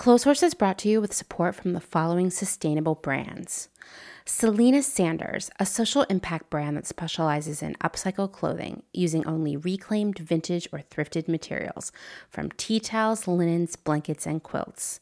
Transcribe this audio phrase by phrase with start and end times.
[0.00, 3.68] Clotheshorse is brought to you with support from the following sustainable brands.
[4.24, 10.66] Selena Sanders, a social impact brand that specializes in upcycle clothing using only reclaimed vintage
[10.72, 11.92] or thrifted materials
[12.30, 15.00] from tea towels, linens, blankets, and quilts.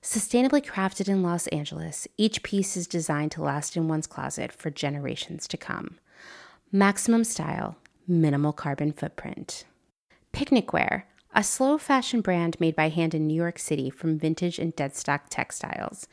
[0.00, 4.70] Sustainably crafted in Los Angeles, each piece is designed to last in one's closet for
[4.70, 5.98] generations to come.
[6.70, 7.74] Maximum style,
[8.06, 9.64] minimal carbon footprint.
[10.30, 14.58] Picnic Wear, a slow fashion brand made by hand in New York City from vintage
[14.58, 16.08] and deadstock textiles.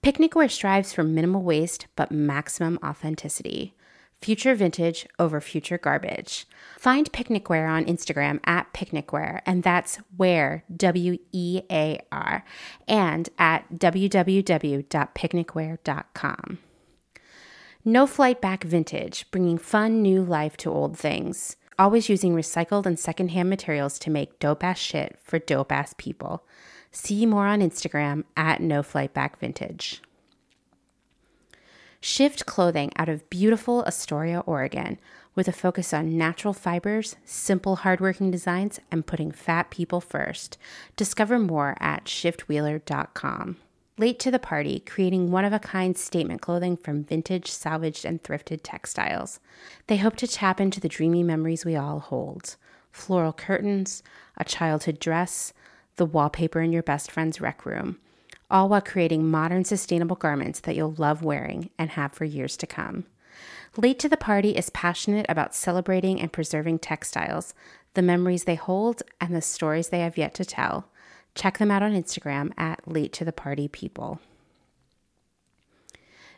[0.00, 3.74] Picnic Wear strives for minimal waste but maximum authenticity.
[4.22, 6.46] Future vintage over future garbage.
[6.78, 12.44] Find Picnic Wear on Instagram at Picnic Wear, and that's where, W E A R,
[12.86, 16.58] and at www.picnicwear.com.
[17.82, 22.98] No Flight Back Vintage, bringing fun new life to old things always using recycled and
[22.98, 26.44] secondhand materials to make dope ass shit for dope ass people.
[26.90, 30.02] See more on Instagram at No Flight Back Vintage.
[32.00, 34.98] Shift clothing out of beautiful Astoria, Oregon,
[35.34, 40.56] with a focus on natural fibers, simple, hardworking designs, and putting fat people first.
[40.96, 43.56] Discover more at shiftwheeler.com
[44.00, 48.22] late to the party, creating one of a kind statement clothing from vintage, salvaged, and
[48.22, 49.40] thrifted textiles.
[49.88, 52.56] They hope to tap into the dreamy memories we all hold
[52.90, 54.02] floral curtains,
[54.36, 55.52] a childhood dress,
[55.94, 57.98] the wallpaper in your best friend's rec room,
[58.50, 62.66] all while creating modern, sustainable garments that you'll love wearing and have for years to
[62.66, 63.04] come.
[63.76, 67.54] Late to the Party is passionate about celebrating and preserving textiles,
[67.94, 70.88] the memories they hold, and the stories they have yet to tell.
[71.40, 74.20] Check them out on Instagram at Late to the Party People.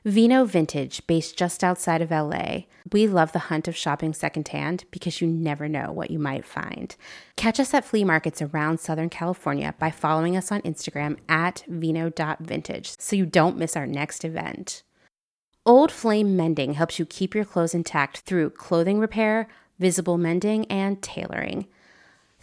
[0.05, 2.67] Vino Vintage, based just outside of LA.
[2.93, 6.95] We love the hunt of shopping secondhand because you never know what you might find.
[7.35, 13.01] Catch us at flea markets around Southern California by following us on Instagram at vino.vintage
[13.01, 14.85] so you don't miss our next event.
[15.67, 19.49] Old Flame Mending helps you keep your clothes intact through clothing repair,
[19.81, 21.67] visible mending, and tailoring.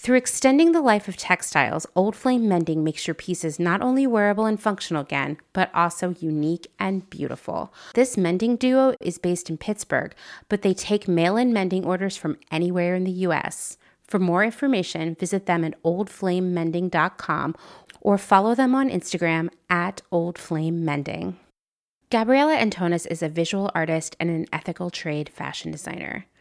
[0.01, 4.45] Through extending the life of textiles, Old Flame Mending makes your pieces not only wearable
[4.45, 7.73] and functional again, but also unique and beautiful.
[7.95, 10.15] This mending duo is based in Pittsburgh,
[10.47, 13.77] but they take mail in mending orders from anywhere in the U.S.
[14.07, 17.55] For more information, visit them at oldflamemending.com
[17.99, 21.35] or follow them on Instagram at oldflamemending.
[22.09, 26.25] Gabriella Antonis is a visual artist and an ethical trade fashion designer.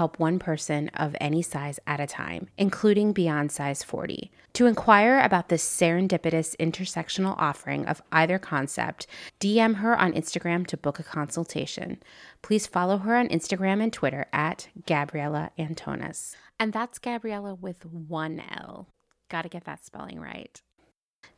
[0.00, 4.30] help one person of any size at a time, including beyond size 40.
[4.54, 9.06] To inquire about this serendipitous intersectional offering of either concept,
[9.40, 12.02] DM her on Instagram to book a consultation.
[12.40, 16.34] Please follow her on Instagram and Twitter at Gabriella Antonis.
[16.58, 18.88] And that's Gabriella with one L.
[19.28, 20.62] Gotta get that spelling right.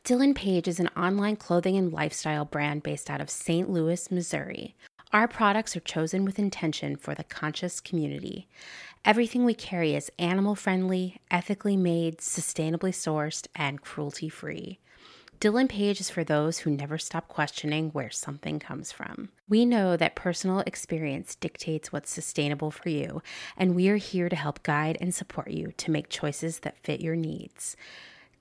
[0.05, 3.69] Dylan Page is an online clothing and lifestyle brand based out of St.
[3.69, 4.73] Louis, Missouri.
[5.13, 8.47] Our products are chosen with intention for the conscious community.
[9.05, 14.79] Everything we carry is animal friendly, ethically made, sustainably sourced, and cruelty free.
[15.39, 19.29] Dylan Page is for those who never stop questioning where something comes from.
[19.47, 23.21] We know that personal experience dictates what's sustainable for you,
[23.55, 27.01] and we are here to help guide and support you to make choices that fit
[27.01, 27.77] your needs.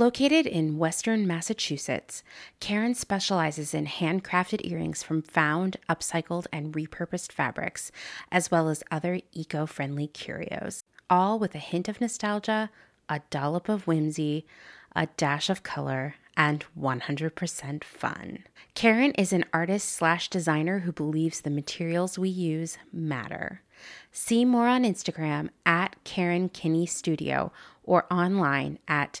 [0.00, 2.22] Located in Western Massachusetts,
[2.58, 7.92] Karen specializes in handcrafted earrings from found, upcycled, and repurposed fabrics,
[8.32, 12.70] as well as other eco friendly curios, all with a hint of nostalgia,
[13.10, 14.46] a dollop of whimsy,
[14.96, 18.44] a dash of color, and 100% fun.
[18.72, 23.60] Karen is an artist slash designer who believes the materials we use matter.
[24.12, 27.52] See more on Instagram at Karen Kinney Studio
[27.82, 29.20] or online at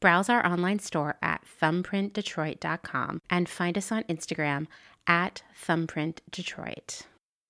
[0.00, 4.66] Browse our online store at thumbprintdetroit.com and find us on Instagram
[5.06, 7.02] at thumbprintdetroit.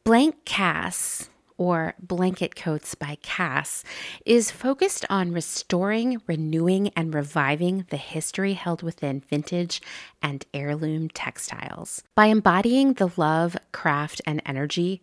[0.05, 1.29] Blank Cass,
[1.59, 3.85] or Blanket Coats by Cass,
[4.25, 9.83] is focused on restoring, renewing, and reviving the history held within vintage
[10.23, 12.03] and heirloom textiles.
[12.15, 15.03] By embodying the love, craft, and energy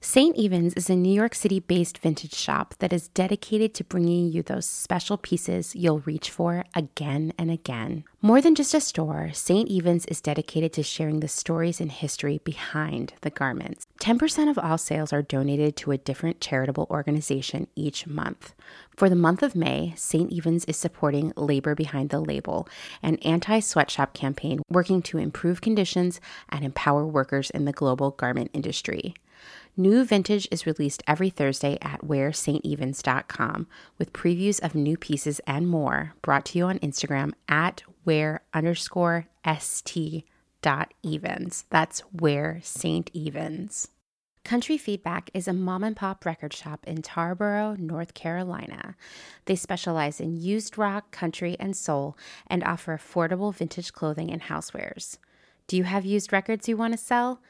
[0.00, 0.36] St.
[0.36, 4.42] Evens is a New York City based vintage shop that is dedicated to bringing you
[4.42, 8.04] those special pieces you'll reach for again and again.
[8.20, 9.68] More than just a store, St.
[9.68, 13.86] Evens is dedicated to sharing the stories and history behind the garments.
[14.00, 18.54] 10% of all sales are donated to a different charitable organization each month.
[18.96, 20.32] For the month of May, St.
[20.32, 22.68] Evens is supporting Labor Behind the Label,
[23.02, 28.50] an anti sweatshop campaign working to improve conditions and empower workers in the global garment
[28.52, 29.14] industry.
[29.76, 36.14] New vintage is released every Thursday at wearstevens.com with previews of new pieces and more
[36.22, 39.26] brought to you on Instagram at wear underscore
[39.58, 40.24] st
[40.68, 41.64] dot evens.
[41.70, 43.10] That's where St.
[43.14, 43.88] Evens.
[44.44, 48.94] Country Feedback is a mom and pop record shop in Tarboro, North Carolina.
[49.46, 52.18] They specialize in used rock, country, and soul
[52.48, 55.16] and offer affordable vintage clothing and housewares.
[55.68, 57.40] Do you have used records you want to sell?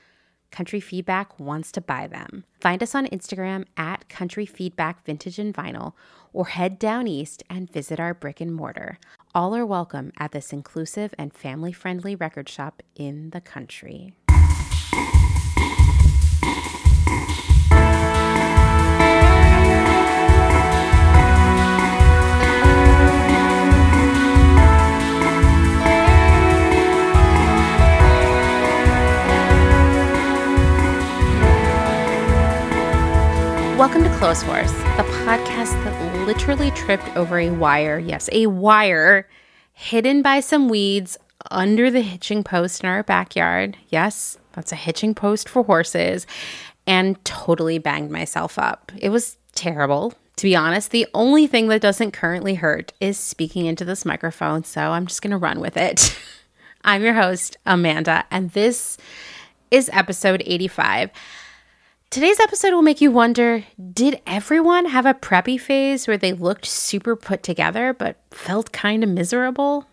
[0.52, 2.44] Country Feedback wants to buy them.
[2.60, 5.94] Find us on Instagram at Country Feedback Vintage and Vinyl
[6.38, 9.00] or head down east and visit our brick and mortar.
[9.34, 14.14] All are welcome at this inclusive and family friendly record shop in the country.
[33.76, 35.77] Welcome to Clotheshorse, the podcast
[36.28, 37.98] literally tripped over a wire.
[37.98, 39.26] Yes, a wire
[39.72, 41.16] hidden by some weeds
[41.50, 43.78] under the hitching post in our backyard.
[43.88, 46.26] Yes, that's a hitching post for horses.
[46.86, 48.92] And totally banged myself up.
[48.98, 50.12] It was terrible.
[50.36, 54.64] To be honest, the only thing that doesn't currently hurt is speaking into this microphone.
[54.64, 56.14] So I'm just going to run with it.
[56.84, 58.98] I'm your host, Amanda, and this
[59.70, 61.10] is episode 85.
[62.10, 66.64] Today's episode will make you wonder did everyone have a preppy phase where they looked
[66.64, 69.86] super put together but felt kind of miserable?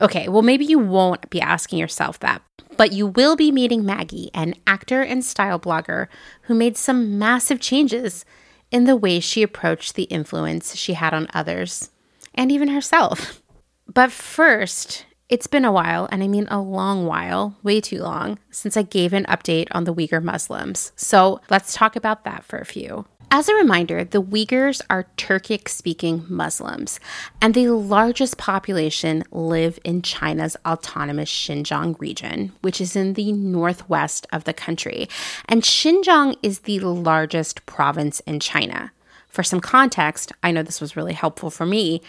[0.00, 2.40] Okay, well, maybe you won't be asking yourself that,
[2.78, 6.08] but you will be meeting Maggie, an actor and style blogger
[6.42, 8.24] who made some massive changes
[8.70, 11.90] in the way she approached the influence she had on others
[12.32, 13.42] and even herself.
[13.86, 18.38] But first, it's been a while, and I mean a long while, way too long,
[18.50, 20.92] since I gave an update on the Uyghur Muslims.
[20.94, 23.06] So let's talk about that for a few.
[23.30, 27.00] As a reminder, the Uyghurs are Turkic speaking Muslims,
[27.40, 34.26] and the largest population live in China's autonomous Xinjiang region, which is in the northwest
[34.34, 35.08] of the country.
[35.48, 38.92] And Xinjiang is the largest province in China.
[39.28, 42.02] For some context, I know this was really helpful for me.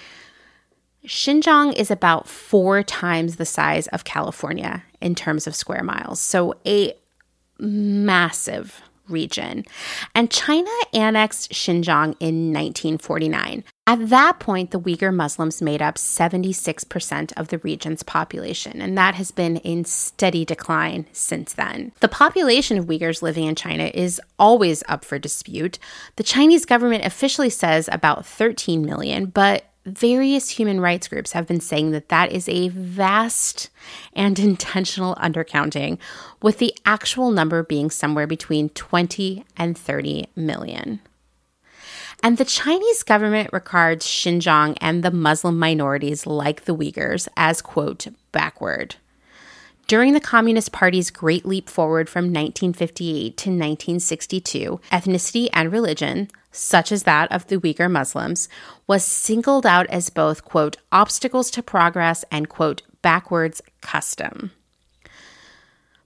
[1.06, 6.56] Xinjiang is about four times the size of California in terms of square miles, so
[6.66, 6.94] a
[7.60, 9.66] massive region.
[10.16, 13.64] And China annexed Xinjiang in 1949.
[13.86, 19.16] At that point, the Uyghur Muslims made up 76% of the region's population, and that
[19.16, 21.92] has been in steady decline since then.
[22.00, 25.80] The population of Uyghurs living in China is always up for dispute.
[26.16, 31.60] The Chinese government officially says about 13 million, but various human rights groups have been
[31.60, 33.70] saying that that is a vast
[34.14, 35.98] and intentional undercounting,
[36.42, 41.00] with the actual number being somewhere between 20 and 30 million.
[42.22, 48.08] And the Chinese government regards Xinjiang and the Muslim minorities like the Uyghurs as, quote,
[48.32, 48.96] backward.
[49.88, 56.92] During the Communist Party's Great Leap Forward from 1958 to 1962, ethnicity and religion, such
[56.92, 58.48] as that of the Uyghur Muslims,
[58.88, 64.52] was singled out as both, quote, obstacles to progress and, quote, backwards custom.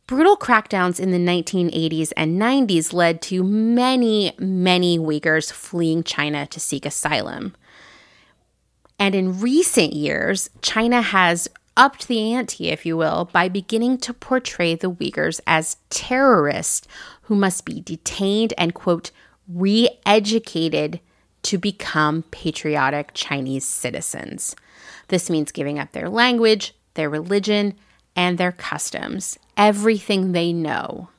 [0.07, 6.59] Brutal crackdowns in the 1980s and 90s led to many, many Uyghurs fleeing China to
[6.59, 7.55] seek asylum.
[8.97, 14.13] And in recent years, China has upped the ante, if you will, by beginning to
[14.13, 16.87] portray the Uyghurs as terrorists
[17.23, 19.11] who must be detained and, quote,
[19.47, 20.99] re educated
[21.43, 24.55] to become patriotic Chinese citizens.
[25.07, 27.75] This means giving up their language, their religion,
[28.15, 31.09] and their customs, everything they know.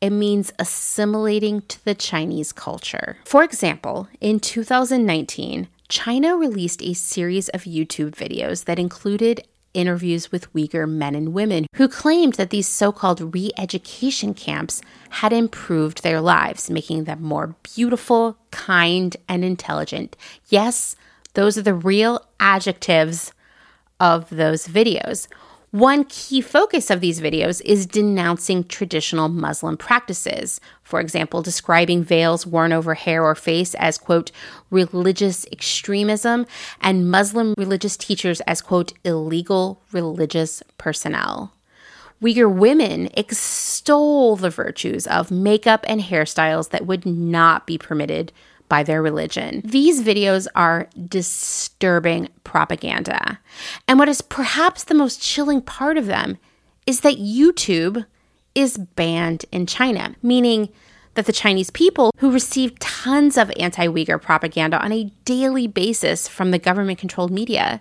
[0.00, 3.16] It means assimilating to the Chinese culture.
[3.24, 10.52] For example, in 2019, China released a series of YouTube videos that included interviews with
[10.54, 16.02] Uyghur men and women who claimed that these so called re education camps had improved
[16.02, 20.16] their lives, making them more beautiful, kind, and intelligent.
[20.48, 20.96] Yes,
[21.34, 23.32] those are the real adjectives
[24.00, 25.26] of those videos.
[25.74, 30.60] One key focus of these videos is denouncing traditional Muslim practices.
[30.84, 34.30] For example, describing veils worn over hair or face as, quote,
[34.70, 36.46] religious extremism,
[36.80, 41.52] and Muslim religious teachers as, quote, illegal religious personnel.
[42.22, 48.32] Uyghur women extol the virtues of makeup and hairstyles that would not be permitted
[48.74, 49.62] by their religion.
[49.64, 53.38] These videos are disturbing propaganda.
[53.86, 56.38] And what is perhaps the most chilling part of them
[56.84, 58.04] is that YouTube
[58.56, 60.70] is banned in China, meaning
[61.14, 66.26] that the Chinese people who receive tons of anti Uyghur propaganda on a daily basis
[66.26, 67.80] from the government controlled media,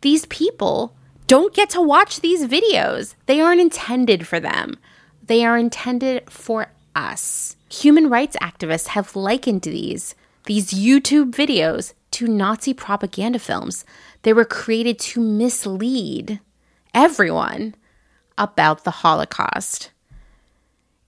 [0.00, 0.96] these people
[1.26, 3.14] don't get to watch these videos.
[3.26, 4.78] They aren't intended for them,
[5.22, 7.57] they are intended for us.
[7.70, 13.84] Human rights activists have likened these, these YouTube videos, to Nazi propaganda films.
[14.22, 16.40] They were created to mislead
[16.94, 17.74] everyone
[18.38, 19.90] about the Holocaust.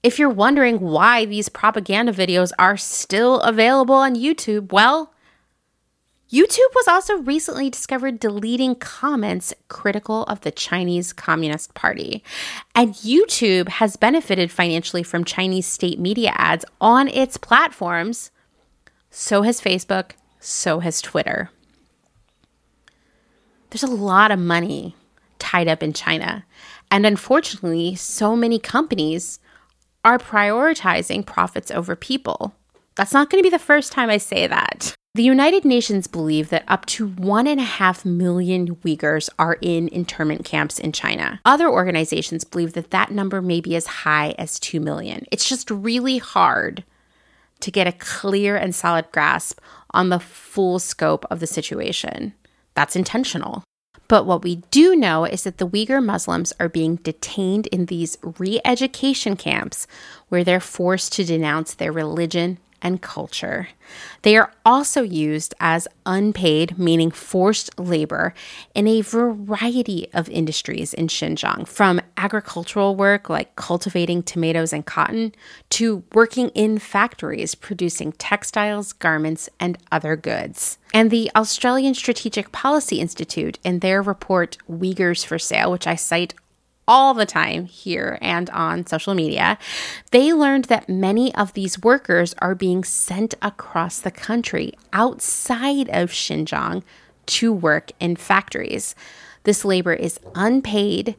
[0.02, 5.12] If you're wondering why these propaganda videos are still available on YouTube, well,
[6.30, 12.22] YouTube was also recently discovered deleting comments critical of the Chinese Communist Party.
[12.72, 18.30] And YouTube has benefited financially from Chinese state media ads on its platforms.
[19.10, 21.50] So has Facebook, so has Twitter.
[23.70, 24.94] There's a lot of money
[25.40, 26.44] tied up in China.
[26.92, 29.40] And unfortunately, so many companies
[30.04, 32.54] are prioritizing profits over people.
[32.97, 34.94] That's not going to be the first time I say that.
[35.14, 39.88] The United Nations believe that up to one and a half million Uyghurs are in
[39.88, 41.40] internment camps in China.
[41.44, 45.26] Other organizations believe that that number may be as high as 2 million.
[45.32, 46.85] It's just really hard
[47.59, 49.59] to get a clear and solid grasp
[49.90, 52.32] on the full scope of the situation.
[52.75, 53.64] That's intentional.
[54.06, 58.16] But what we do know is that the Uyghur Muslims are being detained in these
[58.38, 59.87] re education camps
[60.28, 63.68] where they're forced to denounce their religion and culture.
[64.22, 68.34] They are also used as unpaid, meaning forced labor,
[68.75, 75.34] in a variety of industries in Xinjiang, from agricultural work like cultivating tomatoes and cotton
[75.70, 80.78] to working in factories producing textiles, garments, and other goods.
[80.92, 86.34] And the Australian Strategic Policy Institute, in their report Uyghurs for Sale, which I cite
[86.90, 89.56] all the time here and on social media,
[90.11, 96.11] they learned that many of these workers are being sent across the country outside of
[96.11, 96.82] Xinjiang
[97.26, 98.97] to work in factories.
[99.44, 101.14] This labor is unpaid,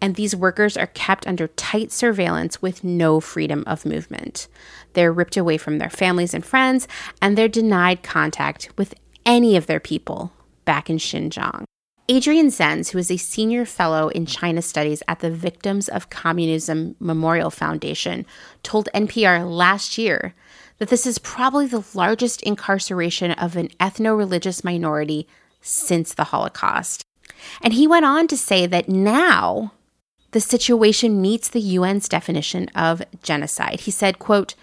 [0.00, 4.48] and these workers are kept under tight surveillance with no freedom of movement.
[4.94, 6.88] They're ripped away from their families and friends,
[7.22, 8.92] and they're denied contact with
[9.24, 10.32] any of their people
[10.64, 11.64] back in Xinjiang.
[12.08, 16.94] Adrian Zenz, who is a senior fellow in China studies at the Victims of Communism
[17.00, 18.24] Memorial Foundation,
[18.62, 20.34] told NPR last year
[20.78, 25.26] that this is probably the largest incarceration of an ethno religious minority
[25.60, 27.04] since the Holocaust.
[27.60, 29.72] And he went on to say that now
[30.30, 33.80] the situation meets the UN's definition of genocide.
[33.80, 34.54] He said, quote,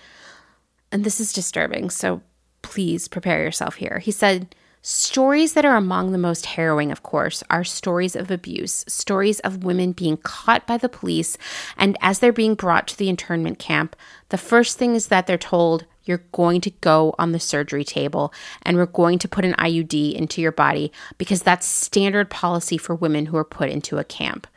[0.94, 2.22] and this is disturbing, so
[2.62, 4.00] please prepare yourself here.
[4.00, 8.84] He said, Stories that are among the most harrowing, of course, are stories of abuse,
[8.86, 11.38] stories of women being caught by the police,
[11.78, 13.96] and as they're being brought to the internment camp,
[14.28, 18.34] the first thing is that they're told, You're going to go on the surgery table,
[18.64, 22.94] and we're going to put an IUD into your body because that's standard policy for
[22.94, 24.48] women who are put into a camp.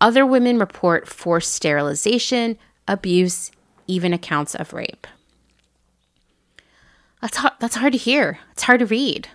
[0.00, 2.56] Other women report forced sterilization,
[2.88, 3.50] abuse,
[3.86, 5.06] even accounts of rape.
[7.20, 8.38] That's that's hard to hear.
[8.52, 9.28] It's hard to read.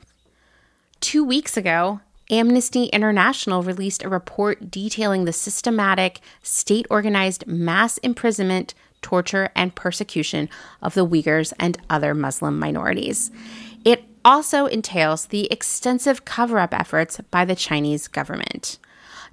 [1.01, 8.75] Two weeks ago, Amnesty International released a report detailing the systematic, state organized mass imprisonment,
[9.01, 10.47] torture, and persecution
[10.79, 13.31] of the Uyghurs and other Muslim minorities.
[13.83, 18.77] It also entails the extensive cover up efforts by the Chinese government.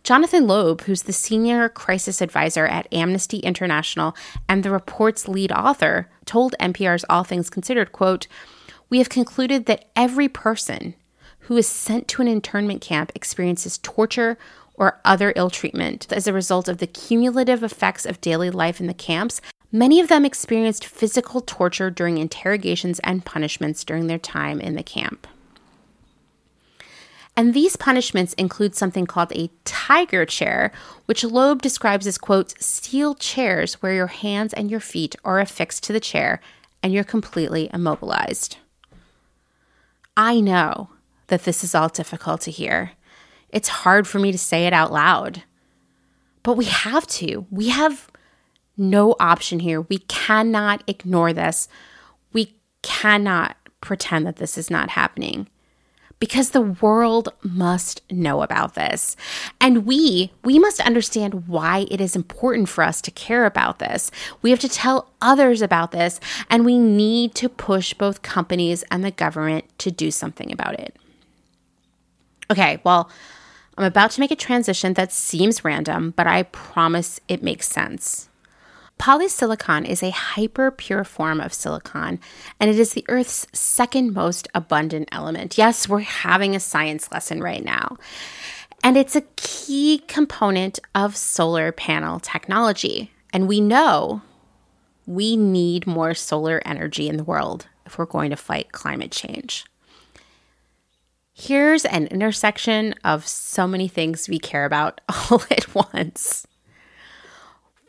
[0.03, 4.17] Jonathan Loeb, who's the senior crisis advisor at Amnesty International
[4.49, 8.27] and the report's lead author, told NPR's All Things Considered, quote,
[8.89, 10.95] "We have concluded that every person
[11.49, 14.37] who is sent to an internment camp experiences torture
[14.75, 18.87] or other ill treatment as a result of the cumulative effects of daily life in
[18.87, 19.41] the camps.
[19.73, 24.83] Many of them experienced physical torture during interrogations and punishments during their time in the
[24.83, 25.27] camp.
[27.35, 30.71] And these punishments include something called a tiger chair,
[31.07, 35.83] which Loeb describes as, quote, steel chairs where your hands and your feet are affixed
[35.85, 36.41] to the chair
[36.83, 38.59] and you're completely immobilized.
[40.15, 40.91] I know
[41.29, 42.93] that this is all difficult to hear.
[43.51, 45.43] It's hard for me to say it out loud.
[46.43, 47.47] But we have to.
[47.51, 48.11] We have
[48.77, 49.81] no option here.
[49.83, 51.69] We cannot ignore this.
[52.33, 55.49] We cannot pretend that this is not happening
[56.21, 59.17] because the world must know about this.
[59.61, 64.11] And we, we must understand why it is important for us to care about this.
[64.43, 66.19] We have to tell others about this,
[66.51, 70.97] and we need to push both companies and the government to do something about it.
[72.51, 73.11] Okay, well,
[73.77, 78.29] I'm about to make a transition that seems random, but I promise it makes sense.
[78.99, 82.19] Polysilicon is a hyper pure form of silicon,
[82.59, 85.57] and it is the Earth's second most abundant element.
[85.57, 87.97] Yes, we're having a science lesson right now.
[88.83, 93.13] And it's a key component of solar panel technology.
[93.33, 94.23] And we know
[95.07, 99.65] we need more solar energy in the world if we're going to fight climate change.
[101.41, 106.49] Here's an intersection of so many things we care about all at once.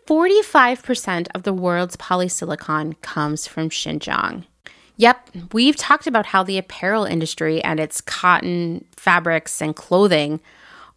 [0.06, 4.46] 45% of the world's polysilicon comes from Xinjiang.
[4.98, 10.42] Yep, we've talked about how the apparel industry and its cotton, fabrics, and clothing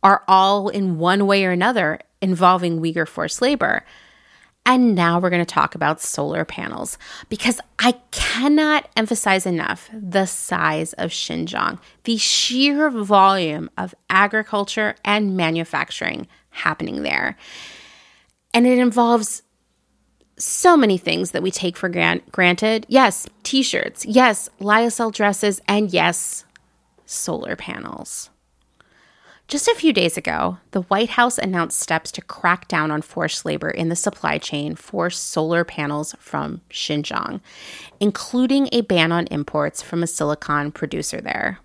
[0.03, 3.83] are all in one way or another involving Uyghur forced labor.
[4.65, 6.97] And now we're going to talk about solar panels
[7.29, 15.37] because I cannot emphasize enough the size of Xinjiang, the sheer volume of agriculture and
[15.37, 17.37] manufacturing happening there.
[18.55, 19.43] And it involves
[20.39, 22.87] so many things that we take for grant- granted.
[22.89, 24.07] Yes, t shirts.
[24.07, 25.61] Yes, lyocell dresses.
[25.67, 26.45] And yes,
[27.05, 28.31] solar panels.
[29.53, 33.45] Just a few days ago, the White House announced steps to crack down on forced
[33.45, 37.43] labor in the supply chain for solar panels from Xinjiang,
[38.01, 41.59] including a ban on imports from a silicon producer there.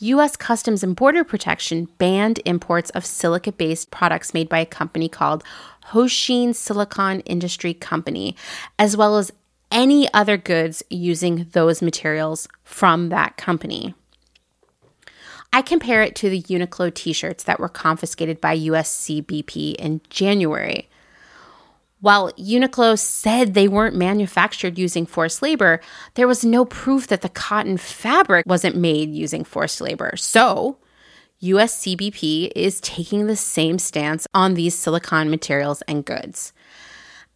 [0.00, 0.36] U.S.
[0.36, 5.42] Customs and Border Protection banned imports of silica based products made by a company called
[5.94, 8.36] Hoshine Silicon Industry Company,
[8.78, 9.32] as well as
[9.72, 13.94] any other goods using those materials from that company.
[15.58, 20.88] I compare it to the Uniqlo t shirts that were confiscated by USCBP in January.
[22.00, 25.80] While Uniqlo said they weren't manufactured using forced labor,
[26.14, 30.12] there was no proof that the cotton fabric wasn't made using forced labor.
[30.14, 30.78] So,
[31.42, 36.52] USCBP is taking the same stance on these silicon materials and goods.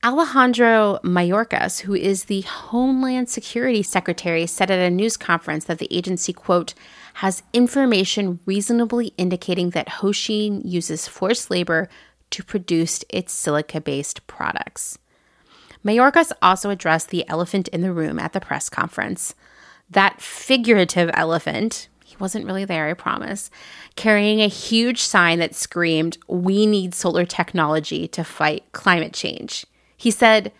[0.04, 5.92] Alejandro Mayorkas, who is the Homeland Security Secretary, said at a news conference that the
[5.92, 6.74] agency, quote,
[7.14, 11.88] has information reasonably indicating that Hoshine uses forced labor
[12.30, 14.98] to produce its silica based products.
[15.84, 19.34] Mayorkas also addressed the elephant in the room at the press conference.
[19.90, 23.50] That figurative elephant, he wasn't really there, I promise,
[23.96, 29.66] carrying a huge sign that screamed, We need solar technology to fight climate change.
[29.96, 30.52] He said,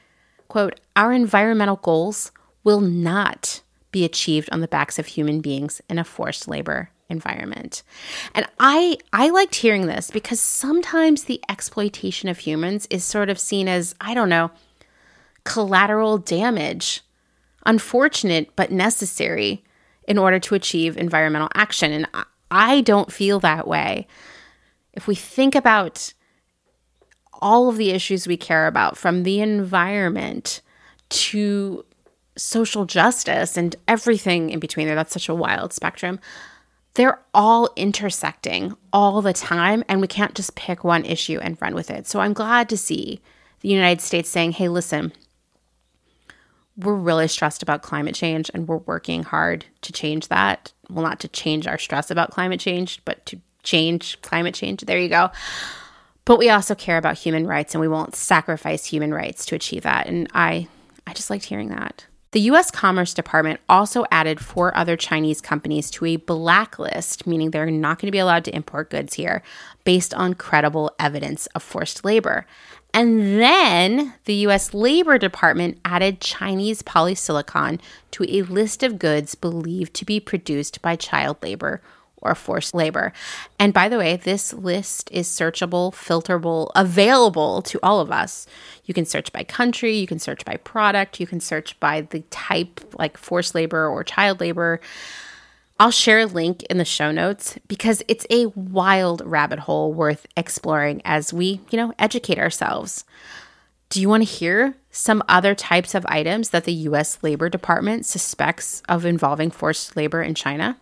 [0.49, 2.31] quote, Our environmental goals
[2.65, 3.62] will not
[3.93, 7.83] be achieved on the backs of human beings in a forced labor environment.
[8.35, 13.39] And I I liked hearing this because sometimes the exploitation of humans is sort of
[13.39, 14.51] seen as, I don't know,
[15.45, 17.03] collateral damage.
[17.65, 19.63] Unfortunate but necessary
[20.09, 21.93] in order to achieve environmental action.
[21.93, 22.09] And
[22.51, 24.09] I don't feel that way.
[24.93, 26.13] If we think about
[27.41, 30.61] all of the issues we care about, from the environment
[31.09, 31.85] to
[32.43, 36.19] social justice and everything in between there, that's such a wild spectrum.
[36.95, 41.75] They're all intersecting all the time, and we can't just pick one issue and run
[41.75, 42.07] with it.
[42.07, 43.21] So I'm glad to see
[43.61, 45.13] the United States saying, hey, listen,
[46.77, 50.73] we're really stressed about climate change and we're working hard to change that.
[50.91, 54.83] Well, not to change our stress about climate change, but to change climate change.
[54.83, 55.31] There you go.
[56.25, 59.83] But we also care about human rights and we won't sacrifice human rights to achieve
[59.83, 60.07] that.
[60.07, 60.69] And I
[61.07, 62.07] I just liked hearing that.
[62.33, 67.71] The US Commerce Department also added four other Chinese companies to a blacklist, meaning they're
[67.71, 69.43] not going to be allowed to import goods here
[69.85, 72.47] based on credible evidence of forced labor.
[72.95, 77.81] And then the US Labor Department added Chinese polysilicon
[78.13, 81.83] to a list of goods believed to be produced by child labor
[82.23, 83.13] or forced labor.
[83.59, 88.47] And by the way, this list is searchable, filterable, available to all of us.
[88.85, 92.21] You can search by country, you can search by product, you can search by the
[92.31, 94.81] type, like forced labor or child labor.
[95.79, 100.27] I'll share a link in the show notes because it's a wild rabbit hole worth
[100.37, 103.05] exploring as we, you know, educate ourselves.
[103.89, 108.07] Do you want to hear some other types of items that the US Labor Department
[108.07, 110.79] suspects of involving forced labor in China?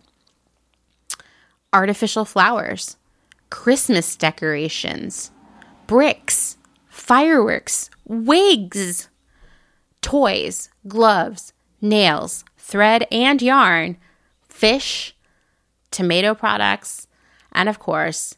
[1.73, 2.97] Artificial flowers,
[3.49, 5.31] Christmas decorations,
[5.87, 6.57] bricks,
[6.89, 9.09] fireworks, wigs,
[10.01, 13.97] toys, gloves, nails, thread and yarn
[14.47, 15.15] fish,
[15.89, 17.07] tomato products,
[17.51, 18.35] and of course,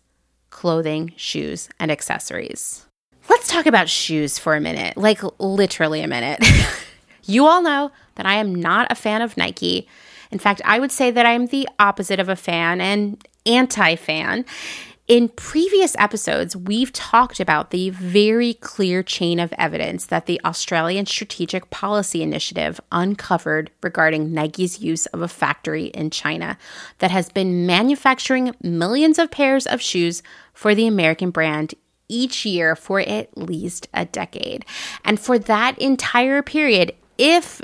[0.49, 2.85] clothing, shoes, and accessories.
[3.29, 6.45] Let's talk about shoes for a minute, like literally a minute.
[7.25, 9.87] you all know that I am not a fan of Nike.
[10.33, 14.45] In fact, I would say that I'm the opposite of a fan and anti fan.
[15.07, 21.05] In previous episodes, we've talked about the very clear chain of evidence that the Australian
[21.05, 26.57] Strategic Policy Initiative uncovered regarding Nike's use of a factory in China
[26.97, 31.75] that has been manufacturing millions of pairs of shoes for the American brand
[32.09, 34.65] each year for at least a decade.
[35.05, 37.61] And for that entire period, if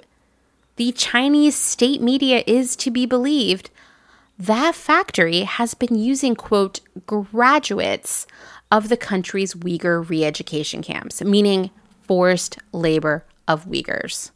[0.80, 3.70] the Chinese state media is to be believed,
[4.40, 8.26] that factory has been using, quote, graduates
[8.72, 11.70] of the country's Uyghur re education camps, meaning
[12.04, 14.32] forced labor of Uyghurs.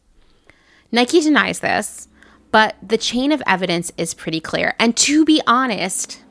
[0.92, 2.08] Nike denies this,
[2.52, 4.74] but the chain of evidence is pretty clear.
[4.78, 6.22] And to be honest,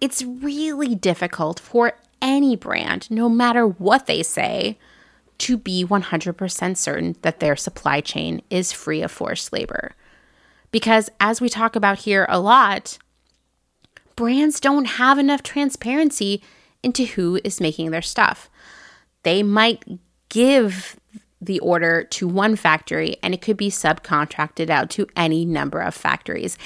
[0.00, 4.78] it's really difficult for any brand, no matter what they say,
[5.40, 9.94] to be 100% certain that their supply chain is free of forced labor.
[10.70, 12.98] Because as we talk about here a lot,
[14.16, 16.42] brands don't have enough transparency
[16.82, 18.50] into who is making their stuff.
[19.22, 19.82] They might
[20.28, 20.98] give
[21.40, 25.94] the order to one factory and it could be subcontracted out to any number of
[25.94, 26.58] factories.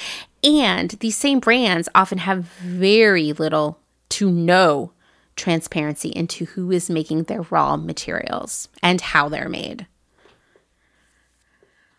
[0.43, 4.91] And these same brands often have very little to no
[5.35, 9.87] transparency into who is making their raw materials and how they're made.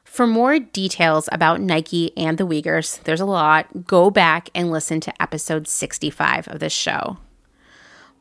[0.05, 3.85] For more details about Nike and the Uyghurs, there's a lot.
[3.87, 7.18] Go back and listen to episode 65 of this show.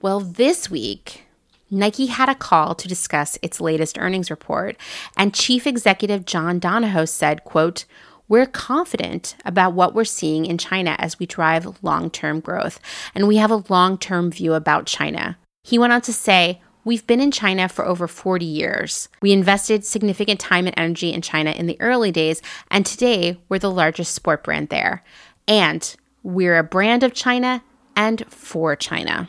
[0.01, 1.23] Well, this week,
[1.71, 4.78] Nike had a call to discuss its latest earnings report,
[5.15, 7.86] and Chief Executive John Donahoe said, quote,
[8.27, 12.79] we're confident about what we're seeing in China as we drive long term growth,
[13.13, 15.38] and we have a long term view about China.
[15.63, 19.09] He went on to say, We've been in China for over 40 years.
[19.19, 23.59] We invested significant time and energy in China in the early days, and today we're
[23.59, 25.03] the largest sport brand there.
[25.47, 27.63] And we're a brand of China
[27.95, 29.27] and for China.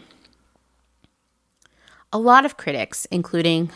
[2.13, 3.71] A lot of critics, including,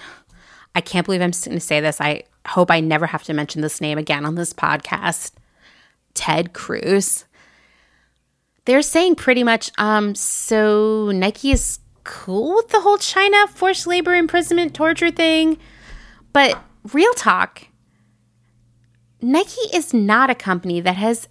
[0.74, 3.62] I can't believe I'm going to say this, I hope I never have to mention
[3.62, 5.32] this name again on this podcast,
[6.14, 7.24] Ted Cruz.
[8.64, 14.14] They're saying pretty much, um, so Nike is cool with the whole China forced labor,
[14.14, 15.58] imprisonment, torture thing.
[16.32, 17.66] But real talk,
[19.20, 21.28] Nike is not a company that has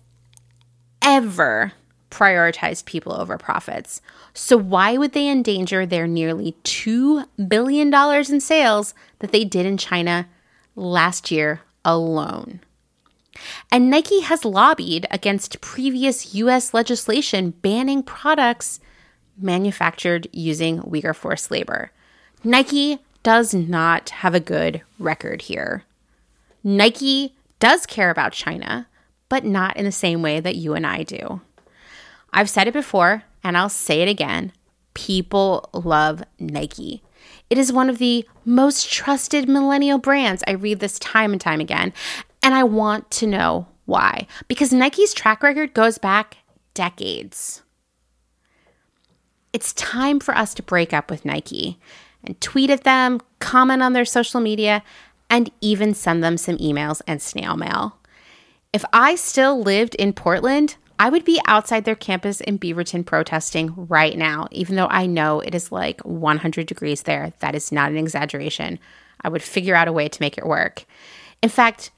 [1.01, 1.73] ever
[2.11, 4.01] prioritized people over profits.
[4.33, 9.77] So, why would they endanger their nearly $2 billion in sales that they did in
[9.77, 10.27] China
[10.79, 12.61] last year alone?
[13.71, 18.79] And Nike has lobbied against previous US legislation banning products
[19.37, 21.91] manufactured using Uyghur forced labor.
[22.43, 25.83] Nike does not have a good record here.
[26.63, 28.87] Nike does care about China,
[29.27, 31.41] but not in the same way that you and I do.
[32.31, 34.51] I've said it before and I'll say it again.
[34.93, 37.01] People love Nike.
[37.49, 40.43] It is one of the most trusted millennial brands.
[40.47, 41.93] I read this time and time again,
[42.43, 44.27] and I want to know why.
[44.47, 46.37] Because Nike's track record goes back
[46.73, 47.63] decades.
[49.51, 51.79] It's time for us to break up with Nike
[52.23, 54.83] and tweet at them, comment on their social media,
[55.29, 57.97] and even send them some emails and snail mail.
[58.73, 63.73] If I still lived in Portland, I would be outside their campus in Beaverton protesting
[63.87, 67.31] right now, even though I know it is like 100 degrees there.
[67.39, 68.79] That is not an exaggeration.
[69.21, 70.83] I would figure out a way to make it work.
[71.41, 71.91] In fact,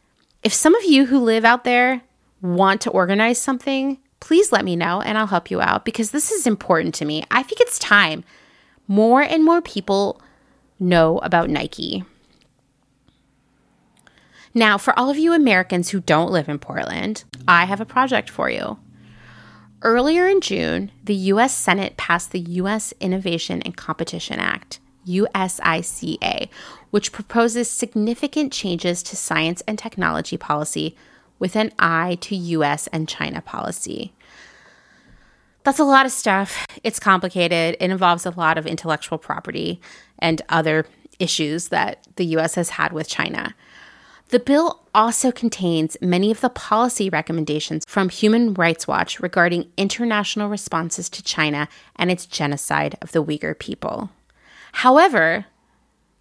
[0.44, 2.02] if some of you who live out there
[2.44, 6.32] want to organize something, please let me know and I'll help you out because this
[6.32, 7.24] is important to me.
[7.32, 8.24] I think it's time
[8.88, 10.22] more and more people
[10.80, 12.04] know about Nike.
[14.54, 18.30] Now, for all of you Americans who don't live in Portland, I have a project
[18.30, 18.78] for you.
[19.84, 26.50] Earlier in June, the US Senate passed the US Innovation and Competition Act, USICA,
[26.91, 30.96] which proposes significant changes to science and technology policy
[31.39, 34.13] with an eye to US and China policy.
[35.63, 36.67] That's a lot of stuff.
[36.84, 37.76] It's complicated.
[37.80, 39.82] It involves a lot of intellectual property
[40.20, 40.86] and other
[41.17, 43.56] issues that the US has had with China.
[44.32, 50.48] The bill also contains many of the policy recommendations from Human Rights Watch regarding international
[50.48, 51.67] responses to China
[51.98, 54.10] and its genocide of the Uyghur people.
[54.72, 55.48] However,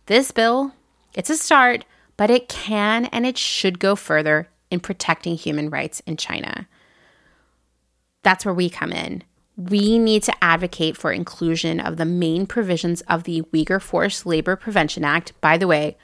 [0.07, 0.75] this bill,
[1.15, 1.85] it's a start,
[2.17, 6.67] but it can and it should go further in protecting human rights in China.
[8.25, 9.23] That's where we come in.
[9.57, 14.57] We need to advocate for inclusion of the main provisions of the Uyghur Forced Labor
[14.57, 15.33] Prevention Act.
[15.41, 15.97] By the way,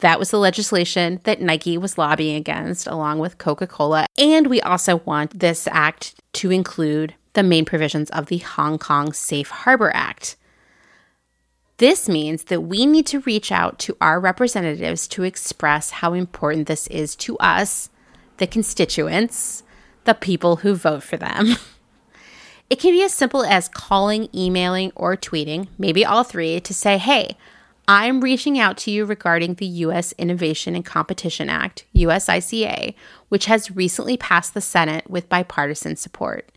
[0.00, 4.06] that was the legislation that Nike was lobbying against, along with Coca Cola.
[4.16, 9.12] And we also want this act to include the main provisions of the Hong Kong
[9.12, 10.36] Safe Harbor Act.
[11.78, 16.66] This means that we need to reach out to our representatives to express how important
[16.66, 17.90] this is to us,
[18.38, 19.62] the constituents,
[20.04, 21.56] the people who vote for them.
[22.70, 26.98] It can be as simple as calling, emailing, or tweeting, maybe all three, to say,
[26.98, 27.36] hey,
[27.90, 30.12] I'm reaching out to you regarding the U.S.
[30.18, 32.94] Innovation and Competition Act, USICA,
[33.30, 36.52] which has recently passed the Senate with bipartisan support.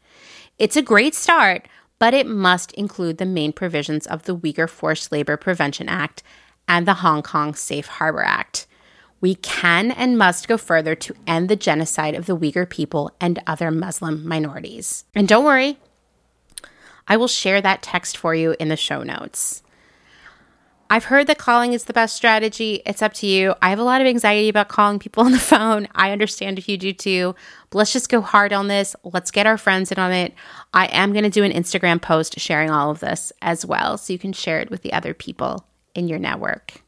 [0.60, 5.14] It's a great start, but it must include the main provisions of the Uyghur Forced
[5.14, 6.22] Labor Prevention Act
[6.68, 8.68] and the Hong Kong Safe Harbor Act.
[9.22, 13.42] We can and must go further to end the genocide of the Uyghur people and
[13.48, 15.06] other Muslim minorities.
[15.16, 15.80] And don't worry,
[17.08, 19.64] I will share that text for you in the show notes.
[20.92, 22.82] I've heard that calling is the best strategy.
[22.86, 23.56] It's up to you.
[23.62, 25.88] I have a lot of anxiety about calling people on the phone.
[25.96, 27.34] I understand if you do too.
[27.70, 28.94] But let's just go hard on this.
[29.06, 30.34] Let's get our friends in on it.
[30.74, 34.12] I am going to do an Instagram post sharing all of this as well so
[34.12, 36.84] you can share it with the other people in your network.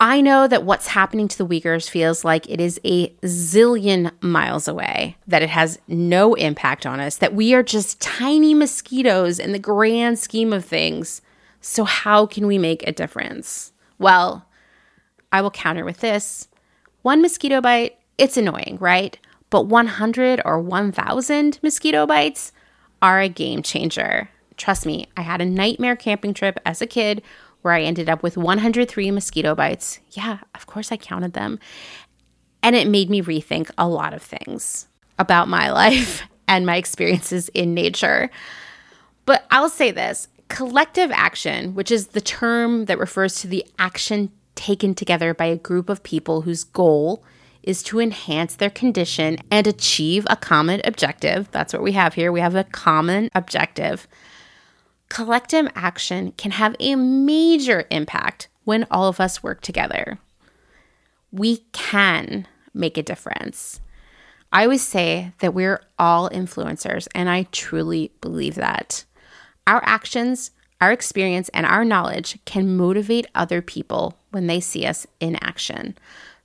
[0.00, 4.66] I know that what's happening to the Uyghurs feels like it is a zillion miles
[4.66, 9.52] away, that it has no impact on us, that we are just tiny mosquitoes in
[9.52, 11.22] the grand scheme of things.
[11.60, 13.72] So, how can we make a difference?
[13.98, 14.46] Well,
[15.32, 16.48] I will counter with this
[17.02, 19.18] one mosquito bite, it's annoying, right?
[19.50, 22.52] But 100 or 1,000 mosquito bites
[23.00, 24.28] are a game changer.
[24.56, 27.22] Trust me, I had a nightmare camping trip as a kid
[27.62, 30.00] where I ended up with 103 mosquito bites.
[30.10, 31.58] Yeah, of course I counted them.
[32.62, 37.48] And it made me rethink a lot of things about my life and my experiences
[37.50, 38.30] in nature.
[39.26, 44.32] But I'll say this Collective action, which is the term that refers to the action
[44.54, 47.22] taken together by a group of people whose goal
[47.62, 51.50] is to enhance their condition and achieve a common objective.
[51.50, 52.32] That's what we have here.
[52.32, 54.08] We have a common objective.
[55.08, 60.18] Collective action can have a major impact when all of us work together.
[61.30, 63.80] We can make a difference.
[64.52, 69.04] I always say that we're all influencers, and I truly believe that.
[69.68, 70.50] Our actions,
[70.80, 75.94] our experience, and our knowledge can motivate other people when they see us in action.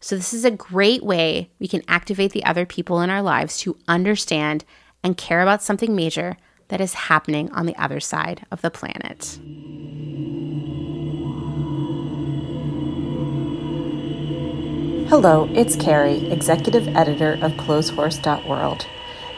[0.02, 3.58] So, this is a great way we can activate the other people in our lives
[3.60, 4.66] to understand
[5.06, 6.36] and care about something major
[6.68, 9.40] that is happening on the other side of the planet.
[15.08, 18.86] Hello, it's Carrie, Executive Editor of Clotheshorse.world.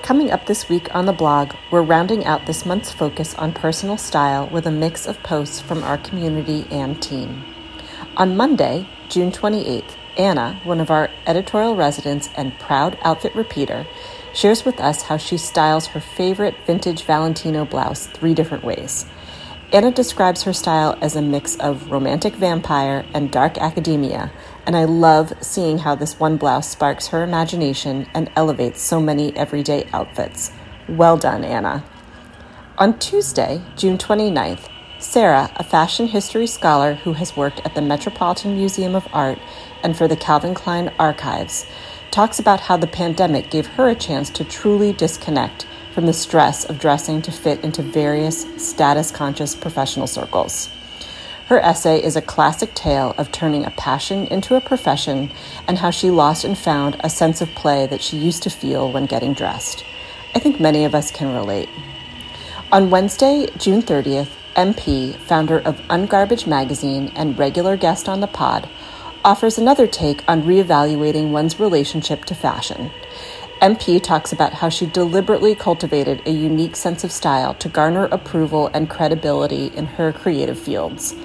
[0.06, 3.98] Coming up this week on the blog, we're rounding out this month's focus on personal
[3.98, 7.44] style with a mix of posts from our community and team.
[8.16, 13.88] On Monday, June 28th, Anna, one of our editorial residents and proud outfit repeater,
[14.32, 19.08] shares with us how she styles her favorite vintage Valentino blouse three different ways.
[19.74, 24.32] Anna describes her style as a mix of romantic vampire and dark academia,
[24.66, 29.36] and I love seeing how this one blouse sparks her imagination and elevates so many
[29.36, 30.52] everyday outfits.
[30.88, 31.84] Well done, Anna.
[32.78, 34.68] On Tuesday, June 29th,
[35.00, 39.40] Sarah, a fashion history scholar who has worked at the Metropolitan Museum of Art
[39.84, 41.66] and for the Calvin Klein Archives,
[42.12, 46.66] talks about how the pandemic gave her a chance to truly disconnect from the stress
[46.66, 50.70] of dressing to fit into various status conscious professional circles.
[51.48, 55.30] Her essay is a classic tale of turning a passion into a profession
[55.68, 58.92] and how she lost and found a sense of play that she used to feel
[58.92, 59.86] when getting dressed.
[60.34, 61.70] I think many of us can relate.
[62.72, 68.68] On Wednesday, June 30th, MP, founder of Ungarbage magazine and regular guest on the pod,
[69.24, 72.90] offers another take on reevaluating one's relationship to fashion.
[73.62, 78.72] MP talks about how she deliberately cultivated a unique sense of style to garner approval
[78.74, 81.16] and credibility in her creative fields.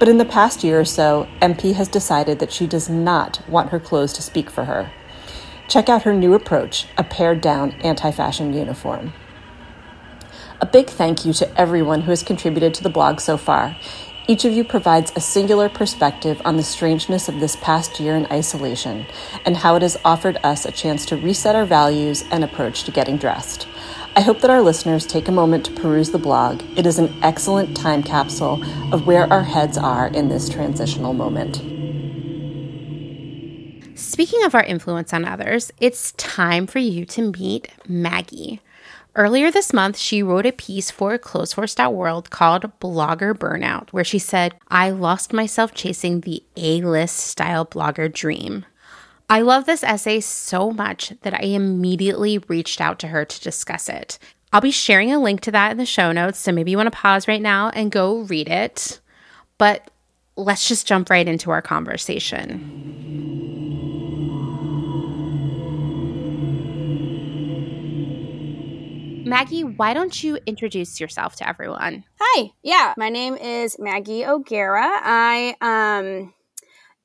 [0.00, 3.68] But in the past year or so, MP has decided that she does not want
[3.68, 4.90] her clothes to speak for her.
[5.68, 9.12] Check out her new approach, a pared down anti fashion uniform.
[10.58, 13.76] A big thank you to everyone who has contributed to the blog so far.
[14.26, 18.24] Each of you provides a singular perspective on the strangeness of this past year in
[18.32, 19.04] isolation
[19.44, 22.90] and how it has offered us a chance to reset our values and approach to
[22.90, 23.68] getting dressed.
[24.20, 26.62] I hope that our listeners take a moment to peruse the blog.
[26.76, 31.56] It is an excellent time capsule of where our heads are in this transitional moment.
[33.98, 38.60] Speaking of our influence on others, it's time for you to meet Maggie.
[39.16, 44.54] Earlier this month, she wrote a piece for Clotheshorse.world called Blogger Burnout, where she said,
[44.68, 48.66] I lost myself chasing the A list style blogger dream.
[49.30, 53.88] I love this essay so much that I immediately reached out to her to discuss
[53.88, 54.18] it.
[54.52, 56.88] I'll be sharing a link to that in the show notes, so maybe you want
[56.88, 59.00] to pause right now and go read it.
[59.56, 59.88] But
[60.34, 62.88] let's just jump right into our conversation.
[69.24, 72.02] Maggie, why don't you introduce yourself to everyone?
[72.18, 72.50] Hi.
[72.64, 74.88] Yeah, my name is Maggie O'Gara.
[74.90, 76.34] I um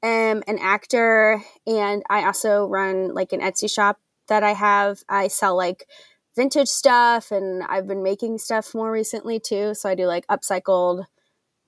[0.08, 5.04] am an actor and I also run like an Etsy shop that I have.
[5.10, 5.88] I sell like
[6.36, 9.74] vintage stuff and I've been making stuff more recently too.
[9.74, 11.06] So I do like upcycled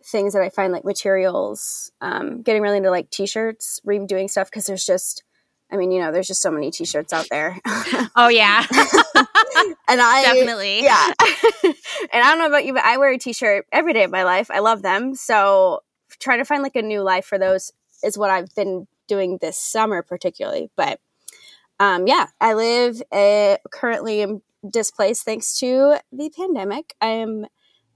[0.05, 4.65] things that I find like materials, um, getting really into like t-shirts, redoing stuff because
[4.65, 5.23] there's just
[5.69, 7.59] I mean, you know, there's just so many t-shirts out there.
[8.15, 8.65] oh yeah.
[8.71, 10.83] and I definitely.
[10.83, 11.11] Yeah.
[11.63, 14.23] and I don't know about you, but I wear a t-shirt every day of my
[14.23, 14.49] life.
[14.49, 15.13] I love them.
[15.15, 15.81] So
[16.19, 17.71] trying to find like a new life for those
[18.03, 20.69] is what I've been doing this summer, particularly.
[20.75, 20.99] But
[21.79, 26.95] um, yeah, I live uh, currently am displaced thanks to the pandemic.
[27.01, 27.47] I am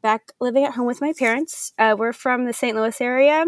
[0.01, 1.73] back living at home with my parents.
[1.77, 2.75] Uh, we're from the St.
[2.75, 3.45] Louis area.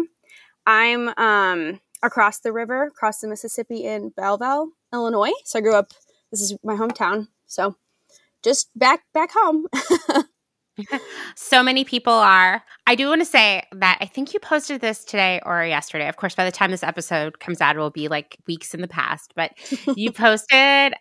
[0.66, 5.32] I'm um, across the river, across the Mississippi in Belleville, Illinois.
[5.44, 5.92] So I grew up.
[6.30, 7.28] This is my hometown.
[7.46, 7.76] So
[8.42, 9.66] just back back home.
[11.36, 12.62] so many people are.
[12.86, 16.08] I do want to say that I think you posted this today or yesterday.
[16.08, 18.80] Of course, by the time this episode comes out, it will be like weeks in
[18.80, 19.32] the past.
[19.36, 19.52] But
[19.96, 20.94] you posted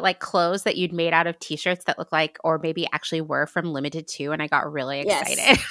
[0.00, 3.46] like clothes that you'd made out of t-shirts that look like or maybe actually were
[3.46, 5.66] from Limited Too and i got really excited yes.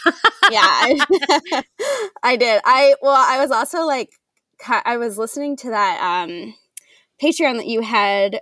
[0.52, 1.64] yeah I,
[2.24, 4.10] I, did i well i was also like
[4.70, 6.54] i was listening to that um
[7.20, 8.42] patreon that you had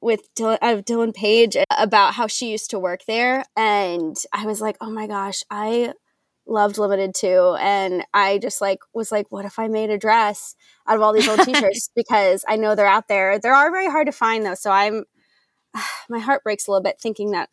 [0.00, 3.44] with Dylan, uh, Dylan Page about how she used to work there.
[3.56, 5.92] And I was like, oh my gosh, I
[6.46, 7.56] loved Limited Too.
[7.58, 10.54] And I just like was like, what if I made a dress
[10.86, 11.90] out of all these old t-shirts?
[11.96, 13.38] because I know they're out there.
[13.38, 14.54] They are very hard to find though.
[14.54, 15.04] So I'm,
[16.08, 17.48] my heart breaks a little bit thinking that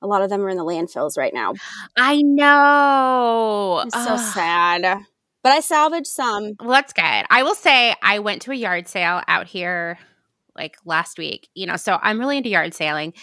[0.00, 1.54] a lot of them are in the landfills right now.
[1.96, 3.84] I know.
[3.86, 5.04] It's so sad.
[5.44, 6.52] But I salvaged some.
[6.60, 7.02] Well, that's good.
[7.30, 9.98] I will say I went to a yard sale out here
[10.56, 13.14] like last week, you know, so I'm really into yard sailing.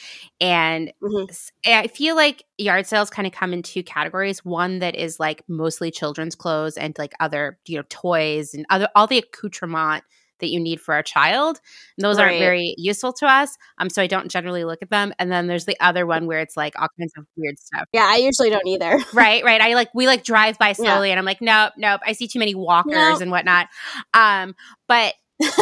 [0.42, 1.26] And mm-hmm.
[1.72, 4.44] I feel like yard sales kind of come in two categories.
[4.44, 8.88] One that is like mostly children's clothes and like other, you know, toys and other
[8.96, 10.04] all the accoutrement
[10.40, 11.60] that you need for a child.
[11.98, 12.28] And those Right.
[12.28, 13.58] aren't very useful to us.
[13.78, 15.14] Um, so I don't generally look at them.
[15.20, 17.84] And then there's the other one where it's like all kinds of weird stuff.
[17.94, 19.00] Yeah, I usually don't either.
[19.14, 19.62] Right, right.
[19.62, 22.02] I like we like drive by slowly, and I'm like, nope, nope.
[22.06, 23.22] I see too many walkers Nope.
[23.22, 23.68] and whatnot.
[24.14, 24.56] Um,
[24.88, 25.14] but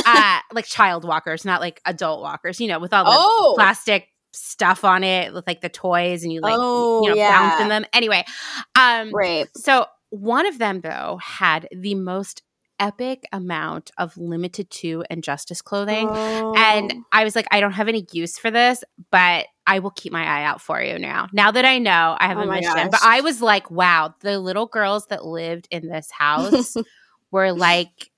[0.06, 2.60] uh, like child walkers, not like adult walkers.
[2.60, 6.32] You know, with all the Oh, plastic stuff on it, with like the toys, and
[6.32, 7.32] you like oh, you know yeah.
[7.32, 7.86] bounce in them.
[7.94, 8.24] Anyway,
[8.76, 9.48] um, Right.
[9.56, 12.42] so one of them though had the most
[12.80, 16.08] epic amount of Limited Too and justice clothing.
[16.10, 17.04] And Oh.
[17.12, 20.24] I was like, I don't have any use for this, but I will keep my
[20.24, 21.28] eye out for you now.
[21.34, 22.72] Now that I know, I have Oh a mission.
[22.76, 22.90] gosh.
[22.92, 26.78] But I was like, wow, the little girls that lived in this house
[27.32, 28.12] were like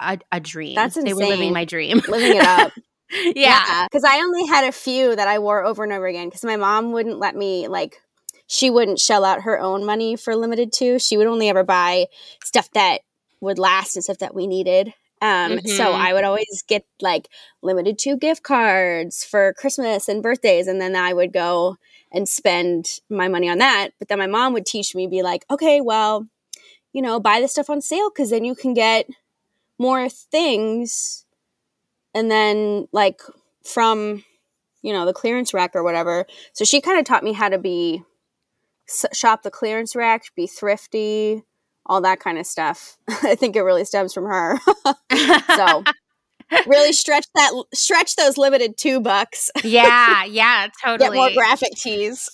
[0.00, 0.74] a, a dream.
[0.74, 1.14] That's insane.
[1.16, 2.00] They were living my dream.
[2.08, 2.72] living it up.
[3.34, 3.86] yeah.
[3.86, 6.56] Because I only had a few that I wore over and over again because my
[6.56, 8.00] mom wouldn't let me, like,
[8.46, 10.98] she wouldn't shell out her own money for Limited Too.
[10.98, 12.06] She would only ever buy
[12.42, 13.00] stuff that
[13.40, 14.92] would last and stuff that we needed.
[15.20, 15.94] Um, So Mhm.
[15.94, 17.28] I would always get like
[17.62, 20.66] Limited Too gift cards for Christmas and birthdays.
[20.66, 21.76] And then I would go
[22.10, 23.90] and spend my money on that.
[23.98, 26.26] But then my mom would teach me, be like, okay, well,
[26.92, 29.06] you know, buy the stuff on sale because then you can get
[29.78, 31.24] more things
[32.14, 33.20] and then like
[33.64, 34.24] from
[34.82, 36.26] you know the clearance rack or whatever.
[36.52, 38.02] So she kind of taught me how to be
[38.88, 41.42] s- shop the clearance rack be thrifty
[41.86, 42.98] all that kind of stuff.
[43.08, 44.58] I think it really stems from her.
[45.56, 45.82] So
[46.66, 49.50] really stretch that stretch those Limited Too bucks.
[49.64, 51.10] Yeah, yeah, totally.
[51.10, 52.28] get more graphic tees.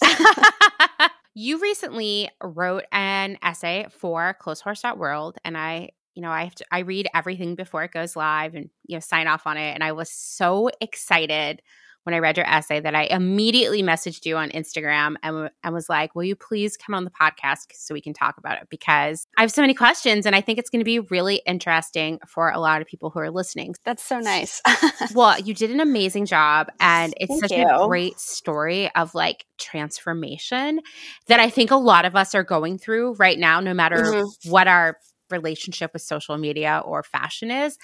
[1.35, 6.81] You recently wrote an essay for Clotheshorse.world and I you know, I have to I
[6.81, 9.93] read everything before it goes live and you know sign off on it and I
[9.93, 11.61] was so excited
[12.05, 15.89] when I read your essay that I immediately messaged you on Instagram and, and was
[15.89, 19.27] like, "Will you please come on the podcast so we can talk about it because
[19.39, 22.51] I have so many questions and I think it's going to be really interesting for
[22.51, 24.61] a lot of people who are listening." that's so nice
[25.15, 27.67] Well, you did an amazing job, and it's Thank such you.
[27.67, 30.81] a great story of like transformation
[31.29, 34.51] that I think a lot of us are going through right now, no matter Mhm.
[34.51, 34.99] what our
[35.35, 37.77] relationship with social media or fashion is.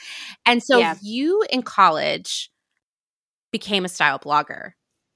[0.46, 0.94] And so, Yeah.
[1.02, 2.50] you in college
[3.52, 4.72] became a style blogger.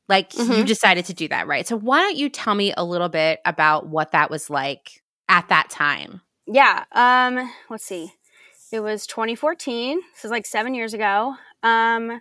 [0.09, 0.67] Like, you Mhm.
[0.67, 1.67] decided to do that, right?
[1.67, 5.49] So, why don't you tell me a little bit about what that was like at
[5.49, 6.21] that time?
[6.47, 8.13] yeah um let's see
[8.71, 12.21] it was 2014 this is like seven years ago um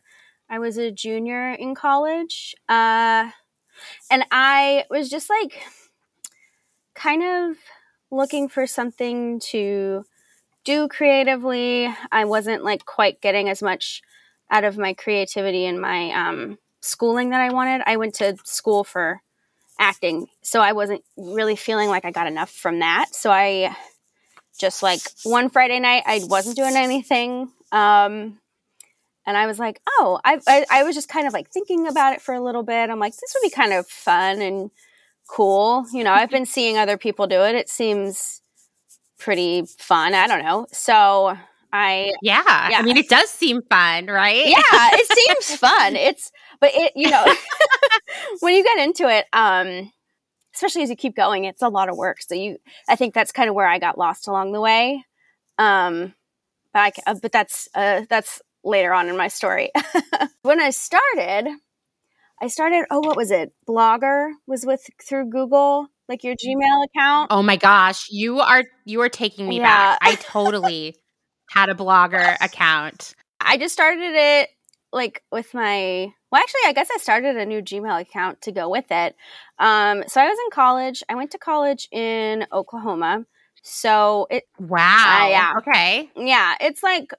[0.50, 3.30] i was a junior in college uh
[4.10, 5.62] and i was just like
[6.96, 7.58] kind of
[8.14, 10.06] looking for something to
[10.64, 14.02] do creatively i wasn't like quite getting as much
[14.50, 18.84] out of my creativity and my um schooling that i wanted i went to school
[18.84, 19.22] for
[19.80, 23.76] acting so i wasn't really feeling like i got enough from that so i
[24.60, 27.52] just like one Friday night, I wasn't doing anything.
[27.72, 28.40] Um,
[29.26, 32.14] and I was like, oh, I, I, I was just kind of like thinking about
[32.14, 32.90] it for a little bit.
[32.90, 34.72] I'm like, this would be kind of fun and
[35.34, 35.86] cool.
[35.92, 37.56] You know, I've been seeing other people do it.
[37.56, 38.42] It seems
[39.18, 40.14] pretty fun.
[40.14, 40.68] I don't know.
[40.72, 41.36] So
[41.72, 42.44] I, Yeah.
[42.70, 42.78] Yeah.
[42.78, 44.46] I mean, it does seem fun, right?
[44.46, 45.96] yeah, it seems fun.
[45.96, 47.26] It's, but it, you know,
[48.42, 49.92] when you get into it, um,
[50.54, 52.22] especially as you keep going, it's a lot of work.
[52.22, 52.58] So you,
[52.88, 55.04] I think that's kind of where I got lost along the way.
[55.58, 56.14] Um,
[56.74, 59.72] but I, uh, but that's, uh, that's later on in my story.
[60.44, 61.50] when I started,
[62.44, 63.54] I started, oh, what was it?
[63.66, 67.32] Blogger was with through Google, like your Gmail account.
[67.32, 69.98] Oh my gosh, you are you are taking me back.
[70.02, 70.10] Yeah.
[70.12, 70.98] I totally
[71.50, 73.16] had a blogger account.
[73.40, 74.50] I just started it
[74.92, 78.68] like with my well actually I guess I started a new Gmail account to go
[78.68, 79.16] with it.
[79.58, 81.02] Um so I was in college.
[81.08, 83.26] I went to college in Oklahoma.
[83.62, 85.28] So it Wow.
[85.30, 85.54] yeah.
[85.60, 86.10] Okay.
[86.18, 87.14] yeah, it's like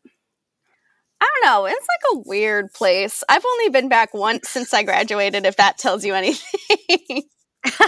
[1.21, 3.25] I don't know, it's like a weird place.
[3.29, 7.23] I've only been back once since I graduated if that tells you anything.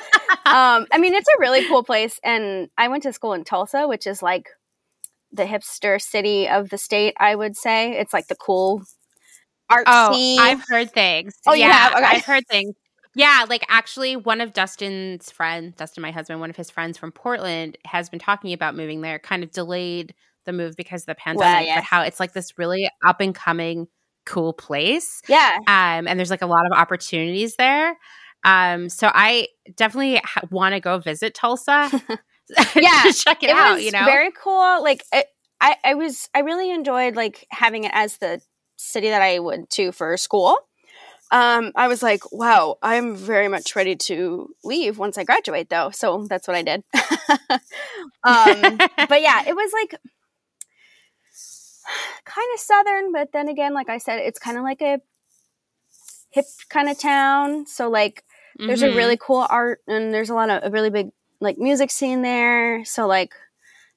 [0.47, 3.87] um I mean it's a really cool place and I went to school in Tulsa,
[3.87, 4.49] which is like
[5.33, 7.93] the hipster city of the state, I would say.
[7.99, 8.83] It's like the cool
[9.71, 9.85] artsy.
[9.87, 11.35] Oh, I've heard things.
[11.47, 11.91] Oh, yeah.
[11.95, 12.05] Okay.
[12.05, 12.75] I've heard things.
[13.15, 17.13] Yeah, like actually, one of Dustin's friends, Dustin, my husband, one of his friends from
[17.13, 19.19] Portland, has been talking about moving there.
[19.19, 20.15] Kind of delayed
[20.47, 21.77] the move because of the pandemic, yeah.
[21.77, 23.89] but how it's like this really up and coming,
[24.25, 25.21] cool place.
[25.29, 25.59] yeah.
[25.67, 27.97] um, and there's like a lot of opportunities there.
[28.45, 31.91] Um, so I definitely ha- want to go visit Tulsa.
[32.77, 33.75] Yeah, check it, out.
[33.75, 34.83] was You know, very cool.
[34.83, 35.27] Like it,
[35.61, 38.41] I, I was, I really enjoyed like having it as the
[38.77, 40.59] city that I went to for school.
[41.33, 45.91] Um, I was like, wow, I'm very much ready to leave once I graduate, though.
[45.91, 46.85] So that's what I did.
[48.23, 48.79] um,
[49.09, 50.01] but yeah, it was like,
[52.25, 55.01] kind of southern, but then again, like I said, it's kind of like a
[56.31, 57.67] hip kind of town.
[57.67, 58.25] So like
[58.59, 58.95] there's mm-hmm.
[58.95, 61.11] a really cool art and there's a lot of a really big
[61.41, 62.85] like music scene there.
[62.85, 63.33] So like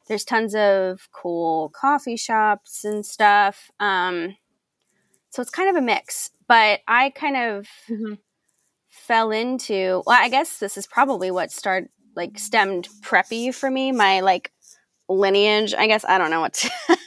[0.08, 3.70] there's tons of cool coffee shops and stuff.
[3.80, 4.36] Um,
[5.30, 6.32] so it's kind of a mix.
[6.48, 8.16] But I kind of mm-hmm.
[8.90, 13.92] fell into well, I guess this is probably what started like stemmed preppy for me.
[13.92, 14.52] My like
[15.10, 15.74] lineage.
[15.74, 16.53] I guess I don't know what.
[16.53, 16.97] To uh,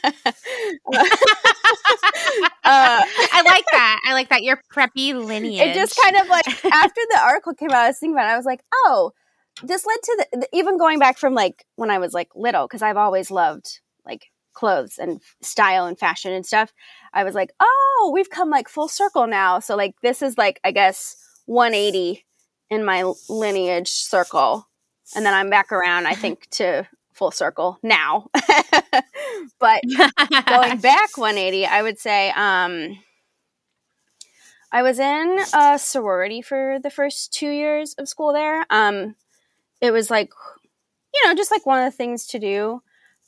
[2.65, 4.01] I like that.
[4.05, 5.69] I like that your preppy lineage.
[5.69, 8.29] It just kind of like after the article came out, I was thinking about.
[8.29, 9.13] it, I was like, oh,
[9.63, 12.81] this led to the, even going back from like when I was like little because
[12.81, 16.73] I've always loved like clothes and style and fashion and stuff.
[17.13, 19.59] I was like, oh, we've come like full circle now.
[19.59, 22.25] So like this is like I guess 180
[22.69, 24.67] in my lineage circle,
[25.15, 26.07] and then I'm back around.
[26.07, 28.29] I think to full circle now.
[29.59, 29.81] but
[30.45, 32.99] going back 180, I would say um,
[34.71, 38.65] I was in a sorority for the first two years of school there.
[38.69, 39.15] Um,
[39.81, 40.31] it was like,
[41.13, 42.81] you know, just like one of the things to do.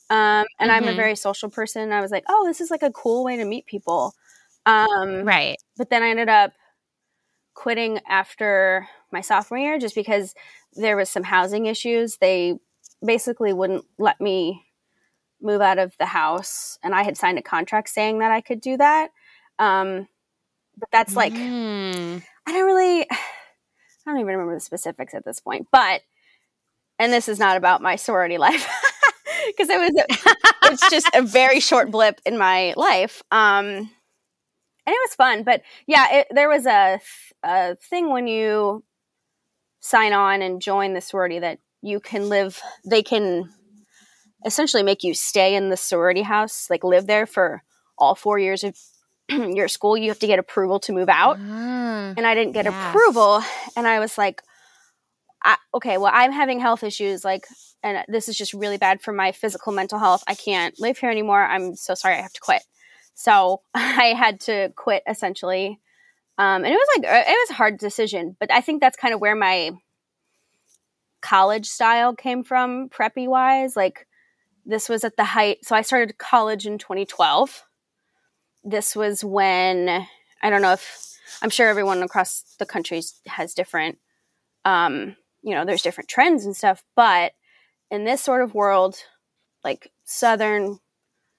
[0.08, 0.70] Um, and mm-hmm.
[0.70, 0.96] I'm a mm-hmm.
[0.96, 1.92] very social person.
[1.92, 4.14] I was like, oh, this is like a cool way to meet people.
[4.64, 5.56] Um, right.
[5.76, 6.52] But then I ended up
[7.54, 10.34] quitting after my sophomore year just because
[10.74, 12.18] there was some housing issues.
[12.18, 12.54] They
[13.04, 14.64] basically wouldn't let me
[15.40, 18.60] move out of the house, and I had signed a contract saying that I could
[18.60, 19.10] do that.
[19.58, 20.08] Um,
[20.78, 22.22] but that's like mm.
[22.46, 23.16] I don't really, I
[24.06, 25.68] don't even remember the specifics at this point.
[25.72, 26.02] But
[26.98, 28.68] and this is not about my sorority life
[29.46, 33.22] because it was a, it's just a very short blip in my life.
[33.30, 33.90] Um,
[34.86, 37.00] and it was fun, but yeah, it, there was a
[37.42, 38.84] a thing when you
[39.80, 43.50] sign on and join the sorority that you can live they can
[44.44, 47.62] essentially make you stay in the sorority house like live there for
[47.98, 48.76] all four years of
[49.28, 49.96] your school.
[49.96, 51.38] You have to get approval to move out.
[51.38, 52.74] Mm, and i didn't get yes.
[52.74, 53.42] approval.
[53.76, 54.42] And i was like
[55.42, 57.46] I, okay well i'm having health issues like
[57.82, 60.24] and this is just really bad for my physical mental health.
[60.26, 61.44] I can't live here anymore.
[61.44, 62.16] I'm so sorry.
[62.16, 62.62] I have to quit.
[63.14, 65.80] So i had to quit essentially.
[66.38, 68.36] Um, and it was like it was a hard decision.
[68.38, 69.70] But i think that's kind of where my
[71.26, 74.06] college style came from preppy wise like
[74.64, 77.64] this was at the height so i started college in 2012
[78.62, 80.06] this was when
[80.42, 83.98] i don't know if i'm sure everyone across the country has different
[84.64, 87.32] um you know there's different trends and stuff but
[87.90, 88.96] in this sort of world
[89.64, 90.78] like southern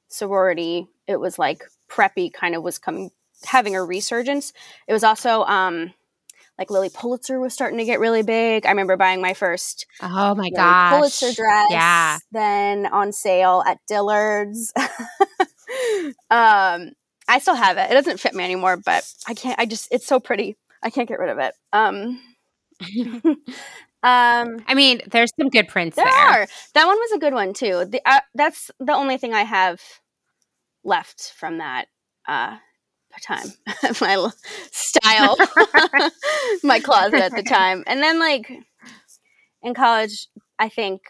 [0.09, 3.09] sorority it was like preppy kind of was coming
[3.45, 4.53] having a resurgence.
[4.87, 5.93] It was also um
[6.57, 8.65] like Lilly Pulitzer was starting to get really big.
[8.65, 11.67] I remember buying my first oh my god Pulitzer dress.
[11.69, 14.73] Yeah, then on sale at Dillard's.
[16.29, 16.91] um,
[17.29, 17.91] I still have it.
[17.91, 19.59] It doesn't fit me anymore, but I can't.
[19.59, 20.57] I just it's so pretty.
[20.81, 21.53] I can't get rid of it.
[21.73, 22.21] Um.
[24.03, 26.05] Um, I mean, there's some good prints there.
[26.05, 26.13] there.
[26.13, 26.47] Are.
[26.75, 27.83] That one was a good one too.
[27.89, 29.81] The, uh, that's the only thing I have
[30.83, 31.87] left from that
[32.27, 32.57] uh,
[33.21, 33.47] time,
[34.01, 34.29] my
[34.71, 35.37] style,
[36.63, 37.83] my closet at the time.
[37.87, 38.51] And then like
[39.61, 40.27] in college,
[40.59, 41.01] I think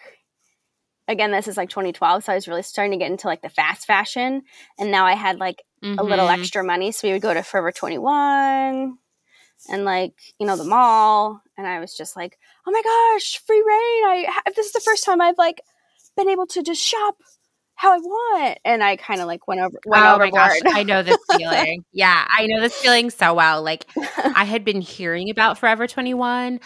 [1.08, 3.50] again this is like 2012, so I was really starting to get into like the
[3.50, 4.44] fast fashion,
[4.80, 6.00] and now I had like mm-hmm.
[6.00, 6.42] a little mm-hmm.
[6.42, 8.98] extra money, so we would go to Forever 21
[9.70, 13.64] and like you know the mall, and I was just like, oh my gosh, free
[13.66, 14.28] reign!
[14.30, 15.62] I this is the first time I've like
[16.16, 17.18] been able to just shop
[17.78, 18.60] how I want.
[18.66, 20.34] And I kind of like went over went oh overboard.
[20.34, 21.86] my gosh, I know this feeling.
[21.94, 23.64] yeah, I know this feeling so well.
[23.64, 23.86] Like
[24.18, 26.60] I had been hearing about Forever 21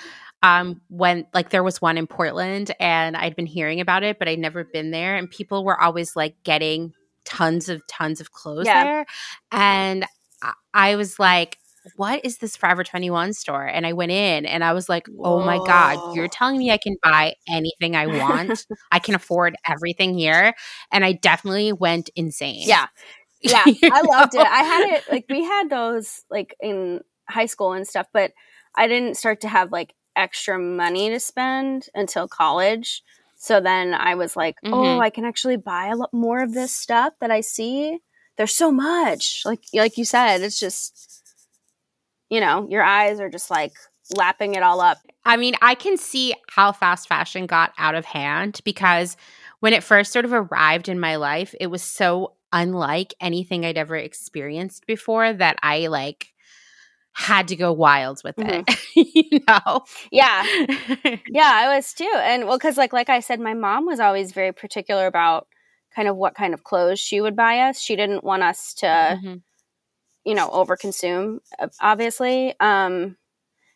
[0.44, 4.28] um when like there was one in Portland and I'd been hearing about it but
[4.28, 6.94] I'd never been there and people were always like getting
[7.26, 8.84] tons of tons of clothes yeah.
[8.84, 9.06] there
[9.52, 10.04] and
[10.42, 11.60] I, I was like
[11.96, 13.66] what is this Forever 21 store?
[13.66, 15.46] And I went in and I was like, oh Whoa.
[15.46, 18.66] my God, you're telling me I can buy anything I want?
[18.92, 20.54] I can afford everything here.
[20.92, 22.68] And I definitely went insane.
[22.68, 22.88] Yeah.
[23.44, 23.64] Yeah.
[23.66, 24.46] I loved it.
[24.46, 28.34] I had it like we had those like in high school and stuff, but
[28.76, 33.02] I didn't start to have like extra money to spend until college.
[33.38, 34.76] So then I was like, oh, mm-hmm.
[34.76, 37.98] oh, I can actually buy a lot more of this stuff that I see.
[38.38, 39.42] There's so much.
[39.44, 41.21] Like like you said, it's just
[42.32, 43.74] you know, your eyes are just like
[44.16, 44.98] lapping it all up.
[45.26, 49.18] I mean, I can see how fast fashion got out of hand because
[49.60, 53.78] when it first sort of arrived in my life, it was so unlike anything I'd
[53.78, 56.34] ever experienced before that I like
[57.14, 58.64] had to go wild with mm-hmm.
[58.66, 58.80] it.
[59.32, 59.84] you know?
[60.10, 60.44] Yeah.
[61.30, 62.12] yeah, I was too.
[62.16, 65.48] And well, cause like like I said, my mom was always very particular about
[65.94, 67.80] kind of what kind of clothes she would buy us.
[67.80, 69.36] She didn't want us to, mm-hmm.
[70.26, 71.40] You know, overconsume,
[71.80, 72.54] obviously.
[72.60, 73.18] Um,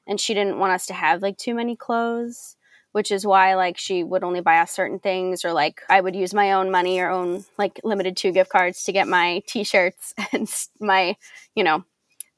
[0.07, 2.55] and she didn't want us to have like too many clothes,
[2.91, 6.15] which is why like she would only buy us certain things, or like I would
[6.15, 10.13] use my own money or own like Limited Too gift cards to get my t-shirts
[10.31, 10.47] and
[10.79, 11.15] my,
[11.55, 11.83] you know,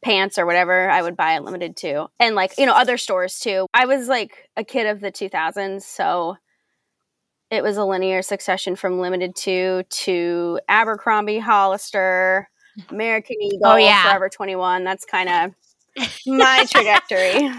[0.03, 3.39] pants or whatever I would buy at Limited Too, and like you know other stores
[3.39, 3.67] too.
[3.73, 6.37] I was like a kid of the 2000s, so
[7.49, 12.49] it was a linear succession from Limited Too to Abercrombie, Hollister,
[12.89, 14.03] American Eagle, oh, yeah.
[14.03, 14.83] Forever 21.
[14.83, 17.49] That's kind of my trajectory.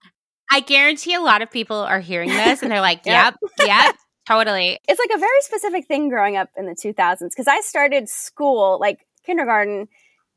[0.50, 3.96] I guarantee a lot of people are hearing this and they're like, yep, yep, yep
[4.28, 4.78] totally.
[4.86, 8.78] It's like a very specific thing growing up in the 2000s because I started school,
[8.78, 9.88] like kindergarten,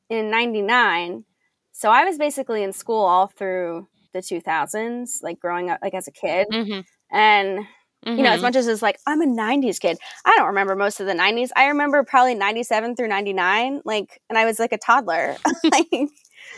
[0.10, 1.26] in 99.
[1.74, 6.08] So I was basically in school all through the 2000s, like growing up, like as
[6.08, 6.48] a kid.
[6.52, 6.82] Mm-hmm.
[7.16, 7.66] And
[8.06, 8.18] Mm-hmm.
[8.18, 8.44] You know, as mm-hmm.
[8.44, 9.98] much as it's like, I'm a 90s kid.
[10.26, 11.50] I don't remember most of the 90s.
[11.56, 15.38] I remember probably 97 through 99, like, and I was like a toddler.
[15.64, 15.88] like,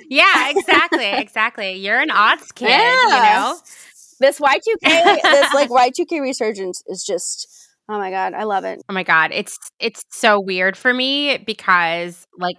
[0.10, 1.06] yeah, exactly.
[1.06, 1.74] Exactly.
[1.74, 3.04] You're an odds kid, yeah.
[3.04, 3.60] you know?
[4.20, 7.48] This Y2K, this like Y2K resurgence is just,
[7.89, 8.82] oh my God, I love it.
[8.88, 9.32] Oh my God.
[9.34, 12.56] It's, it's so weird for me because like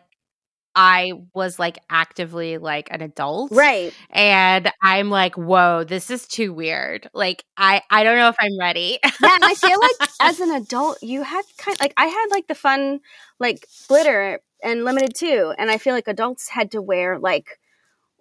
[0.77, 3.53] I was like actively like an adult.
[3.53, 3.95] Right.
[4.11, 7.09] And I'm like, whoa, this is too weird.
[7.15, 8.99] Like I I don't know if I'm ready.
[9.03, 12.27] yeah, and I feel like as an adult, you had kind of, like I had
[12.31, 13.01] like the fun
[13.39, 15.55] like glitter and Limited Too.
[15.59, 17.59] And I feel like adults had to wear like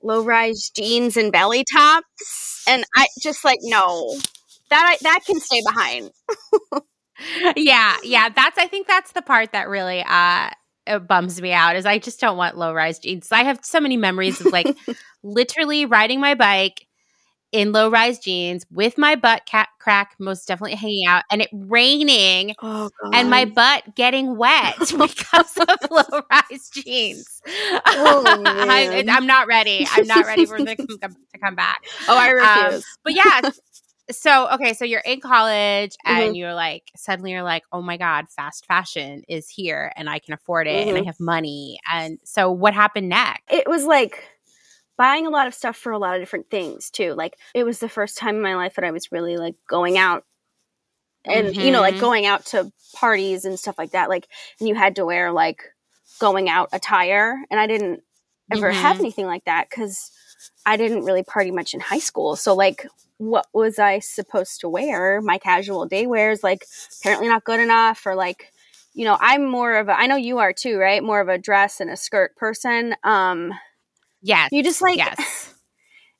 [0.03, 2.63] low rise jeans and belly tops.
[2.67, 4.15] And I just like, no.
[4.69, 6.11] That I, that can stay behind.
[7.55, 8.29] yeah, yeah.
[8.29, 10.49] That's I think that's the part that really uh
[10.85, 13.31] it bums me out is I just don't want low rise jeans.
[13.31, 14.75] I have so many memories of like
[15.23, 16.87] literally riding my bike
[17.53, 21.49] in low rise jeans with my butt cat crack most definitely hanging out and it
[21.53, 27.41] raining oh, and my butt getting wet because of low rise jeans.
[27.85, 29.87] Oh, I, am not ready.
[29.91, 31.83] I'm not ready for them to come back.
[32.07, 32.83] Oh, I um, refuse.
[32.83, 33.41] Um, but yeah,
[34.11, 36.35] so okay so you're in college and mm-hmm.
[36.35, 40.33] you're like suddenly you're like oh my god fast fashion is here and i can
[40.33, 40.89] afford it mm-hmm.
[40.89, 41.07] and i mm-hmm.
[41.07, 44.25] have money and so what happened next it was like
[44.97, 47.79] buying a lot of stuff for a lot of different things too like it was
[47.79, 50.25] the first time in my life that i was really like going out
[51.25, 51.61] and mm-hmm.
[51.61, 52.01] you know like mm-hmm.
[52.01, 54.27] going out to parties and stuff like that like
[54.59, 55.63] and you had to wear like
[56.19, 58.01] going out attire and i didn't
[58.51, 59.05] ever have mm-hmm.
[59.05, 60.11] anything like that because
[60.65, 62.85] i didn't really party much in high school so like
[63.17, 65.21] what was I supposed to wear?
[65.21, 66.65] My casual day wears like
[66.99, 68.51] apparently not good enough or like
[68.95, 71.03] you know, I'm more of a I know you are too, right?
[71.03, 72.95] More of a dress and a skirt person.
[73.03, 73.53] Um
[74.21, 74.49] Yes.
[74.51, 75.49] You just like yes.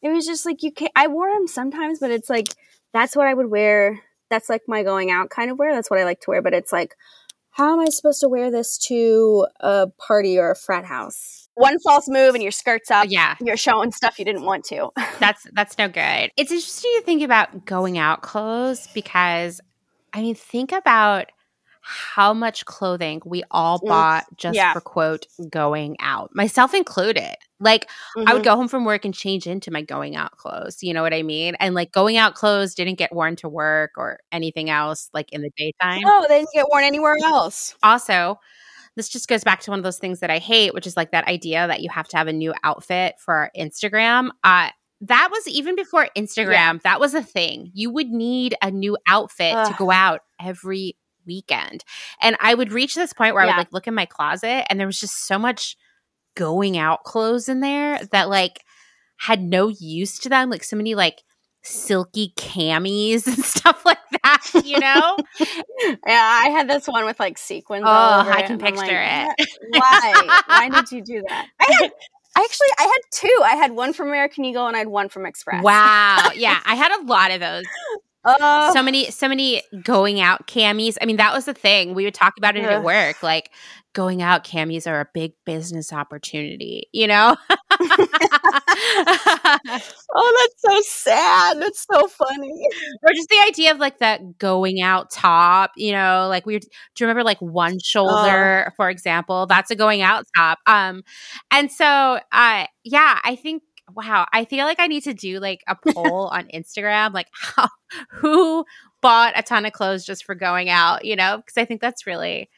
[0.02, 0.92] It was just like you can't.
[0.98, 2.50] I wore them sometimes, but it's like
[2.92, 4.02] that's what I would wear.
[4.30, 5.74] That's like my going out kind of wear.
[5.74, 6.96] That's what I like to wear, but it's like
[7.52, 11.43] how am I supposed to wear this to a party or a frat house?
[11.56, 13.08] One false move and your skirt's up.
[13.10, 13.36] Yeah.
[13.42, 14.90] You're showing stuff you didn't want to.
[15.20, 16.32] that's that's no good.
[16.38, 19.62] It's interesting to think about going out clothes because
[20.14, 21.32] I mean think about
[21.86, 24.72] how much clothing we all mm, bought just yeah.
[24.72, 27.36] for quote going out, myself included.
[27.60, 28.28] Like mm-hmm.
[28.28, 28.52] I would mm-hmm.
[28.52, 30.82] go home from work and change into my going out clothes.
[30.82, 31.56] You know what I mean?
[31.60, 35.42] And like going out clothes didn't get worn to work or anything else like in
[35.42, 36.02] the daytime.
[36.02, 37.76] No, they didn't get worn anywhere else.
[37.84, 38.40] Also,
[38.96, 41.12] this just goes back to one of those things that I hate, which is like
[41.12, 44.30] that idea that you have to have a new outfit for Instagram.
[44.44, 44.70] Uh,
[45.02, 46.74] that was even before Instagram.
[46.74, 46.78] Yeah.
[46.84, 47.72] That was a thing.
[47.74, 49.68] You would need a new outfit Ugh.
[49.68, 51.84] to go out every weekend.
[52.22, 53.54] And I would reach this point where yeah.
[53.54, 55.76] I would like look in my closet and there was just so much
[56.36, 58.64] going out clothes in there that like
[59.18, 60.50] had no use to them.
[60.50, 61.24] Like so many like
[61.64, 65.18] silky camis and stuff like that, you know?
[66.06, 67.86] yeah, I had this one with like sequins.
[67.86, 69.50] Oh, I can picture like, it.
[69.70, 70.42] Why?
[70.48, 71.48] Why did you do that?
[71.60, 71.92] I had
[72.36, 73.42] I actually I had two.
[73.44, 75.64] I had one from American Eagle and I had one from Express.
[75.64, 76.30] Wow.
[76.36, 77.66] Yeah, I had a lot of those.
[78.26, 80.98] Uh, so many, so many going out camis.
[81.00, 81.94] I mean, that was the thing.
[81.94, 83.22] We would talk about it at work.
[83.22, 83.52] Like,
[83.94, 87.36] going out camis are a big business opportunity, you know?
[90.16, 91.62] oh, that's so sad.
[91.62, 92.68] That's so funny.
[93.04, 96.68] Or just the idea of like that going out top, you know, like we do
[97.00, 99.46] you remember like one shoulder, uh, for example?
[99.46, 100.60] That's a going out top.
[100.68, 101.04] Um,
[101.52, 103.64] and so uh yeah, I think
[103.96, 107.68] wow, I feel like I need to do like a poll on Instagram, like how
[108.10, 108.66] who
[109.02, 111.38] bought a ton of clothes just for going out, you know?
[111.38, 112.50] Because I think that's really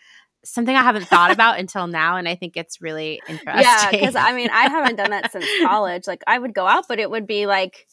[0.46, 3.64] something I haven't thought about until now, and I think it's really interesting.
[3.64, 6.08] Yeah, because I mean, I haven't done that since college.
[6.08, 7.88] Like, I would go out, but it would be like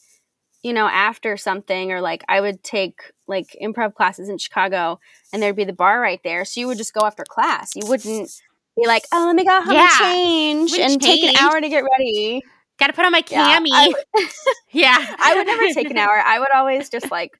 [0.63, 4.97] you know, after something, or like I would take like improv classes in Chicago
[5.33, 6.45] and there'd be the bar right there.
[6.45, 7.75] So you would just go after class.
[7.75, 8.31] You wouldn't
[8.77, 9.89] be like, oh, let me go home Yeah.
[9.89, 12.41] and change and take an hour to get ready.
[12.79, 13.67] Got to put on my Yeah, cami.
[13.73, 13.93] I
[14.71, 14.97] Yeah.
[15.19, 16.17] I would never take an hour.
[16.17, 17.31] I would always just like,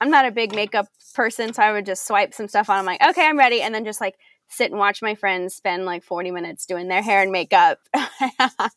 [0.00, 2.78] I'm not a big makeup person, so I would just swipe some stuff on.
[2.78, 4.16] I'm like, okay, I'm ready, and then just like
[4.50, 7.78] sit and watch my friends spend like 40 minutes doing their hair and makeup.
[7.94, 8.70] I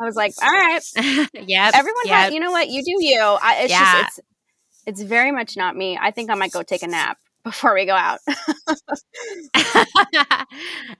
[0.00, 0.82] was like, all right,
[1.34, 1.74] yep.
[1.74, 2.16] everyone, yep.
[2.16, 3.20] has, you know what, you do you.
[3.20, 4.02] I, it's Yeah.
[4.02, 4.26] just it's
[4.86, 5.98] it's very much not me.
[6.00, 8.18] I think I might go take a nap before we go out.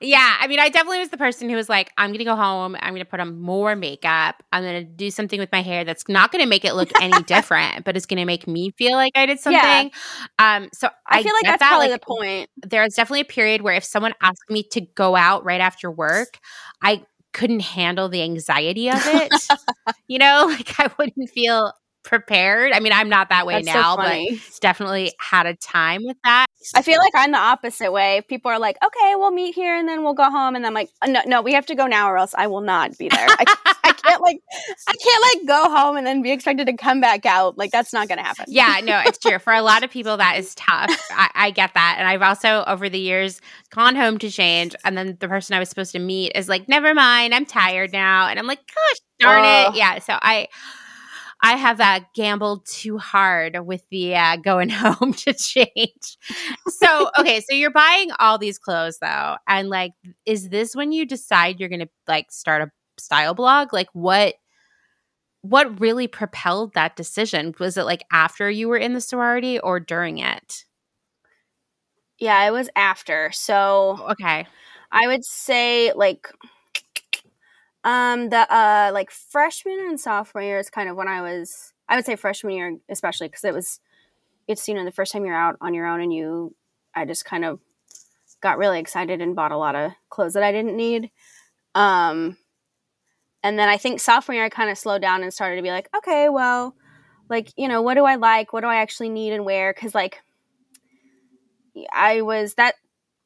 [0.01, 2.77] yeah, I mean, I definitely was the person who was like, I'm gonna go home.
[2.81, 4.43] I'm gonna put on more makeup.
[4.53, 7.85] I'm gonna do something with my hair that's not gonna make it look any different,
[7.85, 9.41] but it's gonna make me feel like I did Yeah.
[9.41, 9.91] something.
[10.39, 11.69] Um, so I, feel like that's that.
[11.69, 12.51] probably Like, the point.
[12.63, 16.39] There's definitely a period where if someone asked me to go out right after work,
[16.83, 19.49] I couldn't handle the anxiety of it.
[20.09, 21.73] you know, like I wouldn't feel
[22.03, 22.73] prepared.
[22.73, 24.41] I mean, I'm not that way That's now, so but funny.
[24.61, 26.47] definitely had a time with that.
[26.75, 28.23] I feel like I'm the opposite way.
[28.29, 30.55] People are like, okay, we'll meet here and then we'll go home.
[30.57, 32.61] And I'm like, "Uh, no, no, we have to go now or else I will
[32.61, 33.27] not be there.
[33.29, 33.45] I,
[33.85, 34.41] I can't like,
[34.89, 37.57] I can't like go home and then be expected to come back out.
[37.57, 38.45] Like that's not going to happen.
[38.49, 39.39] Yeah, no, it's true.
[39.39, 40.91] For a lot of people, that is tough.
[41.11, 41.97] I, I get that.
[41.99, 43.41] And I've also, over the years,
[43.71, 44.75] gone home to change.
[44.85, 47.93] And then the person I was supposed to meet is like, never mind, I'm tired
[47.93, 48.27] now.
[48.29, 49.71] And I'm like, gosh darn Oh.
[49.71, 49.77] it.
[49.77, 49.99] Yeah.
[50.01, 50.49] So I.
[51.43, 56.19] I have uh, gambled too hard with the uh, going home to change.
[56.67, 59.37] So, okay, so you're buying all these clothes though.
[59.49, 59.93] And like,
[60.27, 62.71] is this when you decide you're going to like start a
[63.01, 63.73] style blog?
[63.73, 64.35] Like, what
[65.43, 67.55] what really propelled that decision?
[67.59, 70.65] Was it like after you were in the sorority or during it?
[72.19, 73.31] Yeah, it was after.
[73.33, 74.47] So Okay.
[74.93, 76.29] I would say like
[77.85, 81.97] um the uh like freshman and sophomore year is kind of when I was I
[81.97, 83.81] would say freshman year especially because it was
[84.49, 86.55] it's you know the first time you're out on your own and you
[86.95, 87.61] I just kind of
[88.41, 91.11] got really excited and bought a lot of clothes that I didn't need.
[91.75, 92.37] Um
[93.43, 95.71] and then I think sophomore year I kind of slowed down and started to be
[95.71, 96.75] like, okay, well,
[97.31, 98.53] like, you know, what do I like?
[98.53, 99.73] What do I actually need and wear?
[99.73, 100.21] Cuz like
[101.93, 102.75] I was that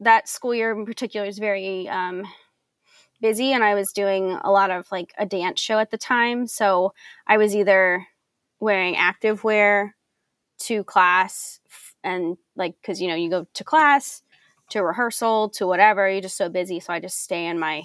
[0.01, 2.25] that school year in particular is very um,
[3.21, 6.47] busy and i was doing a lot of like a dance show at the time.
[6.47, 6.93] So
[7.27, 8.07] i was either
[8.61, 9.95] wearing active wear
[10.61, 11.61] to class
[12.03, 14.23] and like because you know you go to class
[14.71, 17.83] to rehearsal to whatever you're just so busy so i just stay in my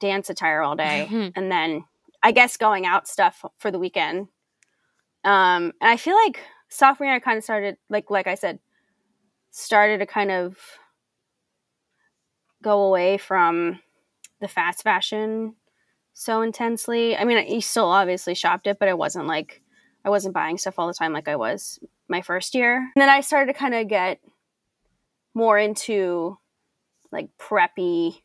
[0.00, 1.08] dance attire all day.
[1.10, 1.32] Mhm.
[1.34, 1.84] and then
[2.22, 4.28] i guess going out stuff for the weekend.
[5.24, 8.58] Um and i feel like sophomore year i kind of started like like i said
[9.50, 10.58] started to kind of
[12.62, 13.78] go away from
[14.40, 15.54] the fast fashion
[16.12, 17.16] so intensely.
[17.16, 19.62] I mean, I still obviously shopped it, but it wasn't like
[20.04, 21.78] I wasn't buying stuff all the time like I was
[22.08, 22.76] my first year.
[22.76, 24.20] And then I started to kind of get
[25.34, 26.38] more into
[27.12, 28.22] like preppy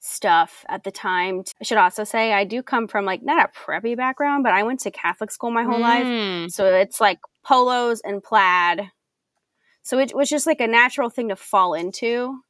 [0.00, 1.44] stuff at the time.
[1.60, 4.62] I should also say I do come from like not a preppy background, but I
[4.62, 6.04] went to Catholic school my whole life.
[6.04, 6.50] Mm.
[6.50, 8.90] So it's like polos and plaid.
[9.82, 12.40] So it was just like a natural thing to fall into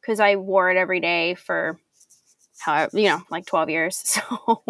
[0.00, 1.78] because I wore it every day for
[2.92, 4.02] you know like 12 years.
[4.28, 4.62] So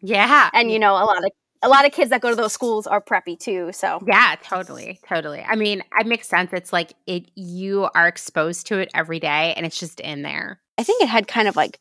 [0.00, 0.50] Yeah.
[0.52, 1.24] and you know a lot of
[1.62, 3.72] a lot of kids that go to those schools are preppy too.
[3.72, 5.40] So Yeah, totally, totally.
[5.42, 6.52] I mean, it makes sense.
[6.52, 10.60] It's like it you are exposed to it every day, and it's just in there.
[10.76, 11.78] I think it had kind of like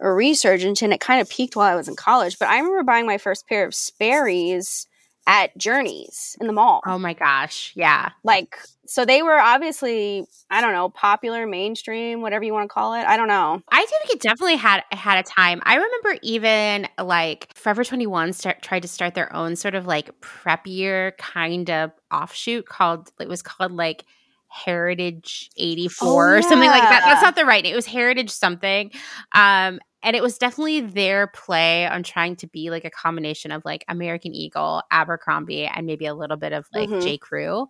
[0.00, 2.38] a resurgence and it kind of peaked while I was in college.
[2.38, 4.86] But I remember buying my first pair of Sperry's
[5.26, 6.80] at Journeys in the mall.
[6.86, 8.56] Oh my gosh, yeah, Like
[8.86, 13.04] so they were obviously I don't know popular, mainstream, whatever you want to call it.
[13.04, 13.62] I don't know.
[13.72, 15.62] I think it definitely had had a time.
[15.64, 19.86] I remember even like Forever Twenty One start tried to start their own sort of
[19.86, 24.04] like preppier kind of offshoot called it was called like
[24.48, 27.02] Heritage 84 Oh, or something like that.
[27.04, 27.72] That's not the right name.
[27.72, 28.92] It was Heritage something.
[29.32, 33.64] Um and it was definitely their play on trying to be like a combination of
[33.64, 37.02] like American Eagle, Abercrombie, and maybe a little bit of like Mhm.
[37.02, 37.18] J.
[37.18, 37.66] Crew.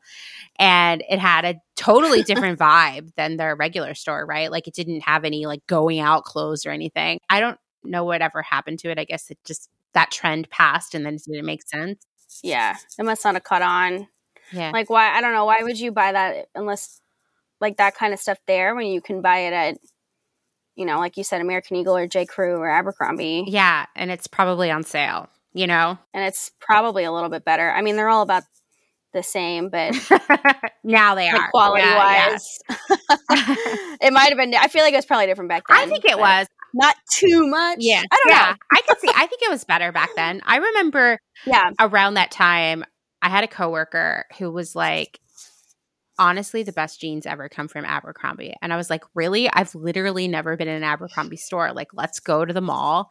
[0.58, 4.50] And it had a totally different vibe than their regular store, right?
[4.50, 7.20] Like it didn't have any like going out clothes or anything.
[7.30, 8.98] I don't know whatever happened to it.
[8.98, 12.04] I guess it just that trend passed and then it didn't make sense.
[12.42, 14.08] Yeah, it must not have caught on.
[14.52, 14.70] Yeah.
[14.72, 17.00] Like why I don't know why would you buy that unless
[17.60, 19.78] like that kind of stuff there when you can buy it at
[20.76, 23.86] you know like you said American Eagle or J Crew or Abercrombie yeah.
[23.96, 25.98] And it's probably on sale, you know?
[26.12, 27.70] and it's probably a little bit better.
[27.70, 28.42] I mean they're all about
[29.12, 29.94] the same, but
[30.84, 31.48] now they are.
[31.50, 32.30] quality Yeah, yeah.
[32.32, 32.58] wise,
[34.00, 34.52] it might have been.
[34.54, 35.78] I feel like it was probably different back then.
[35.78, 36.46] I think it was.
[36.74, 37.76] not too much.
[37.80, 38.02] Yeah.
[38.10, 38.50] I don't yeah.
[38.50, 38.56] know.
[38.72, 39.08] I could see.
[39.14, 40.42] I think it was better back then.
[40.44, 41.70] I remember Yeah.
[41.78, 42.84] around that time,
[43.22, 45.20] I had a coworker who was like,
[46.18, 48.54] honestly, the best jeans ever come from Abercrombie.
[48.62, 49.48] And I was like, really?
[49.50, 51.72] I've literally never been in an Abercrombie store.
[51.72, 53.10] Like, let's go to the mall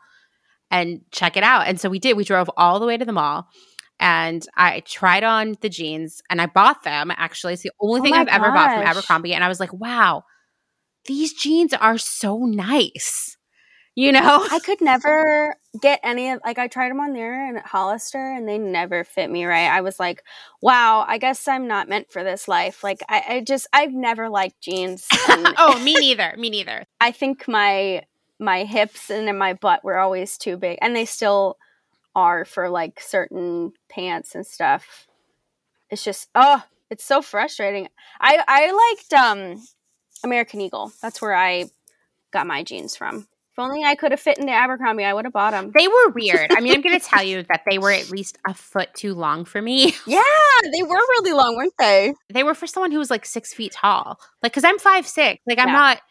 [0.71, 1.67] and check it out.
[1.67, 2.17] And so we did.
[2.17, 3.47] We drove all the way to the mall.
[3.99, 7.11] And I tried on the jeans and I bought them.
[7.11, 8.87] Actually, it's the only Oh thing I've ever bought from.
[8.87, 9.33] Abercrombie.
[9.33, 10.23] And I was like, wow,
[11.05, 13.37] these jeans are so nice.
[13.95, 14.47] You know?
[14.51, 18.17] I could never get any of like I tried them on there and at Hollister
[18.17, 19.67] and they never fit me right.
[19.67, 20.23] I was like,
[20.61, 22.83] wow, I guess I'm not meant for this life.
[22.83, 25.07] Like I, I just I've never liked jeans.
[25.29, 26.35] And oh, me neither.
[26.37, 26.85] Me neither.
[27.01, 28.03] I think my
[28.39, 31.57] my hips and then my butt were always too big and they still
[32.15, 35.07] are for like certain pants and stuff.
[35.89, 37.89] It's just oh, it's so frustrating.
[38.19, 39.63] I I liked um
[40.23, 40.91] American Eagle.
[41.01, 41.65] That's where I
[42.31, 43.27] got my jeans from.
[43.55, 45.71] If only I could have fit into Abercrombie, I would have bought them.
[45.77, 46.49] They were weird.
[46.51, 49.13] I mean, I'm going to tell you that they were at least a foot too
[49.13, 49.93] long for me.
[50.07, 50.21] Yeah,
[50.71, 52.13] they were really long, weren't they?
[52.33, 54.19] They were for someone who was like six feet tall.
[54.41, 55.39] Like, because I'm five six.
[55.45, 55.73] Like, I'm Yeah.
[55.73, 56.01] not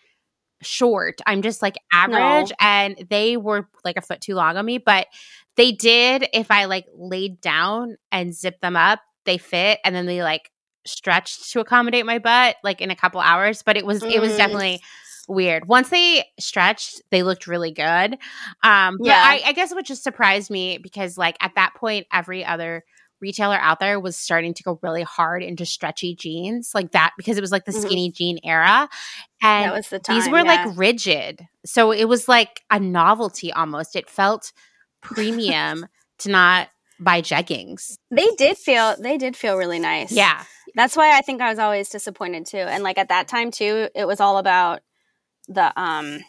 [0.63, 1.21] short.
[1.27, 2.53] I'm just like average.
[2.61, 4.79] And they were like a foot too long on me.
[4.79, 5.09] But
[5.57, 9.81] they did, if I like laid down and zipped them up, they fit.
[9.85, 10.51] And then they like
[10.87, 13.63] stretched to accommodate my butt like in a couple hours.
[13.65, 14.37] But it was, it was Mm.
[14.37, 14.81] definitely
[15.29, 15.67] weird.
[15.69, 18.19] Once they stretched, they looked really good.
[18.63, 19.23] Um, but Yeah.
[19.25, 22.85] I, I guess what just surprised me because like at that point, every other
[23.21, 27.39] retailer out there was starting to go really hard into stretchy jeans like that because
[27.39, 27.83] it was like the Mhm.
[27.83, 28.89] skinny jean era.
[29.41, 30.17] And the time.
[30.17, 30.65] these were yeah.
[30.67, 31.47] like rigid.
[31.65, 33.95] So it was like a novelty almost.
[33.95, 34.53] It felt
[35.03, 35.87] premium
[36.19, 36.69] to not
[36.99, 37.97] buy jeggings.
[38.11, 40.11] they did feel they did feel really nice.
[40.13, 40.43] Yeah.
[40.75, 42.59] That's why I think I was always disappointed too.
[42.59, 44.81] And like at that time too, it was all about
[45.49, 46.21] the um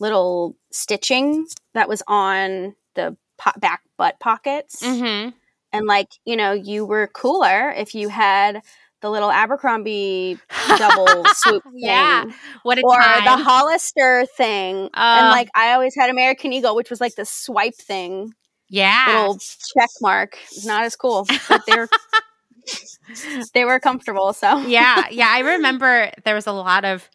[0.00, 4.82] little stitching that was on the po- back butt pockets.
[4.82, 5.30] Mm-hmm.
[5.72, 8.62] And like, you know, you were cooler if you had
[9.00, 10.38] the little Abercrombie
[10.76, 11.72] double swoop thing.
[11.76, 12.24] Yeah.
[12.62, 13.24] What a Or time.
[13.24, 14.86] the Hollister thing.
[14.94, 18.34] Uh, and like I always had American Eagle, which was like the swipe thing.
[18.68, 19.04] yeah.
[19.08, 20.36] Little check mark.
[20.64, 21.26] Not as cool.
[21.48, 21.88] But they're
[23.54, 25.28] they were comfortable, so yeah, yeah.
[25.30, 27.08] I remember there was a lot of,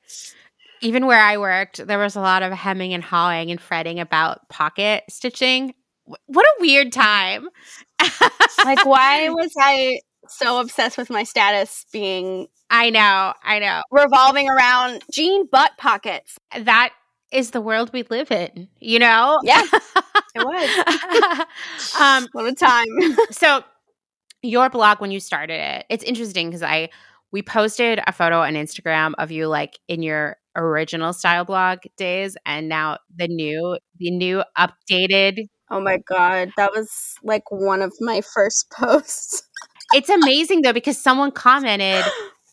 [0.82, 4.47] even where I worked, there was a lot of hemming and hawing and fretting about
[4.49, 5.73] pocket stitching.
[6.28, 7.49] What a weird time.
[8.65, 9.99] like why was I
[10.30, 13.82] so obsessed with my status being I know, I know.
[13.91, 16.38] revolving around jean butt pockets?
[16.57, 16.91] That
[17.32, 19.39] is the world we live in, you know?
[19.43, 19.63] Yeah,
[20.36, 21.45] it was.
[21.99, 22.86] um, What a time.
[23.32, 23.63] so
[24.41, 26.89] your blog when you started it, it's interesting because I
[27.32, 32.36] we posted a photo on Instagram of you like in your original style blog days
[32.45, 37.93] and now the new the new updated Oh my god, that was like one of
[37.99, 39.43] my first posts.
[39.93, 42.05] It's amazing though because someone commented,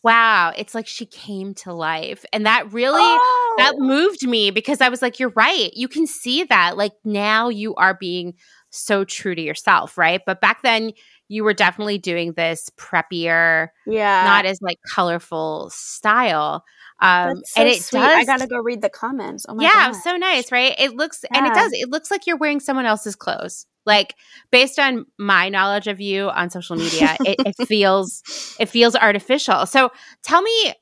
[0.02, 3.54] "Wow, it's like she came to life." And that really Oh.
[3.58, 5.70] that moved me because I was like, "You're right.
[5.74, 8.34] You can see that like now you are being
[8.70, 10.20] so true to yourself, right?
[10.26, 10.90] But back then
[11.28, 16.64] you were definitely doing this preppier, yeah, not as like colorful style.
[17.00, 18.00] Um so and it sweet.
[18.00, 19.46] does I gotta go read the comments.
[19.48, 20.74] Oh my yeah, was so nice, right?
[20.78, 21.72] It looks and it does.
[21.72, 23.66] It looks like you're wearing someone else's clothes.
[23.86, 24.14] Like
[24.50, 28.22] based on my knowledge of you on social media, it, it feels
[28.58, 29.66] it feels artificial.
[29.66, 29.90] So
[30.22, 30.74] tell me,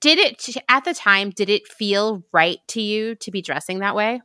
[0.00, 1.30] did it at the time?
[1.30, 4.22] Did it feel right to you to be dressing that way?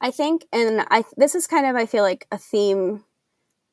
[0.00, 3.04] I think, and I this is kind of I feel like a theme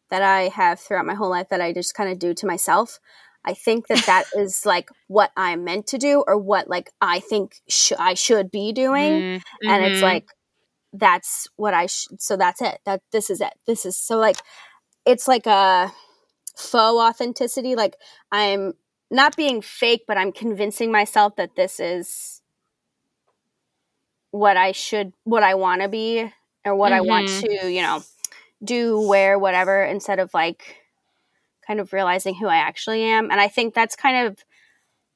[0.09, 2.99] that I have throughout my whole life that I just kind of do to myself.
[3.45, 7.19] I think that that is like what I'm meant to do, or what like I
[7.19, 10.03] think sh- I should be doing, Mm, and it's mhm.
[10.03, 10.25] like
[10.93, 12.21] that's what I should.
[12.21, 12.79] So that's it.
[12.85, 13.53] That this is it.
[13.67, 14.37] This is so like
[15.05, 15.91] it's like a
[16.57, 17.75] faux authenticity.
[17.75, 17.95] Like
[18.31, 18.73] I'm
[19.11, 22.41] not being fake, but I'm convincing myself that this is
[24.31, 26.31] what I should, what I want to be,
[26.65, 27.41] or what I want Mhm.
[27.41, 28.03] to, you know,
[28.63, 30.77] do, wear, whatever, instead of like
[31.69, 33.29] kind of realizing who I actually am.
[33.29, 34.43] And I think that's kind of,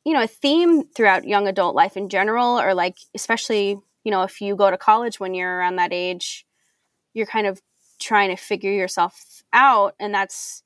[0.05, 4.21] you know, a theme throughout young adult life in general, or like, especially, you know,
[4.21, 6.45] if you go to college when you're around that age,
[7.15, 7.59] you're kind of
[7.99, 9.95] trying to figure yourself out.
[9.99, 10.61] And that's,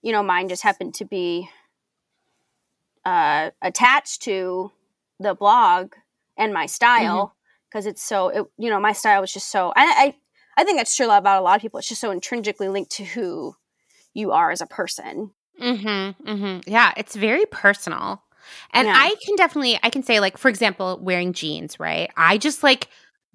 [0.00, 1.50] you know, mine just happened to be
[3.04, 4.72] uh, attached to
[5.20, 5.92] the blog
[6.38, 7.34] and my style
[7.68, 10.14] because it's so, it, you know, my style was just so, I,
[10.56, 11.78] I, I think that's true about a lot of people.
[11.78, 13.54] It's just so intrinsically linked to who
[14.16, 15.30] you are as a person.
[15.60, 16.70] Mm-hmm, mm-hmm.
[16.70, 18.22] Yeah, it's very personal.
[18.72, 18.94] And Yeah.
[18.96, 22.10] I can definitely I can say like for example, wearing jeans, right?
[22.16, 22.88] I just like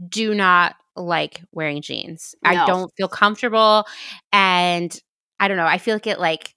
[0.07, 2.35] do not like wearing jeans.
[2.43, 2.51] No.
[2.51, 3.85] I don't feel comfortable
[4.31, 4.97] and
[5.39, 6.53] I don't know, I feel like it like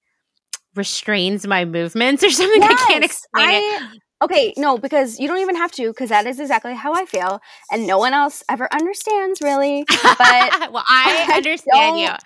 [0.75, 2.63] restrains my movements or something.
[2.63, 4.01] I can't Yes, explain it.
[4.25, 7.41] Okay, no, because you don't even have to, because that is exactly how I feel,
[7.71, 9.85] and no one else ever understands really.
[10.03, 10.19] But
[10.73, 12.07] well, I I understand you.
[12.07, 12.19] and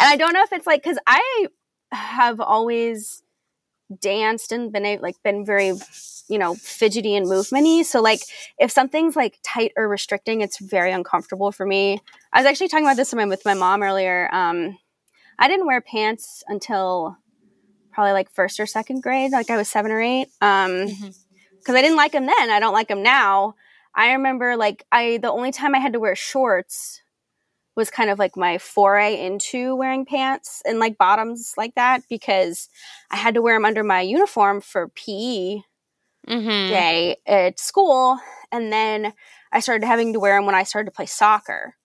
[0.00, 1.46] I don't know if it's like because I
[1.90, 3.22] have always
[4.00, 5.72] danced and been like been very
[6.28, 7.82] you know fidgety and movementy.
[7.82, 8.20] So like
[8.58, 11.98] if something's like tight or restricting, it's very uncomfortable for me.
[12.32, 14.28] I was actually talking about this with my mom earlier.
[14.34, 14.76] Um,
[15.38, 17.16] I didn't wear pants until
[17.96, 19.32] probably like first or second grade.
[19.32, 20.28] Like I was seven or eight.
[20.42, 21.14] Um, Mhm.
[21.58, 22.50] because I didn't like them then.
[22.50, 23.54] I don't like them now.
[23.94, 27.00] I remember like I the only time I had to wear shorts
[27.74, 32.68] was kind of like my foray into wearing pants and like bottoms like that because
[33.10, 35.62] I had to wear them under my uniform for PE
[36.28, 36.68] Mhm.
[36.68, 38.18] day at school
[38.52, 39.14] and then
[39.52, 41.76] I started having to wear them when I started to play soccer.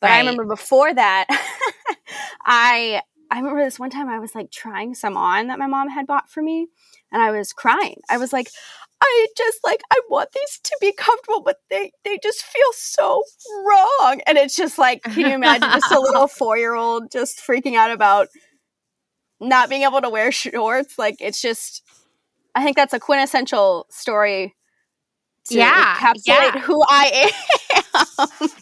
[0.00, 1.26] But I remember before that
[2.44, 5.88] I I remember this one time I was like trying some on that my mom
[5.90, 6.68] had bought for me
[7.12, 8.00] and I was crying.
[8.08, 8.48] I was like
[9.02, 13.22] I just like I want these to be comfortable but they they just feel so
[13.66, 17.90] wrong and it's just like can you imagine just a little 4-year-old just freaking out
[17.90, 18.28] about
[19.40, 21.82] not being able to wear shorts like it's just
[22.54, 24.56] I think that's a quintessential story
[25.52, 26.60] to Yeah, encapsulate yeah.
[26.60, 27.30] who I
[27.76, 27.77] am.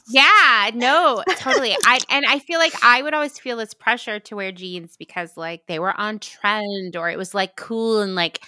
[0.08, 1.76] Yeah, no, totally.
[1.84, 5.36] I and I feel like I would always feel this pressure to wear jeans because
[5.36, 8.40] like they were on trend or it was like cool and like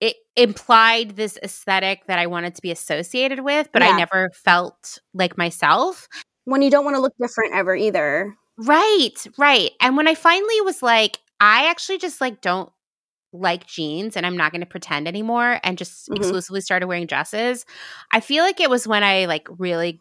[0.00, 3.90] it implied this aesthetic that I wanted to be associated with, but Yeah.
[3.94, 6.08] I never felt like myself.
[6.46, 8.34] when you don't want to look different ever either.
[8.58, 9.70] Right, right.
[9.80, 12.70] And when I finally was like, I actually just like don't
[13.34, 16.16] like jeans and I'm not going to pretend anymore and just Mhm.
[16.16, 17.66] exclusively started wearing dresses.
[18.12, 20.00] I feel like it was when I like really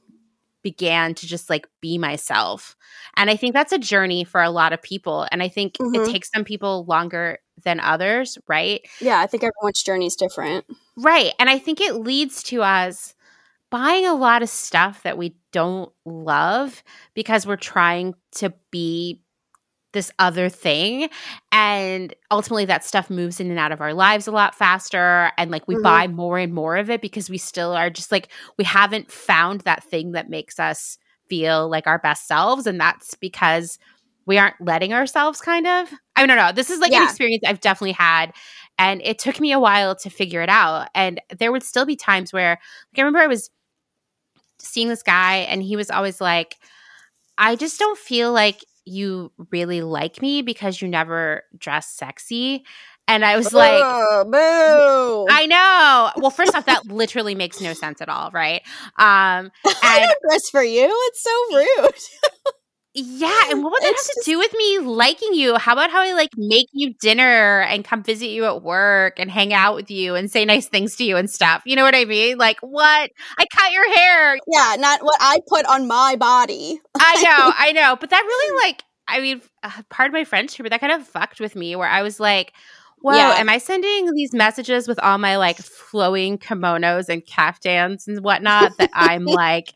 [0.62, 2.78] began to just like be myself.
[3.18, 5.96] And I think that's a journey for a lot of people and I think Mhm.
[6.08, 8.82] it takes some people longer than others, right?
[9.02, 10.66] Yeah, I think everyone's journey is different.
[10.96, 11.34] Right.
[11.40, 13.16] And I think it leads to us
[13.72, 16.84] buying a lot of stuff that we don't love
[17.16, 19.20] because we're trying to be
[19.94, 21.10] this other thing.
[21.52, 25.32] And ultimately, that stuff moves in and out of our lives a lot faster.
[25.38, 25.82] And like we Mhm.
[25.84, 29.62] buy more and more of it because we still are just like, we haven't found
[29.62, 30.98] that thing that makes us
[31.30, 32.68] feel like our best selves.
[32.68, 33.80] And that's because
[34.26, 35.90] we aren't letting ourselves kind of.
[36.16, 36.52] I don't know.
[36.54, 38.34] This is like an experience I've definitely had.
[38.80, 40.90] And it took me a while to figure it out.
[40.96, 43.50] And there would still be times where, like, I remember I was
[44.60, 46.56] seeing this guy and he was always like,
[47.38, 52.64] I just don't feel like you really like me because you never dress sexy.
[53.08, 53.82] And I was like,
[54.32, 55.28] boo.
[55.30, 56.12] I know.
[56.22, 58.62] Well, first off, that literally makes no sense at all, right?
[58.98, 60.88] Um, I don't dress for you.
[60.90, 61.94] It's so rude.
[62.96, 65.56] yeah, and what would that It's have to just- do with me liking you?
[65.58, 69.32] How about how I like make you dinner and come visit you at work and
[69.32, 71.64] hang out with you and say nice things to you and stuff?
[71.66, 72.38] You know what I mean?
[72.38, 73.10] Like, what?
[73.38, 74.38] I cut your hair.
[74.52, 76.80] yeah, not what I put on my body.
[77.00, 77.96] I know, I know.
[78.00, 81.08] But that really, like, I mean, uh, part of my friendship, but that kind of
[81.08, 82.54] fucked with me where I was like,
[83.00, 83.36] whoa, Yeah.
[83.38, 88.78] am I sending these messages with all my like flowing kimonos and caftans and whatnot
[88.78, 89.74] that I'm like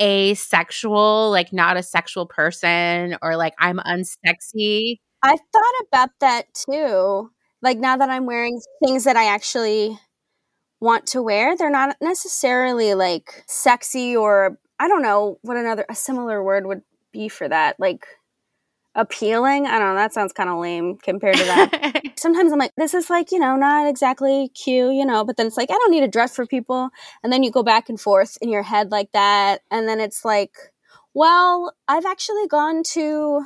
[0.00, 4.98] asexual, like not a sexual person, or like I'm unsexy?
[5.22, 7.30] I thought about that too.
[7.62, 9.98] Like now that I'm wearing things that I actually
[10.80, 15.94] want to wear, they're not necessarily like sexy or I don't know what another a
[15.94, 16.82] similar word would
[17.12, 17.78] be for that.
[17.78, 18.06] Like
[18.94, 19.66] appealing.
[19.66, 19.94] I don't know.
[19.94, 22.02] That sounds kind of lame compared to that.
[22.16, 25.46] Sometimes I'm like, this is like, you know, not exactly cute, you know, but then
[25.46, 26.90] it's like, I don't need a dress for people.
[27.22, 29.60] And then you go back and forth in your head like that.
[29.70, 30.56] And then it's like,
[31.14, 33.44] well, I've actually gone to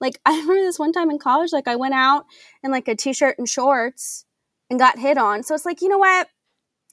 [0.00, 2.26] like I remember this one time in college, like I went out
[2.62, 4.24] in like a t-shirt and shorts
[4.70, 5.42] and got hit on.
[5.42, 6.28] So it's like, you know what?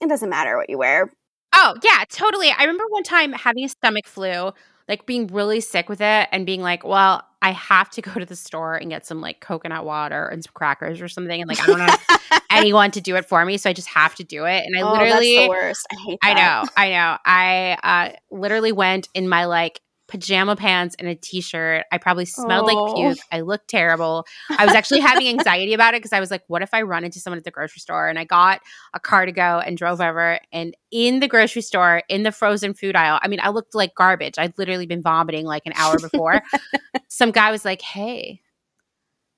[0.01, 1.11] It doesn't matter what you wear.
[1.53, 2.51] Oh, yeah, totally.
[2.51, 4.51] I remember one time having a stomach flu,
[4.89, 8.25] like being really sick with it and being like, well, I have to go to
[8.25, 11.39] the store and get some like coconut water and some crackers or something.
[11.39, 13.57] And like, I don't know anyone to do it for me.
[13.57, 14.63] So I just have to do it.
[14.65, 15.87] And I oh, literally, that's the worst.
[15.91, 17.17] I hate I know, I know.
[17.23, 21.85] I uh, literally went in my like pajama pants and a t-shirt.
[21.91, 22.73] I probably smelled Oh.
[22.83, 23.25] like puke.
[23.31, 24.25] I looked terrible.
[24.49, 27.03] I was actually having anxiety about it because I was like, what if I run
[27.03, 28.07] into someone at the grocery store?
[28.07, 28.61] And I got
[28.93, 30.39] a car to go and drove over.
[30.51, 33.95] And in the grocery store, in the frozen food aisle, I mean, I looked like
[33.95, 34.35] garbage.
[34.37, 36.41] I'd literally been vomiting like an hour before.
[37.07, 38.41] Some guy was like, hey,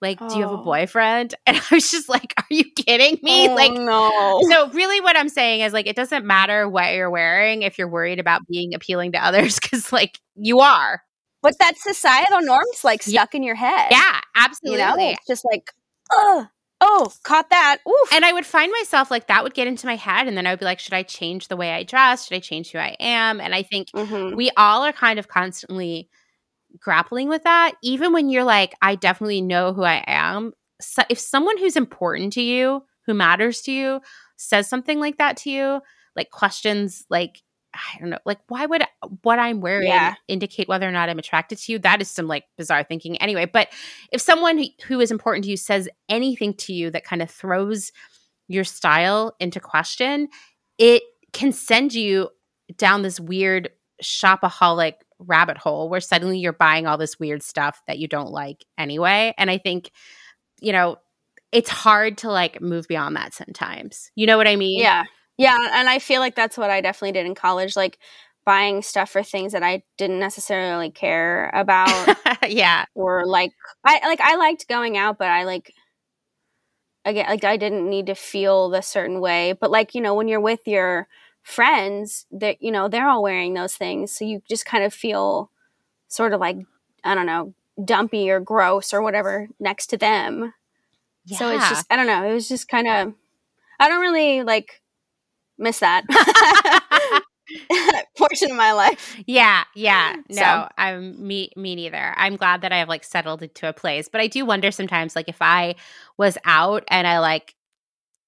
[0.02, 0.64] Like, do you have a Oh.
[0.64, 1.34] boyfriend?
[1.48, 3.48] And I was just like, are you kidding me?
[3.50, 4.42] Oh, like, no.
[4.50, 7.88] so really what I'm saying is like, it doesn't matter what you're wearing if you're
[7.90, 11.02] worried about being appealing to others because like you are.
[11.42, 13.22] but that societal norms like Yeah.
[13.22, 13.88] stuck in your head.
[13.92, 14.78] Yeah, You absolutely.
[14.78, 15.72] know, it's just like,
[16.12, 16.46] oh,
[16.82, 17.78] oh, caught that.
[17.88, 18.14] Oof.
[18.14, 20.52] and I would find myself like that would get into my head, and then I
[20.52, 22.28] would be like, should I change the way I dress?
[22.28, 23.40] Should I change who I am?
[23.42, 24.36] And I think Mhm.
[24.36, 26.10] we all are kind of constantly
[26.80, 27.74] grappling with that.
[27.84, 30.54] Even when you're like, I definitely know who I am.
[30.82, 34.02] So if someone who's important to you, who matters to you,
[34.38, 35.82] says something like that to you,
[36.16, 37.42] like questions, like
[37.74, 38.84] I don't know, like why would
[39.22, 40.16] what I'm wearing Yeah.
[40.28, 41.80] indicate whether or not I'm attracted to you?
[41.80, 43.18] That is some like bizarre thinking.
[43.22, 43.70] Anyway, but
[44.12, 47.30] if someone who, who is important to you says anything to you that kind of
[47.30, 47.92] throws
[48.48, 50.28] your style into question,
[50.78, 51.04] it
[51.34, 52.30] can send you
[52.78, 53.70] down this weird
[54.04, 58.66] shopaholic rabbit hole where suddenly you're buying all this weird stuff that you don't like
[58.78, 59.34] anyway.
[59.38, 59.92] And I think,
[60.60, 60.98] you know,
[61.52, 64.12] it's hard to like move beyond that sometimes.
[64.16, 64.80] You know what I mean?
[64.80, 65.06] Yeah.
[65.38, 65.58] Yeah.
[65.74, 67.76] And I feel like that's what I definitely did in college.
[67.76, 68.00] Like
[68.46, 72.86] buying stuff for things that I didn't necessarily care about yeah.
[72.96, 73.52] or like
[73.84, 75.74] I like I liked going out, but I like
[77.06, 79.54] again like I didn't need to feel the certain way.
[79.54, 81.08] But like, you know, when you're with your
[81.48, 84.12] friends that you know, they're all wearing those things.
[84.12, 85.50] So you just kind of feel
[86.10, 86.58] sort of like
[87.04, 90.54] I don't know, dumpy or gross or whatever next to them.
[91.38, 92.30] So it's just I don't know.
[92.30, 93.14] It was just kind of
[93.80, 94.82] I don't really like
[95.58, 96.04] miss that
[98.18, 99.16] portion of my life.
[99.26, 100.16] Yeah, yeah.
[100.30, 102.14] No, So- I'm me me neither.
[102.18, 104.10] I'm glad that I have like settled into a place.
[104.10, 105.76] But I do wonder sometimes like if I
[106.18, 107.56] was out and I like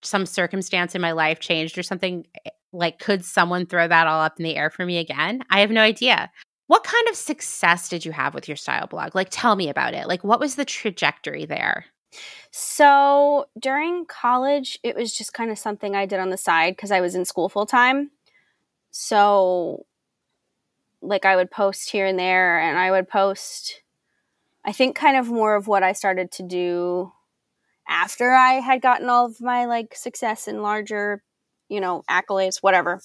[0.02, 4.22] some circumstance in my life changed or something eh, like could someone throw that all
[4.22, 5.44] up in the air for me again?
[5.50, 6.32] I have no idea.
[6.68, 9.16] What kind of success did you have with your style blog?
[9.16, 10.08] Like tell me about it.
[10.08, 11.86] Like what was the trajectory there?
[12.52, 16.92] So during college, it was just kind of something I did on the side because
[16.92, 18.12] I was in school full time.
[18.92, 19.86] So,
[21.02, 23.84] like, I would post here and there, and I would post,
[24.66, 27.12] I think, kind of more of what I started to do
[27.90, 31.24] after I had gotten all of my like success and larger,
[31.68, 33.02] you know, accolades, whatever.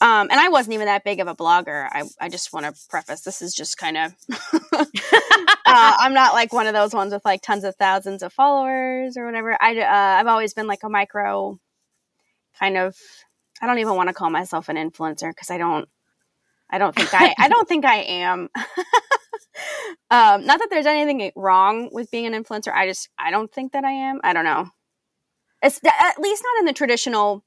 [0.00, 1.88] Um, and I wasn't even that big of a blogger.
[1.92, 4.12] I, I just want to preface this is just kind of
[4.72, 4.84] uh,
[5.66, 9.24] I'm not like one of those ones with like tons of thousands of followers or
[9.24, 9.56] whatever.
[9.60, 11.60] I uh, I've always been like a micro
[12.58, 12.96] kind of.
[13.62, 15.88] I don't even want to call myself an influencer because I don't.
[16.68, 17.34] I don't think I.
[17.38, 18.48] I don't think I am.
[20.10, 22.72] um, not that there's anything wrong with being an influencer.
[22.72, 24.20] I just I don't think that I am.
[24.22, 24.68] I don't know.
[25.62, 27.44] It's at least not in the traditional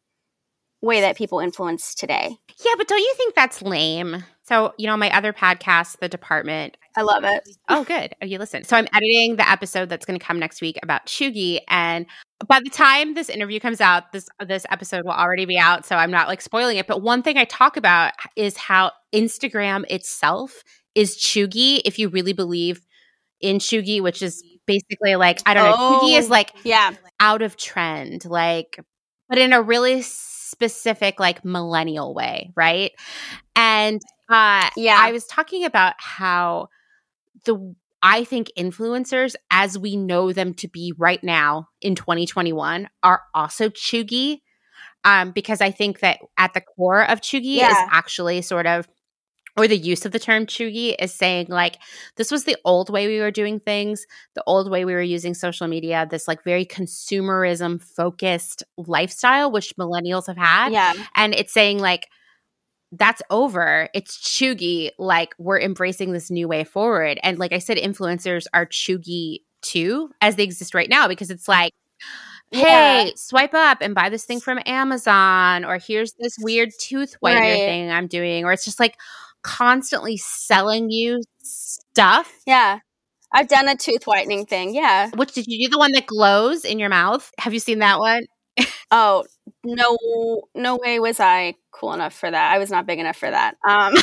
[0.82, 2.38] way that people influence today.
[2.66, 4.24] Yeah, but don't you think that's lame?
[4.44, 7.48] So, you know, my other podcast, The Department, I love it.
[7.70, 8.16] Oh, good.
[8.22, 8.64] Oh, you listen.
[8.64, 12.08] So I'm editing the episode that's going to come next week about Cheugy, and
[12.48, 15.86] by the time this interview comes out, this this episode will already be out.
[15.86, 16.88] So I'm not like spoiling it.
[16.88, 20.64] But one thing I talk about is how Instagram itself
[20.98, 21.82] is Cheugy.
[21.86, 22.82] If you really believe
[23.40, 26.32] in Cheugy, which is basically like I don't know, Cheugy is Oh.
[26.32, 26.92] like Yeah.
[27.20, 28.80] out of trend, like,
[29.30, 32.92] but in a really specific, like millennial way, right?
[33.56, 34.98] And uh, Yeah.
[35.00, 36.70] I was talking about how
[37.46, 43.22] the I think influencers, as we know them to be right now in 2021, are
[43.34, 44.42] also cheugy.
[45.04, 48.88] Um, because I think that at the core of cheugy is actually sort of
[49.58, 51.78] or the use of the term cheugy is saying like
[52.16, 54.06] this was the old way we were doing things
[54.36, 59.76] the old way we were using social media this like very consumerism focused lifestyle which
[59.78, 60.94] millennials have had Yeah.
[61.16, 62.08] and it's saying like
[62.94, 67.78] that's over it's cheugy like we're embracing this new way forward and like i said
[67.78, 71.74] influencers are cheugy too as they exist right now because it's like
[72.52, 73.10] hey Yeah.
[73.16, 77.56] swipe up and buy this thing from amazon or here's this weird tooth whitener Right.
[77.58, 78.96] thing i'm doing or it's just like
[79.48, 82.80] constantly selling you stuff Yeah.
[83.34, 84.76] I've done a tooth whitening thing.
[84.76, 85.10] Yeah.
[85.16, 88.00] which did you do the one that glows in your mouth have you seen that
[88.00, 88.24] one
[88.92, 89.26] Oh,
[89.66, 89.98] no
[90.56, 92.54] no way was I cool enough for that.
[92.54, 93.56] I was not big enough for that.
[93.68, 93.96] Um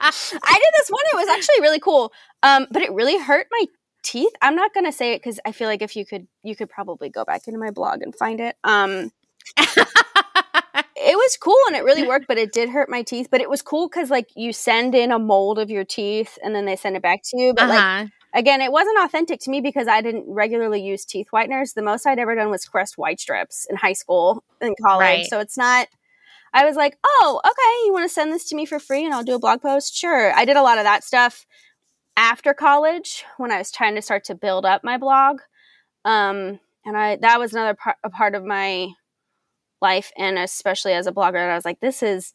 [0.00, 1.02] I did this one.
[1.12, 2.12] It was actually really cool.
[2.42, 3.66] Um, but it really hurt my
[4.02, 4.32] teeth.
[4.42, 7.08] I'm not gonna say it because I feel like if you could, you could probably
[7.10, 8.56] go back into my blog and find it.
[8.64, 9.10] Um,
[11.08, 13.28] it was cool and it really worked, but it did hurt my teeth.
[13.30, 16.54] But it was cool because like you send in a mold of your teeth and
[16.54, 17.54] then they send it back to you.
[17.54, 18.06] But like uh-huh.
[18.34, 21.72] again, it wasn't authentic to me because I didn't regularly use teeth whiteners.
[21.72, 25.04] The most I'd ever done was Crest Whitestrips in high school and college.
[25.04, 25.26] Right.
[25.26, 25.88] So it's not.
[26.52, 29.14] I was like, oh, okay, you want to send this to me for free and
[29.14, 29.94] I'll do a blog post?
[29.96, 30.32] Sure.
[30.34, 31.46] I did a lot of that stuff.
[32.18, 35.40] after college when I was trying to start to build up my blog.
[36.04, 38.88] Um, and I that was another part a part of my
[39.80, 42.32] life and especially as a blogger I was like this is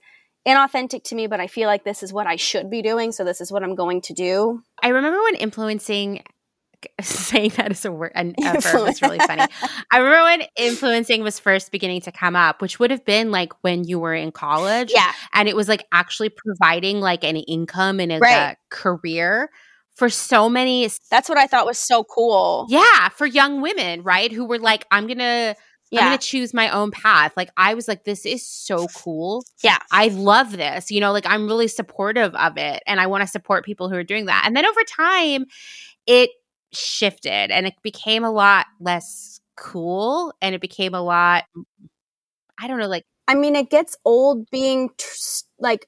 [0.48, 3.24] inauthentic to me but I feel like this is what I should be doing so
[3.24, 4.62] this is what I'm going to do.
[4.82, 6.24] I remember when influencing
[7.02, 9.44] saying that as a word an effort was really funny.
[9.92, 13.54] I remember when influencing was first beginning to come up, which would have been like
[13.62, 14.92] when you were in college.
[14.94, 15.12] Yeah.
[15.34, 18.36] And it was like actually providing like an income and a, Right.
[18.52, 19.50] a career
[19.96, 22.66] for so many That's what I thought was so cool.
[22.68, 24.32] yeah, for young women, right?
[24.32, 25.56] Who were like, I'm gonna
[26.02, 27.34] I'm gonna choose my own path.
[27.36, 29.44] Like I was like, this is so cool.
[29.64, 29.78] Yeah.
[29.92, 30.92] I love this.
[30.92, 33.96] You know, like I'm really supportive of it and I want to support people who
[33.96, 34.44] are doing that.
[34.46, 35.46] And then over time,
[36.08, 36.32] it
[36.72, 41.44] shifted and it became a lot less cool and it became a lot
[42.60, 44.90] I don't know, like I mean, it gets old being
[45.60, 45.88] like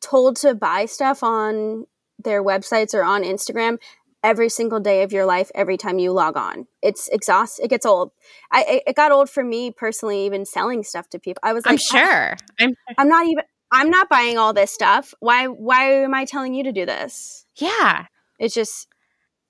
[0.00, 1.86] told to buy stuff on
[2.22, 3.78] their websites or on Instagram
[4.24, 6.66] every single day of your life every time you log on.
[6.82, 7.60] It's exhaust.
[7.62, 8.10] It gets old.
[8.50, 11.40] I it- it got old for me personally even selling stuff to people.
[11.44, 12.36] I was like I'm sure.
[12.58, 15.14] I'm I'm not even I'm not buying all this stuff.
[15.20, 17.46] Why why am I telling you to do this?
[17.56, 18.06] yeah.
[18.40, 18.88] It's just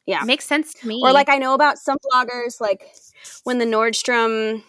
[0.07, 0.25] yeah.
[0.25, 1.01] Makes sense to me.
[1.03, 2.91] Or like I know about some bloggers like
[3.45, 4.63] when the Nordstrom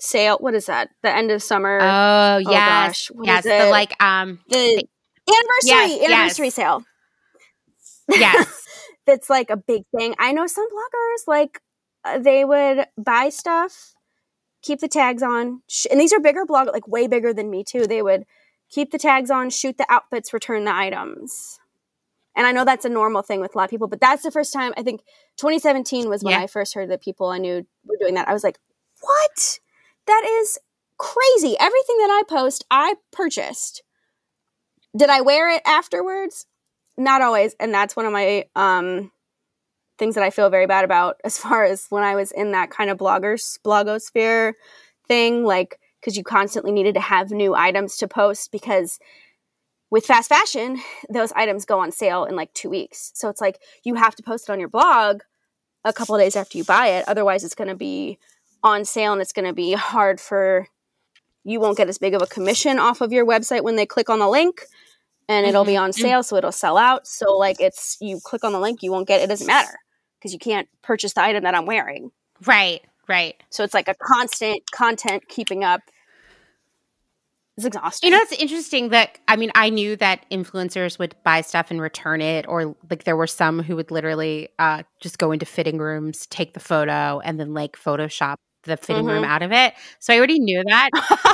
[0.00, 0.90] sale, what is that?
[1.02, 2.48] The end of summer Oh yes.
[2.50, 3.46] gosh, what yes.
[3.46, 3.70] is The it?
[3.70, 4.84] like um the
[5.28, 6.54] anniversary Yes, anniversary yes.
[6.54, 6.84] sale.
[8.08, 8.63] yes.
[9.06, 10.14] That's like a big thing.
[10.18, 11.60] I know some bloggers like
[12.04, 13.94] uh, they would buy stuff,
[14.62, 17.64] keep the tags on, sh- and these are bigger blog like way bigger than me
[17.64, 17.86] too.
[17.86, 18.24] They would
[18.70, 21.58] keep the tags on, shoot the outfits, return the items.
[22.36, 24.30] And I know that's a normal thing with a lot of people, but that's the
[24.32, 25.02] first time I think
[25.36, 26.40] 2017 was when Yeah.
[26.40, 28.26] I first heard that people I knew were doing that.
[28.28, 28.58] I was like,
[29.00, 29.60] "What?
[30.06, 30.58] That is
[30.98, 31.56] crazy.
[31.60, 33.82] Everything that I post, I purchased.
[34.96, 36.46] Did I wear it afterwards?
[36.96, 39.10] Not always, and that's one of my um
[39.98, 42.70] things that I feel very bad about as far as when I was in that
[42.70, 44.54] kind of bloggers blogosphere
[45.06, 48.98] thing like because you constantly needed to have new items to post because
[49.90, 53.12] with fast fashion those items go on sale in like 2 weeks.
[53.14, 55.22] So it's like you have to post it on your blog
[55.84, 58.18] a couple days after you buy it otherwise it's going to be
[58.62, 60.66] on sale and it's going to be hard for
[61.44, 64.08] you won't get as big of a commission off of your website when they click
[64.08, 64.62] on the link
[65.28, 67.06] and it'll be on sale so it'll sell out.
[67.06, 69.78] So like it's you click on the link you won't get it doesn't matter
[70.18, 72.10] because you can't purchase the item that i'm wearing.
[72.46, 72.82] Right.
[73.06, 73.42] Right.
[73.50, 75.82] so it's like a constant content keeping up.
[77.56, 81.42] It's exhausting You know, it's interesting that I mean, I knew that influencers would buy
[81.42, 85.30] stuff and return it, or like there were some who would literally uh, just go
[85.30, 89.52] into fitting rooms, take the photo, and then like Photoshop the fitting room out of
[89.52, 89.74] it.
[89.98, 90.90] So I already knew that,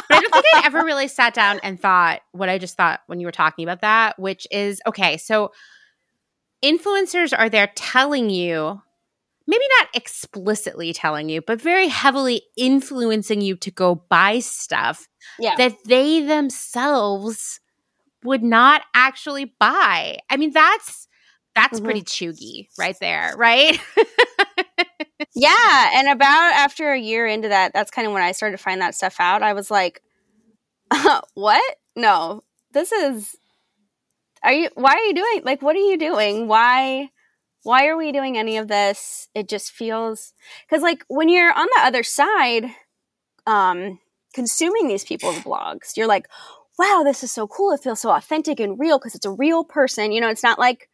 [0.08, 3.00] but I don't think I ever really sat down and thought what I just thought
[3.06, 5.16] when you were talking about that, which is okay.
[5.16, 5.52] So
[6.64, 8.80] influencers are there telling you.
[9.46, 15.08] Maybe not explicitly telling you, but very heavily influencing you to go buy stuff
[15.38, 17.60] yeah that they themselves
[18.24, 20.18] would not actually buy.
[20.30, 21.08] I mean, that's
[21.54, 21.84] that's Mhm.
[21.84, 23.78] pretty cheugy right there, right?
[25.34, 28.62] yeah and about after a year into that that's kind of when i started to
[28.62, 30.02] find that stuff out i was like
[31.34, 31.76] what?
[31.96, 32.42] No
[32.72, 33.36] this is
[34.42, 36.48] are you why are you doing like what are you doing?
[36.48, 37.10] Why
[37.62, 39.28] why are we doing any of this?
[39.34, 40.32] It just feels
[40.68, 42.66] because like when you're on the other side
[43.46, 43.98] um
[44.34, 46.28] consuming these people's blogs you're like
[46.78, 49.64] wow this is so cool it feels so authentic and real because it's a real
[49.64, 50.88] person you know it's not like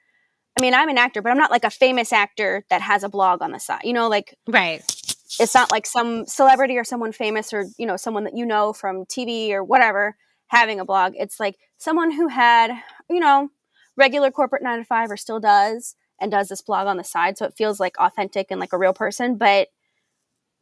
[0.57, 3.09] i mean i'm an actor but i'm not like a famous actor that has a
[3.09, 4.81] blog on the side you know like right.
[5.41, 8.73] it's not like some celebrity or someone famous or you know someone that you know
[8.73, 10.17] from TV or whatever
[10.49, 11.15] having a blog.
[11.17, 12.71] It's like someone who had
[13.11, 13.51] you know
[13.97, 17.37] regular corporate nine to five or still does and does this blog on the side,
[17.37, 19.37] so it feels like authentic and like a real person.
[19.37, 19.69] But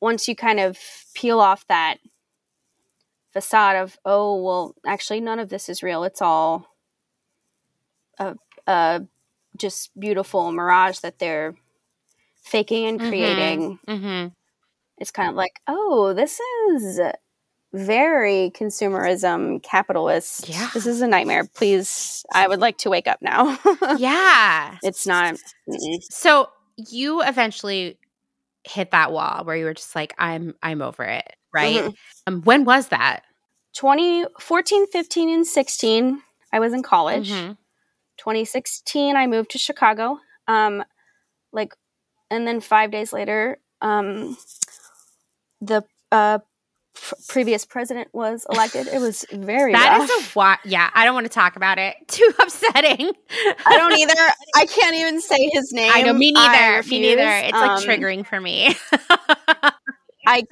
[0.00, 0.78] once you kind of
[1.14, 1.98] peel off that
[3.32, 6.04] facade of oh well, actually none of this is real.
[6.04, 6.66] It's all
[8.18, 9.02] a, a
[9.56, 11.54] just beautiful mirage that they're
[12.42, 13.08] faking and Mhm.
[13.08, 14.26] creating hmm
[14.98, 16.38] it's kind of like, oh, this
[16.70, 17.00] is
[17.72, 20.48] very consumerism capitalist.
[20.48, 20.70] Yeah.
[20.72, 21.44] This is a nightmare.
[21.52, 23.58] Please, I would like to wake up now.
[23.98, 24.78] Yeah.
[24.84, 25.34] it's not.
[25.68, 25.98] mm-mm.
[26.10, 27.98] So you eventually
[28.62, 31.82] hit that wall where you were just like, I'm I'm over it, right?
[31.82, 31.94] Mhm.
[32.28, 33.24] Um, when was that?
[33.74, 36.22] 2014, 15, and 16,
[36.52, 37.30] I was in college.
[37.30, 37.56] Mhm.
[38.24, 40.18] 2016, I moved to Chicago.
[40.48, 40.82] Um,
[41.52, 41.74] like,
[42.30, 44.36] and then five days later, um,
[45.60, 46.38] the uh,
[47.28, 48.86] previous president was elected.
[48.88, 50.10] It was very That rough.
[50.10, 50.88] is a wa- yeah.
[50.94, 51.96] I don't want to talk about it.
[52.08, 53.12] Too upsetting.
[53.66, 54.14] I don't either.
[54.56, 55.92] I can't even say his name.
[55.94, 56.82] I know me neither.
[56.88, 57.28] Me neither.
[57.28, 58.74] It's like Um, triggering for me.
[60.26, 60.42] I,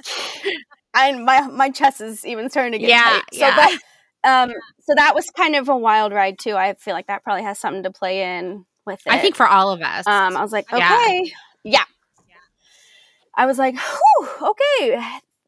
[0.94, 3.22] I my my chest is even starting to get Yeah, tight.
[3.32, 3.56] So yeah.
[3.56, 3.78] that,
[4.24, 6.54] um, so that was kind of a wild ride too.
[6.54, 9.12] I feel like that probably has something to play in with it.
[9.12, 10.06] I think for all of us.
[10.06, 10.94] Um, I was like, Yeah.
[10.94, 11.32] okay,
[11.64, 11.84] yeah.
[13.34, 15.00] I was like, Whew, okay,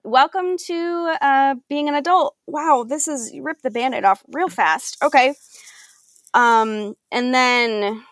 [0.02, 2.36] welcome to uh, being an adult.
[2.46, 4.96] Wow, this is you ripped the band-aid off real fast.
[5.02, 5.34] Okay.
[6.32, 8.02] Um, and then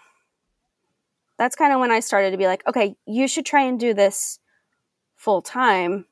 [1.39, 3.94] that's kind of when I started to be like, okay, you should try and do
[3.94, 4.39] this
[5.16, 6.06] full time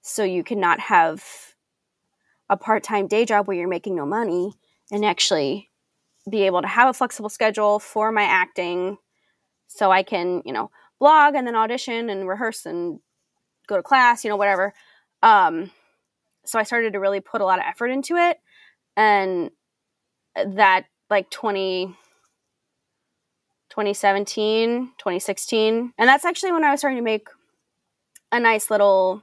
[0.00, 1.51] so you cannot have
[2.48, 4.52] a part-time day job where you're making no money
[4.90, 5.70] and actually
[6.30, 8.98] be able to have a flexible schedule for my acting
[9.66, 10.70] so I can, you know,
[11.00, 13.00] blog and then audition and rehearse and
[13.66, 14.72] go to class, you know, whatever.
[15.22, 15.70] Um,
[16.44, 18.38] so I started to really put a lot of effort into it.
[18.96, 19.50] And
[20.34, 21.86] that, like 20,
[23.70, 25.92] 2017, 2016.
[25.98, 27.28] And that's actually when I was starting to make
[28.30, 29.22] a nice little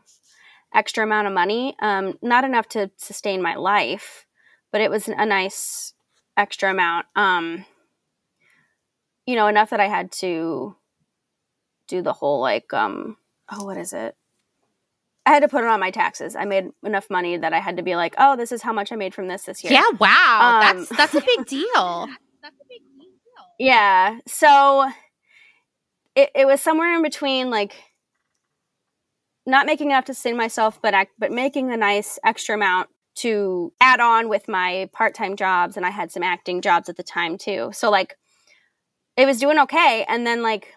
[0.73, 1.75] extra amount of money.
[1.81, 4.25] Um, not enough to sustain my life,
[4.71, 5.93] but it was a nice
[6.37, 7.05] extra amount.
[7.15, 7.65] Um,
[9.25, 10.75] you know, enough that I had to
[11.87, 13.17] do the whole like, um,
[13.51, 14.15] oh, what is it?
[15.25, 16.35] I had to put it on my taxes.
[16.35, 18.91] I made enough money that I had to be like, oh, this is how much
[18.91, 19.73] I made from this this year.
[19.73, 20.61] yeah, wow.
[20.63, 22.07] Um, that's that's a big deal.
[23.59, 24.17] Yeah.
[24.25, 24.89] So
[26.15, 27.75] it, it was somewhere in between like
[29.49, 33.99] not making enough to sustain myself, but but making a nice extra amount to add
[33.99, 37.38] on with my part time jobs, and I had some acting jobs at the time
[37.38, 37.69] too.
[37.73, 38.15] So like
[39.17, 40.73] it was doing okay, and then like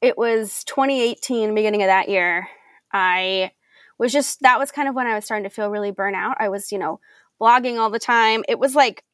[0.00, 2.48] it was 2018, beginning of that year.
[2.92, 3.52] I
[3.98, 6.36] was just that was kind of when I was starting to feel really burnt out.
[6.40, 7.00] I was you know
[7.40, 8.44] blogging all the time.
[8.48, 9.04] It was like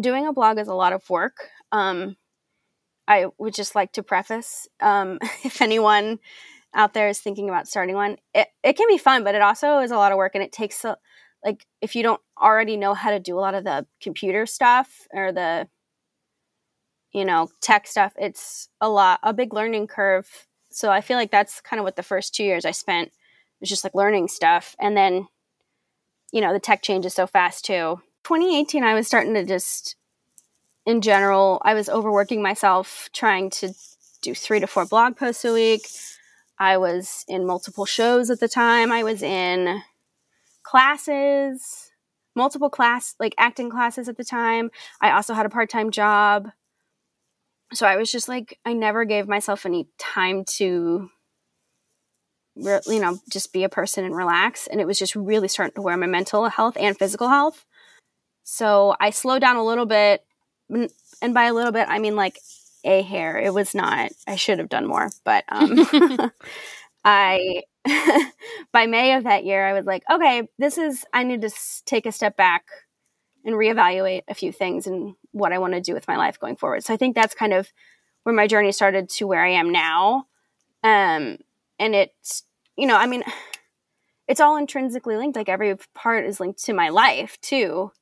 [0.00, 1.48] doing a blog is a lot of work.
[1.72, 2.16] Um,
[3.06, 6.18] I would just like to preface um, if anyone
[6.74, 9.78] out there is thinking about starting one, it, it can be fun, but it also
[9.78, 10.96] is a lot of work and it takes a,
[11.44, 15.06] like if you don't already know how to do a lot of the computer stuff
[15.12, 15.68] or the
[17.12, 20.46] you know tech stuff it's a lot a big learning curve.
[20.70, 23.12] So i feel like that's kind of what the first two years i spent
[23.60, 24.74] was just like learning stuff.
[24.80, 25.28] And then
[26.32, 28.00] you know the tech changes so fast too.
[28.24, 29.96] 2018 i was starting to just
[30.86, 33.72] in general i was overworking myself trying to
[34.22, 35.86] do three to four blog posts a week
[36.64, 38.90] i was in multiple shows at the time.
[38.90, 39.82] I was in
[40.62, 41.90] classes
[42.36, 44.70] multiple class like acting classes at the time.
[45.00, 46.50] I also had a part-time job.
[47.72, 51.10] So i was just like i never gave myself any time to
[52.56, 54.66] you know just be a person and relax.
[54.66, 57.64] And it was just really starting to wear my mental health and physical health.
[58.44, 60.24] So i slowed down a little bit.
[61.22, 62.38] And by a little bit i mean like
[62.84, 63.38] a hair.
[63.38, 64.12] It was not.
[64.26, 66.30] I should have done more but um
[67.04, 67.62] i
[68.72, 71.82] by may of that year i was like okay this is i need to s-
[71.84, 72.64] take a step back
[73.44, 76.56] and reevaluate a few things and what i want to do with my life going
[76.56, 76.84] forward.
[76.84, 77.72] So i think that's kind of
[78.24, 80.26] where my journey started to where i am now.
[80.82, 81.38] Um
[81.78, 82.44] and it's
[82.76, 83.24] you know i mean
[84.28, 87.92] it's all intrinsically linked like every part is linked to my life too.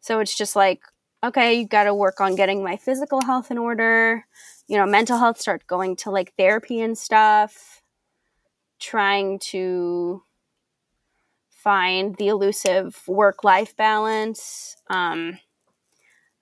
[0.00, 0.80] So it's just like
[1.22, 4.26] okay you got to work on getting my physical health in order.
[4.66, 7.82] You know mental health start going to like therapy and stuff.
[8.78, 10.22] Trying to
[11.50, 14.76] find the elusive work life balance.
[14.88, 15.38] Um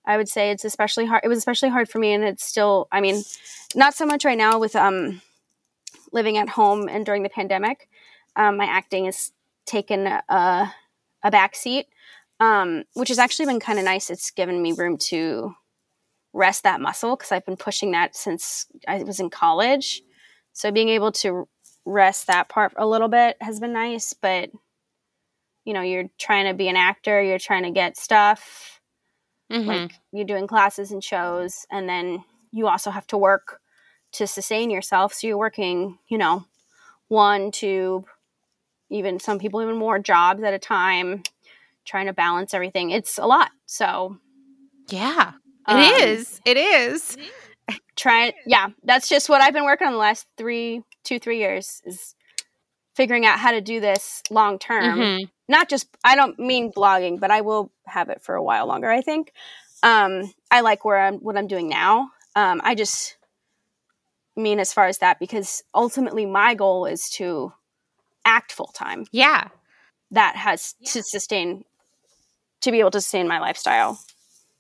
[0.07, 2.89] i would say it's especially hard it was especially hard for me and it's still
[2.91, 3.23] i mean
[3.75, 5.21] not so much right now with um
[6.13, 7.89] living at home and during the pandemic.
[8.37, 9.33] Um, my acting has
[9.67, 10.73] taken a,
[11.23, 11.87] a back seat
[12.41, 14.11] um, which has actually been kind of nice.
[14.11, 15.55] It's given me room to
[16.35, 20.03] rest that muscle because i've been pushing that since i was in college.
[20.53, 21.49] So being able to
[21.87, 24.51] rest that part a little bit has been nice but
[25.65, 28.81] you know you're trying to be an actor you're trying to get stuff
[29.51, 29.67] Mhm.
[29.67, 33.61] like you're doing classes and shows and then you also have to work
[34.13, 35.15] to sustain yourself.
[35.15, 36.45] So you're working you know
[37.09, 38.05] one two
[38.91, 41.23] even some people even more jobs at a time
[41.89, 44.17] trying to balance everything it's a lot so
[44.91, 45.33] yeah,
[45.67, 46.41] um, it is.
[46.47, 47.17] It is.
[47.97, 51.83] Trying, yeah that's just what i've been working on the last three two three years
[51.85, 52.15] is
[52.95, 55.31] figuring out how to do this long term Mhm.
[55.49, 58.89] not just i don't mean blogging but i will have it for a while longer
[58.91, 59.33] i think
[59.83, 63.19] um i like where i'm what i'm doing now um i just
[64.37, 67.53] mean as far as that because ultimately my goal is to
[68.25, 69.05] act full time.
[69.11, 69.49] Yeah.
[70.13, 71.65] That has to sustain
[72.63, 73.99] to be able to sustain my lifestyle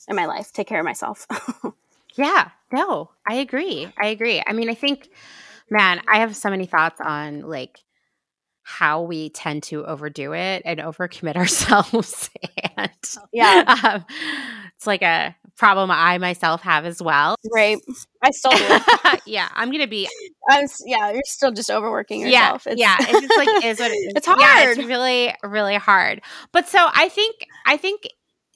[0.08, 1.26] and my life, take care of myself.
[2.16, 2.50] yeah.
[2.72, 3.88] No, I agree.
[4.00, 4.42] I agree.
[4.46, 5.08] I mean, I think
[5.70, 7.80] man, I have so many thoughts on like
[8.62, 12.30] how we tend to overdo it and overcommit ourselves.
[12.76, 12.90] and
[13.32, 14.04] yeah, um,
[14.76, 17.34] it's like a problem I myself have as well.
[17.52, 17.78] Right.
[18.22, 19.18] I still do.
[19.26, 20.08] yeah, I'm gonna be.
[20.48, 22.62] I'm, yeah, you're still just overworking yourself.
[22.66, 22.96] Yeah, it's, yeah.
[23.00, 24.12] It's just like is what it is.
[24.16, 24.40] It's hard.
[24.40, 26.22] Yeah, it's really, really hard.
[26.52, 28.08] But so I think I think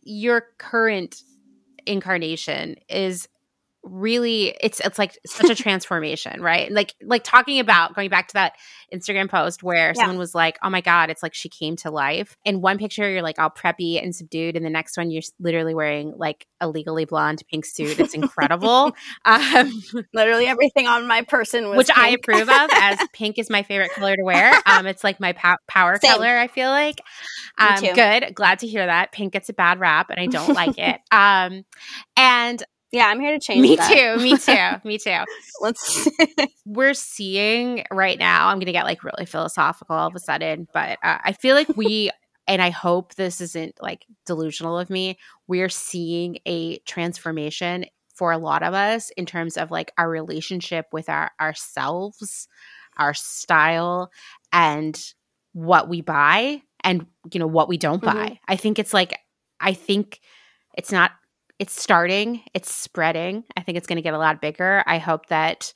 [0.03, 1.17] your current
[1.87, 3.29] incarnation is
[3.85, 6.71] really it's it's like such a transformation right?
[6.71, 8.55] Like like talking about going back to that
[8.95, 9.93] instagram post where yeah.
[9.95, 12.37] someone was like oh my god it's like she came to life.
[12.45, 15.75] In one picture you're like all preppy and subdued and the next one you're literally
[15.75, 17.99] wearing like a legally blonde pink suit.
[17.99, 18.93] It's incredible.
[19.25, 19.83] Um,
[20.13, 21.99] literally everything on my person which pink.
[21.99, 24.53] i approve of as pink is my favorite color to wear.
[24.67, 26.13] Um it's like my pow- power Same.
[26.13, 27.01] color i feel like.
[27.59, 28.35] Um good.
[28.35, 29.13] Glad to hear that.
[29.13, 31.01] Pink gets a bad rap and i don't like it.
[31.11, 31.65] Um
[32.17, 33.63] and yeah, I'm here to change.
[33.63, 33.91] Me that.
[33.91, 34.23] too.
[34.23, 34.81] Me too.
[34.89, 35.25] me too.
[35.63, 36.09] Let's.
[36.67, 38.49] We're seeing right now.
[38.49, 41.57] I'm going to get like really philosophical all of a sudden, but uh, I feel
[41.57, 42.11] like we,
[42.47, 45.19] and I hope this isn't like delusional of me.
[45.49, 50.87] We're seeing a transformation for a lot of us in terms of like our relationship
[50.93, 52.47] with our ourselves,
[52.99, 54.11] our style,
[54.53, 55.03] and
[55.55, 58.13] what we buy, and you know what we don't buy.
[58.13, 58.35] Mm-hmm.
[58.49, 59.19] I think it's like
[59.59, 60.21] I think
[60.75, 61.13] it's not
[61.63, 63.45] it's starting, it's spreading.
[63.57, 64.83] I think it's going to get a lot bigger.
[64.85, 65.73] I hope that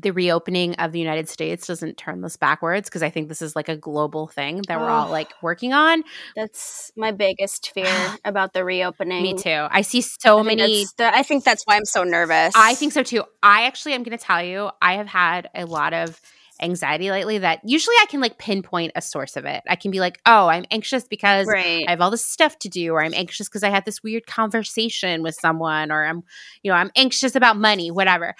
[0.00, 3.54] the reopening of the United States doesn't turn this backwards because I think this is
[3.54, 6.02] like a global thing that oh, we're all like working on.
[6.34, 7.92] That's my biggest fear
[8.24, 9.22] about the reopening.
[9.22, 9.66] Me too.
[9.70, 10.86] I see so I many.
[10.96, 12.54] The, I think that's why I'm so nervous.
[12.56, 13.22] I think so too.
[13.42, 16.18] I actually am going to tell you, I have had a lot of
[16.60, 19.62] anxiety lately that usually I can like pinpoint a source of it.
[19.68, 21.84] I can be like, oh, I'm anxious because right.
[21.86, 24.26] I have all this stuff to do, or I'm anxious because I had this weird
[24.26, 26.22] conversation with someone, or I'm,
[26.62, 28.34] you know, I'm anxious about money, whatever.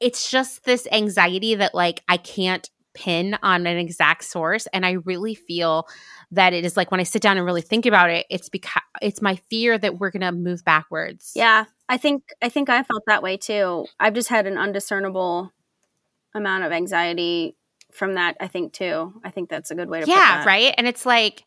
[0.00, 4.66] It's just this anxiety that like I can't pin on an exact source.
[4.72, 5.86] And I really feel
[6.30, 8.82] that it is like when I sit down and really think about it, it's because
[9.02, 11.32] it's my fear that we're gonna move backwards.
[11.34, 11.64] Yeah.
[11.88, 13.86] I think I think I felt that way too.
[14.00, 15.52] I've just had an undiscernible
[16.34, 17.56] amount of anxiety
[17.92, 19.12] from that i think too.
[19.24, 20.74] I think that's a good way to yeah right?
[20.76, 21.44] And it's like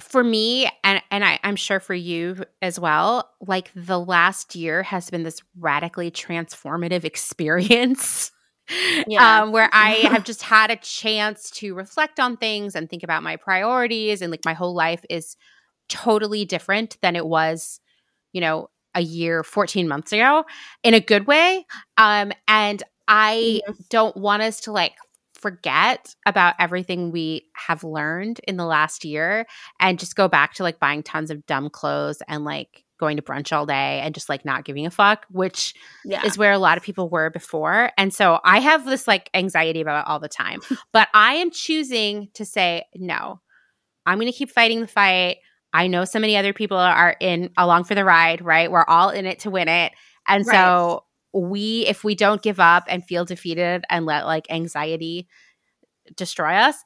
[0.00, 4.82] for me and and I, i'm sure for you as well like the last year
[4.82, 8.32] has been this radically transformative experience
[9.06, 9.42] yeah.
[9.42, 13.22] um, where i have just had a chance to reflect on things and think about
[13.22, 15.36] my priorities and like my whole life is
[15.88, 17.78] totally different than it was
[18.32, 20.44] you know a year 14 months ago
[20.82, 21.66] in a good way.
[21.96, 23.82] Um and I mm-hmm.
[23.90, 24.94] don't want us to like
[25.34, 29.46] forget about everything we have learned in the last year
[29.78, 33.22] and just go back to like buying tons of dumb clothes and like going to
[33.22, 35.74] brunch all day and just like not giving a fuck, which
[36.04, 36.24] yeah.
[36.24, 37.90] is where a lot of people were before.
[37.98, 40.60] And so I have this like anxiety about it all the time.
[40.92, 43.40] but I am choosing to say, no,
[44.06, 45.38] I'm going to keep fighting the fight.
[45.74, 48.70] I know so many other people are in along for the ride, right?
[48.70, 49.92] We're all in it to win it.
[50.26, 50.54] And right.
[50.54, 51.04] so
[51.34, 55.26] we if we don't give up and feel defeated and let like anxiety
[56.16, 56.76] destroy us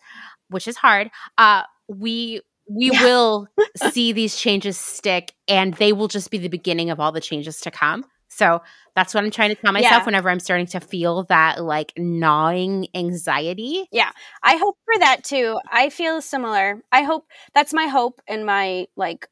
[0.48, 3.02] which is hard uh we we yeah.
[3.02, 3.48] will
[3.92, 7.60] see these changes stick and they will just be the beginning of all the changes
[7.62, 8.04] to come.
[8.28, 8.60] So
[8.94, 10.04] that's what i'm trying to tell myself yeah.
[10.04, 13.88] whenever i'm starting to feel that like gnawing anxiety.
[13.90, 14.10] Yeah.
[14.42, 15.58] I hope for that too.
[15.70, 16.82] I feel similar.
[16.92, 19.28] I hope that's my hope and my like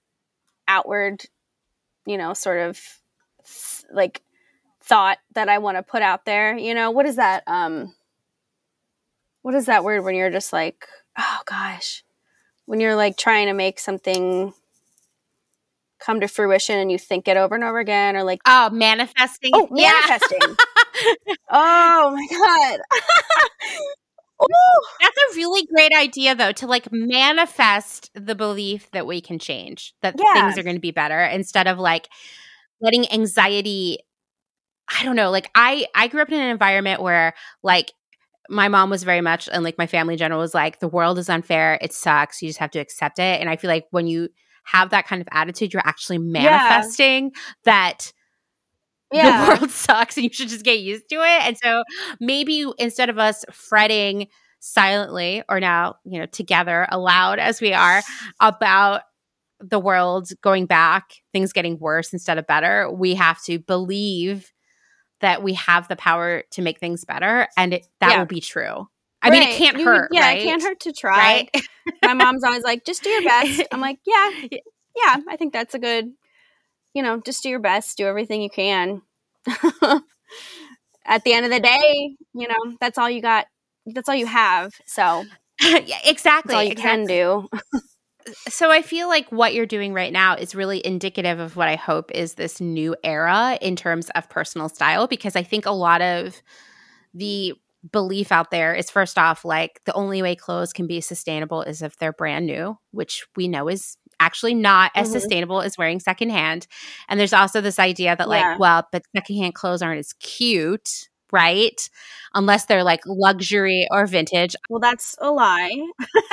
[0.67, 1.25] outward
[2.07, 2.81] you know sort of
[3.93, 4.23] like
[4.87, 6.57] thought that I want to put out there.
[6.57, 7.43] You know, what is that?
[7.47, 7.95] Um,
[9.43, 10.87] what is that word when you're just like,
[11.19, 12.05] oh gosh,
[12.67, 14.53] when you're like trying to make something
[15.99, 19.51] come to fruition and you think it over and over again, or like, oh, manifesting.
[19.55, 20.41] Oh, manifesting.
[21.51, 22.81] oh my god.
[24.43, 24.83] Ooh.
[25.01, 29.95] That's a really great idea, though, to like manifest the belief that we can change,
[30.03, 30.35] that yeah.
[30.35, 32.09] things are going to be better, instead of like
[32.81, 33.99] letting anxiety
[34.89, 37.93] I don't know, like I I grew up in an environment where like
[38.49, 41.19] my mom was very much and like my family in general was like the world
[41.19, 43.41] is unfair, it sucks, you just have to accept it.
[43.41, 44.29] And I feel like when you
[44.65, 47.41] have that kind of attitude, you're actually manifesting yeah.
[47.65, 48.13] that
[49.13, 49.45] yeah.
[49.45, 51.47] the world sucks and you should just get used to it.
[51.47, 51.83] And so
[52.21, 54.29] maybe instead of us fretting
[54.61, 58.03] silently or now, you know, together, aloud as we are
[58.41, 59.03] about
[59.61, 64.53] the world going back, things getting worse instead of better, we have to believe
[65.21, 68.19] that we have the power to make things better and it, that yeah.
[68.19, 68.89] will be true.
[69.23, 69.41] I right.
[69.41, 70.11] mean, it can't you, hurt.
[70.13, 70.39] Yeah, right?
[70.39, 71.49] it can't hurt to try.
[71.55, 71.67] Right?
[72.05, 73.63] My mom's always like, just do your best.
[73.73, 76.13] I'm like, yeah, yeah, I think that's a good,
[76.95, 79.03] you know, just do your best, do everything you can.
[81.09, 83.47] At the end of the day, you know, that's all you got.
[83.87, 84.75] That's all you have.
[84.87, 85.25] So,
[85.63, 86.53] yeah, exactly.
[86.53, 86.83] That's all you exactly.
[86.83, 87.49] can do.
[88.49, 91.77] So I feel like what you're doing right now is really indicative of what I
[91.77, 96.03] hope is this new era in terms of personal style because I think a lot
[96.03, 96.41] of
[97.15, 97.55] the
[97.93, 101.83] belief out there is first off like the only way clothes can be sustainable is
[101.83, 105.19] if they're brand new, which we know is actually not as mm-hmm.
[105.19, 106.67] sustainable as wearing secondhand.
[107.09, 111.89] And there's also this idea that like, well, but secondhand clothes aren't as cute right?
[112.35, 114.55] Unless they're like luxury or vintage.
[114.69, 115.75] Well, that's a lie.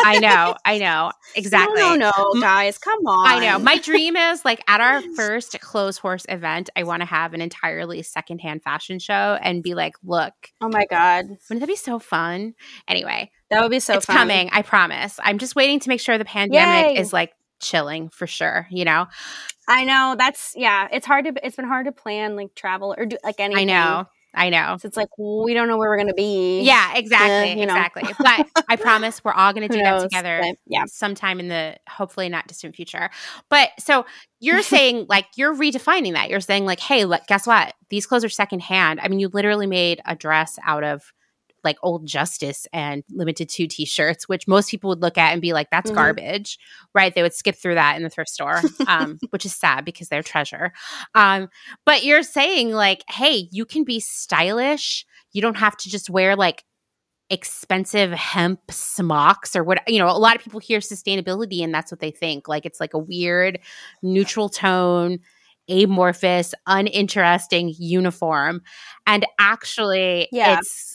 [0.03, 0.55] I know.
[0.65, 1.11] I know.
[1.35, 1.79] Exactly.
[1.79, 3.27] No, no, no, guys, come on.
[3.27, 3.59] I know.
[3.59, 8.01] My dream is like at our first Clotheshorse event, I want to have an entirely
[8.03, 10.33] secondhand fashion show and be like, look.
[10.61, 11.25] Oh my God.
[11.29, 12.55] Wouldn't that be so fun?
[12.87, 13.31] Anyway.
[13.49, 14.15] That would be so it's fun.
[14.15, 14.49] coming.
[14.51, 15.19] I promise.
[15.23, 17.01] I'm just waiting to make sure the pandemic Yay.
[17.01, 19.07] is like chilling for sure, you know?
[19.67, 20.15] I know.
[20.17, 23.39] That's, yeah, it's hard to, it's been hard to plan like travel or do like
[23.39, 23.69] anything.
[23.69, 24.07] I know.
[24.35, 24.77] I know.
[24.79, 26.61] So it's like we don't know where we're going to be.
[26.61, 27.75] Yeah, exactly, uh, you know.
[27.75, 28.03] exactly.
[28.19, 30.41] but I promise we're all going to do that together.
[30.65, 33.09] Yeah, sometime in the hopefully not distant future.
[33.49, 34.05] But so
[34.39, 36.29] you're saying like you're redefining that.
[36.29, 37.73] You're saying like, hey, look, guess what?
[37.89, 38.99] These clothes are secondhand.
[38.99, 41.13] I mean, you literally made a dress out of
[41.63, 45.53] like old justice and Limited Too t-shirts which most people would look at and be
[45.53, 45.97] like that's mm-hmm.
[45.97, 46.57] garbage
[46.93, 47.13] right?
[47.13, 50.23] They would skip through that in the thrift store um, which is sad because they're
[50.23, 50.73] treasure.
[51.15, 51.49] Um,
[51.85, 55.05] but you're saying like hey you can be stylish.
[55.31, 56.63] You don't have to just wear like
[57.29, 61.91] expensive hemp smocks or what you know a lot of people hear sustainability and that's
[61.91, 62.47] what they think.
[62.47, 63.59] Like it's like a weird
[64.01, 65.19] neutral tone
[65.69, 68.61] amorphous uninteresting uniform.
[69.07, 70.57] And actually yeah.
[70.57, 70.92] it's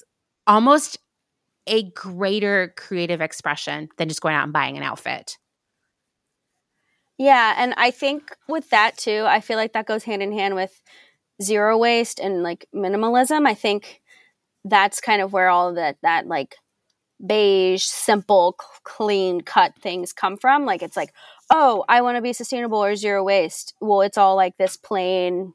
[0.48, 0.98] almost
[1.68, 5.36] a greater creative expression than just going out and buying an outfit.
[7.18, 10.54] Yeah, and I think with that too, I feel like that goes hand in hand
[10.54, 10.82] with
[11.42, 13.46] zero waste and like minimalism.
[13.46, 14.00] I think
[14.64, 16.56] that's kind of where all of that that like
[17.24, 20.64] beige, simple, clean cut things come from.
[20.64, 21.12] Like it's like,
[21.52, 23.74] oh, I want to be sustainable or zero waste.
[23.80, 25.54] Well, it's all like this plain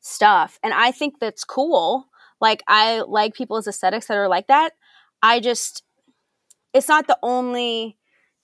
[0.00, 0.58] stuff.
[0.62, 2.09] And I think that's cool.
[2.40, 4.72] Like I like people's aesthetics that are like that.
[5.22, 5.82] I just
[6.72, 7.96] it's not the only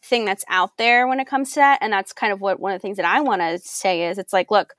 [0.03, 2.73] thing that's out there when it comes to that and that's kind of what one
[2.73, 4.75] of the things that I want to say is it's like look,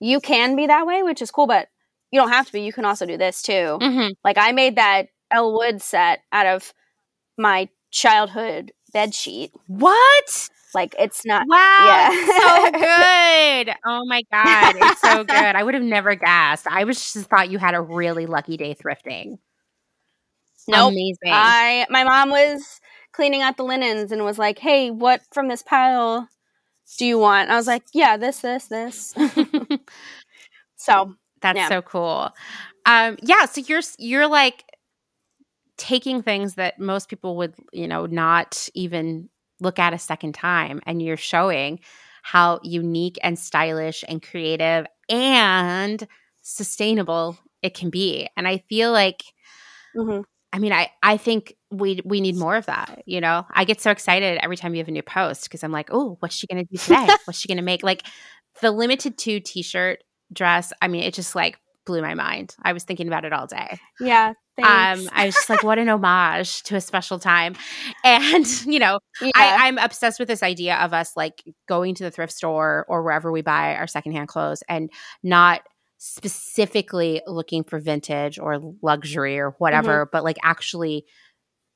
[0.00, 1.68] you can be that way, which is cool, but
[2.10, 2.62] you don't have to be.
[2.62, 3.78] You can also do this too.
[3.80, 4.12] Mm-hmm.
[4.24, 6.72] Like I made that Elle Wood set out of
[7.38, 9.52] my childhood bed sheet.
[9.66, 10.48] What?
[10.74, 11.46] Like it's not.
[11.48, 12.10] Wow, yeah.
[12.10, 12.70] so
[13.64, 13.74] good.
[13.84, 15.34] Oh my god, it's so good.
[15.34, 16.66] I would have never guessed.
[16.66, 19.38] I was just thought you had a really lucky day thrifting.
[20.68, 20.92] Nope.
[20.92, 21.32] Amazing.
[21.32, 22.80] I my mom was
[23.12, 26.28] cleaning out the linens and was like, "Hey, what from this pile
[26.98, 29.14] do you want?" I was like, "Yeah, this, this, this."
[30.76, 31.68] so that's yeah.
[31.68, 32.30] so cool.
[32.86, 34.64] Um, yeah, so you're you're like
[35.76, 39.28] taking things that most people would, you know, not even
[39.62, 41.80] look at a second time and you're showing
[42.22, 46.06] how unique and stylish and creative and
[46.42, 48.28] sustainable it can be.
[48.36, 49.22] And I feel like
[49.96, 50.22] mm-hmm.
[50.52, 53.02] I mean, I, I think we we need more of that.
[53.06, 55.72] You know, I get so excited every time you have a new post because I'm
[55.72, 57.08] like, oh, what's she gonna do today?
[57.24, 57.82] what's she gonna make?
[57.82, 58.06] Like
[58.60, 60.72] the Limited Too T-shirt dress.
[60.82, 62.54] I mean, it just like blew my mind.
[62.62, 63.78] I was thinking about it all day.
[63.98, 67.54] Yeah, um, I was just like, what an homage to a special time.
[68.04, 69.30] And, you know, yeah.
[69.34, 73.02] I, I'm obsessed with this idea of us like going to the thrift store or
[73.02, 74.90] wherever we buy our secondhand clothes and
[75.22, 75.62] not
[75.98, 80.10] specifically looking for vintage or luxury or whatever, mm-hmm.
[80.12, 81.06] but like actually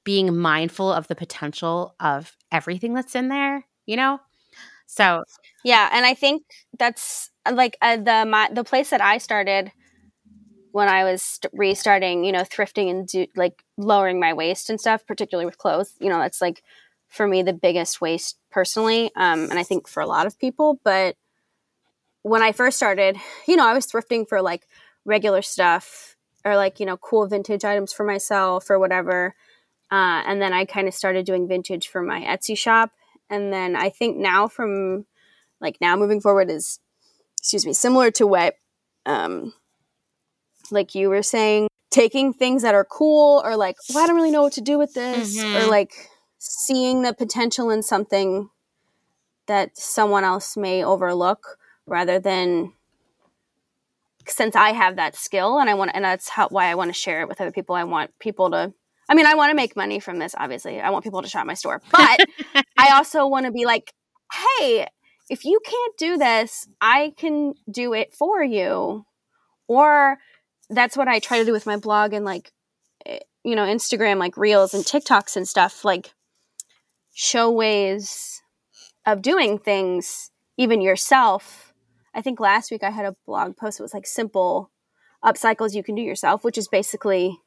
[0.04, 4.20] being mindful of the potential of everything that's in there, you know?
[4.86, 5.24] So,
[5.64, 5.88] yeah.
[5.92, 6.42] And I think
[6.78, 9.72] that's like uh, the, my, the place that I started–
[10.76, 14.78] when I was st- restarting, you know, thrifting and do, like lowering my waste and
[14.78, 15.94] stuff, particularly with clothes.
[16.00, 16.62] You know, that's like
[17.08, 20.78] for me the biggest waste personally, um, and I think for a lot of people.
[20.84, 21.16] But
[22.20, 23.16] when I first started,
[23.48, 24.68] you know, I was thrifting for like
[25.06, 29.34] regular stuff or like you know cool vintage items for myself or whatever.
[29.90, 32.90] Uh, and then I kind of started doing vintage for my Etsy shop.
[33.30, 35.06] And then I think now from
[35.58, 36.80] like now moving forward is,
[37.38, 38.56] excuse me, similar to what
[39.06, 39.54] um,
[40.72, 44.30] like you were saying, taking things that are cool or like, well, I don't really
[44.30, 45.56] know what to do with this, mm-hmm.
[45.56, 45.92] or like
[46.38, 48.50] seeing the potential in something
[49.46, 52.72] that someone else may overlook rather than
[54.26, 56.94] since I have that skill and I want and that's how why I want to
[56.94, 57.76] share it with other people.
[57.76, 58.74] I want people to
[59.08, 60.80] I mean, I want to make money from this, obviously.
[60.80, 61.80] I want people to shop my store.
[61.92, 62.18] But
[62.76, 63.92] I also want to be like,
[64.32, 64.88] hey,
[65.30, 69.06] if you can't do this, I can do it for you.
[69.68, 70.18] Or
[70.70, 72.52] that's what I try to do with my blog and like,
[73.04, 76.12] eh, you know, Instagram, like reels and TikToks and stuff, like
[77.14, 78.42] show ways
[79.06, 81.72] of doing things, even yourself.
[82.14, 84.70] I think last week I had a blog post it was like simple
[85.24, 87.38] upcycles you can do yourself, which is basically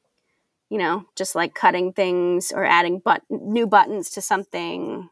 [0.70, 5.10] you know, just like cutting things or adding but- new buttons to something,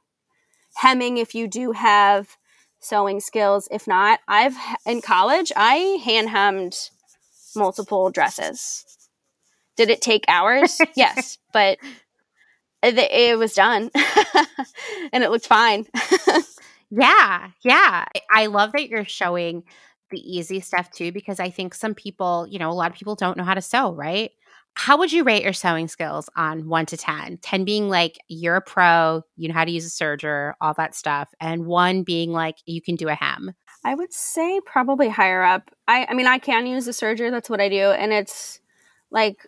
[0.76, 2.38] hemming if you do have
[2.80, 3.68] sewing skills.
[3.72, 4.56] If not, I've
[4.86, 6.76] in college I hand hemmed
[7.56, 8.86] multiple dresses.
[9.76, 10.80] Did it take hours?
[10.96, 11.78] yes, but
[12.82, 13.92] it, it was done,
[15.14, 15.86] and it looked fine.
[16.90, 18.06] yeah, yeah.
[18.32, 19.64] I love that you're showing
[20.10, 23.16] the easy stuff too, because I think some people, you know, a lot of people
[23.16, 24.32] don't know how to sew, right?
[24.80, 27.40] how would you rate your sewing skills on one to 10?
[27.42, 30.94] 10 being like you're a pro, you know how to use a serger, all that
[30.94, 33.54] stuff, and one being like you can do a hem.
[33.84, 35.72] I would say probably higher up.
[35.88, 37.92] I, I mean, I can use a serger, that's what I do.
[37.92, 38.60] And it's
[39.12, 39.48] like,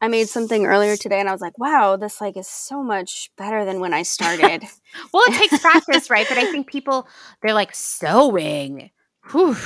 [0.00, 3.30] I made something earlier today and I was like, wow, this like is so much
[3.36, 4.62] better than when I started.
[5.12, 6.26] well, it takes practice, right?
[6.28, 7.06] But I think people,
[7.42, 8.90] they're like, sewing.
[9.30, 9.56] Whew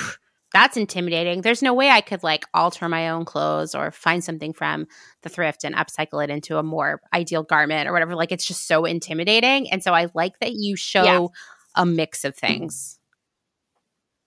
[0.55, 1.43] that's intimidating.
[1.43, 4.87] There's no way I could like alter my own clothes or find something from
[5.23, 8.15] the thrift and upcycle it into a more ideal garment or whatever.
[8.15, 9.69] Like it's just so intimidating.
[9.73, 11.27] And so I like that you show yeah.
[11.75, 13.01] a mix of things.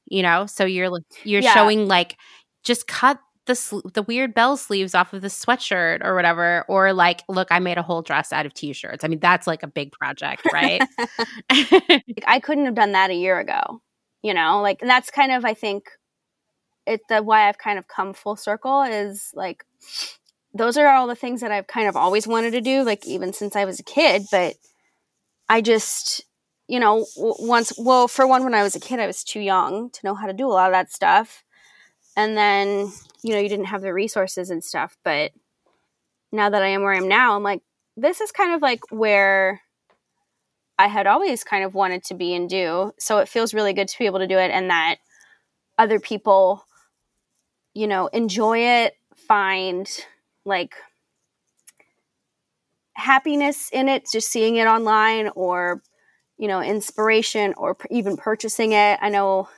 [0.07, 0.91] You know, so you're
[1.23, 1.53] you're yeah.
[1.53, 2.17] showing like
[2.63, 6.91] just cut the sl- the weird bell sleeves off of the sweatshirt or whatever or
[6.91, 9.03] like look I made a whole dress out of t-shirts.
[9.03, 10.81] I mean that's like a big project, right?
[12.27, 13.81] I couldn't have done that a year ago.
[14.21, 15.85] You know, like that's kind of I think
[16.85, 19.63] it the why I've kind of come full circle is like
[20.57, 23.34] those are all the things that I've kind of always wanted to do, like even
[23.34, 24.23] since I was a kid.
[24.31, 24.55] But
[25.49, 26.23] I just,
[26.68, 29.89] you know, once, well, for one, when I was a kid, I was too young
[29.91, 31.44] to know how to do a lot of that stuff.
[32.15, 32.91] And then,
[33.23, 34.98] you know, you didn't have the resources and stuff.
[35.03, 35.31] But
[36.31, 37.61] now that I am where I am now, I'm like,
[37.95, 39.61] this is kind of like where
[40.77, 42.91] I had always kind of wanted to be and do.
[42.99, 44.98] So it feels really good to be able to do it and that
[45.77, 46.64] other people
[47.77, 49.88] you know, enjoy it, find
[50.45, 50.73] like
[52.94, 55.84] happiness in it, just seeing it online or,
[56.38, 58.99] you know, inspiration or p- even purchasing it.
[59.01, 59.49] I know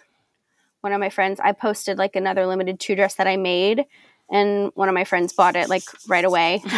[0.82, 3.86] one of my friends, I posted like another Limited Too dress that I made
[4.32, 6.62] and one of my friends bought it like right away.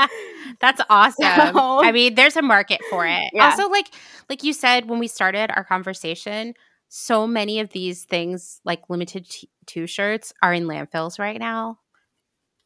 [0.60, 1.54] That's awesome.
[1.54, 3.24] So, I mean, there's a market for it.
[3.32, 3.50] Yeah.
[3.50, 3.88] Also like
[4.30, 6.54] like you said when we started our conversation,
[6.88, 11.78] so many of these things like Limited t- Too shirts are in landfills right now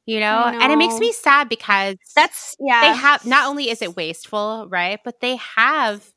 [0.06, 0.50] you know?
[0.50, 0.58] know?
[0.60, 4.66] and it makes me sad because that's yeah they have not only is it wasteful
[4.68, 6.12] right but they have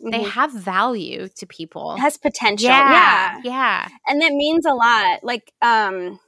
[0.00, 0.10] mm-hmm.
[0.10, 1.94] they have value to people.
[1.94, 3.40] It has potential yeah, yeah.
[3.44, 3.88] yeah.
[4.06, 6.18] And that means a lot like um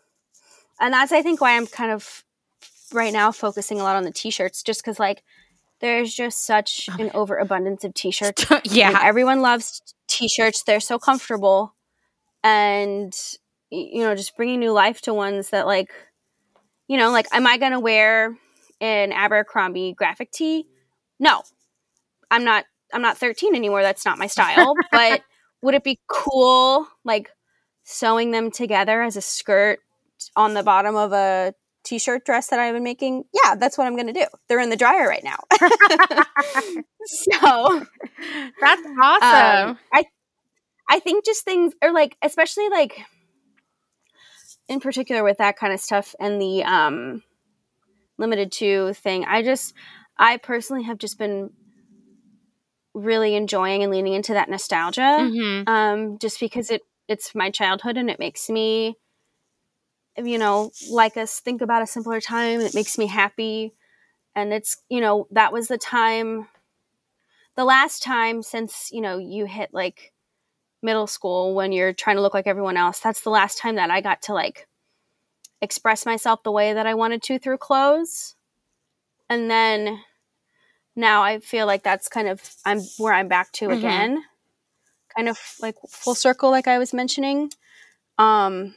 [0.81, 2.25] and that's i think why i'm kind of
[2.93, 5.23] right now focusing a lot on the t-shirts just because like
[5.81, 8.45] there's just such oh an overabundance of t-shirts.
[8.65, 8.91] Yeah.
[8.91, 10.63] Like, everyone loves t-shirts.
[10.63, 11.75] They're so comfortable.
[12.45, 13.17] And
[13.71, 15.93] you know just bringing new life to ones that like
[16.89, 18.37] you know like am i going to wear
[18.81, 20.67] an abercrombie graphic tee?
[21.19, 21.43] No.
[22.31, 25.23] I'm not i'm not 13 anymore that's not my style but
[25.63, 27.31] would it be cool like
[27.85, 29.81] sewing them together as a skirt
[30.37, 31.55] on the bottom of a
[31.85, 34.27] t-shirt dress that I've been making, yeah, that's what I'm going to do.
[34.49, 35.39] They're in the dryer right now.
[37.05, 37.87] so
[38.61, 39.71] that's awesome.
[39.71, 40.05] Um, I
[40.89, 43.01] I think just things are like, especially like
[44.69, 47.23] in particular with that kind of stuff and the um
[48.19, 49.25] Limited Too thing.
[49.25, 49.73] I just
[50.19, 51.51] I personally have just been
[52.95, 55.01] really enjoying and leaning into that nostalgia.
[55.01, 55.69] Mm-hmm.
[55.69, 58.97] Um, just because it it's my childhood and it makes me
[60.17, 62.61] you know, like us think about a simpler time.
[62.61, 63.73] It makes me happy.
[64.35, 66.49] And it's, you know, that was the time,
[67.57, 70.13] the last time since, you know, you hit like
[70.83, 73.01] middle school when you're trying to look like everyone else.
[73.01, 74.67] That's the last time that I got to like
[75.61, 78.35] express myself the way that I wanted to through clothes.
[79.29, 80.01] And then
[81.01, 83.79] now I feel like that's kind of I'm where I'm back to mm-hmm.
[83.79, 84.25] again.
[85.17, 87.51] Kind of like full circle like I was mentioning.
[88.19, 88.75] Um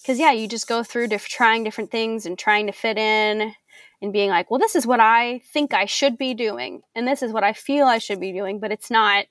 [0.00, 3.52] because yeah you just go through diff- trying different things and trying to fit in
[4.00, 7.22] and being like well this is what i think i should be doing and this
[7.22, 9.26] is what i feel i should be doing but it's not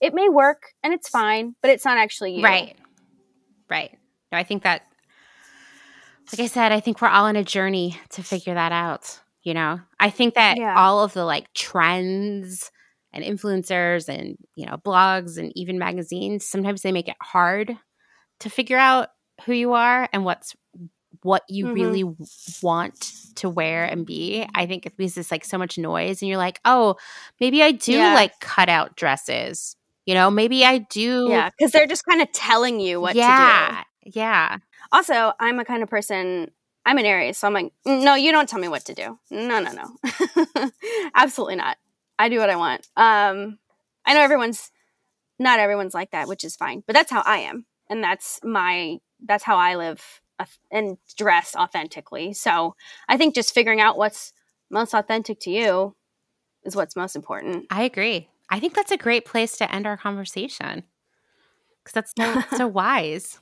[0.00, 2.76] it may work and it's fine but it's not actually you right
[3.70, 3.98] right
[4.30, 4.82] no i think that
[6.32, 9.54] like i said i think we're all on a journey to figure that out You
[9.54, 10.74] know, I think that Yeah.
[10.76, 12.70] all of the like trends
[13.12, 17.76] and influencers and, you know, blogs and even magazines, sometimes they make it hard
[18.40, 19.08] to figure out
[19.46, 20.54] who you are and what's
[21.22, 21.74] what you Mhm.
[21.74, 22.04] really
[22.62, 24.46] want to wear and be.
[24.54, 26.96] I think it because it's like so much noise and you're like, oh,
[27.40, 28.14] maybe I do Yeah.
[28.14, 29.76] like cut out dresses.
[30.06, 31.28] You know, maybe I do.
[31.30, 33.26] Yeah, because they're just kind of telling you what to do.
[33.28, 33.84] yeah.
[34.04, 34.56] Yeah.
[34.92, 36.50] Also, I'm a kind of person.
[36.88, 39.18] I'm an Aries, so I'm like, "Mm, no, you don't tell me what to do.
[39.30, 40.70] No, no, no,
[41.14, 41.76] absolutely not.
[42.18, 42.88] I do what I want.
[42.96, 43.58] Um,
[44.06, 44.70] I know everyone's
[45.38, 49.00] not everyone's like that, which is fine, but that's how I am, and that's my
[49.22, 50.02] that's how I live
[50.70, 52.32] and dress authentically.
[52.32, 52.74] So
[53.06, 54.32] I think just figuring out what's
[54.70, 55.94] most authentic to you
[56.64, 57.66] is what's most important.
[57.70, 58.30] I agree.
[58.48, 60.84] I think that's a great place to end our conversation
[61.84, 63.40] because that's so, so wise.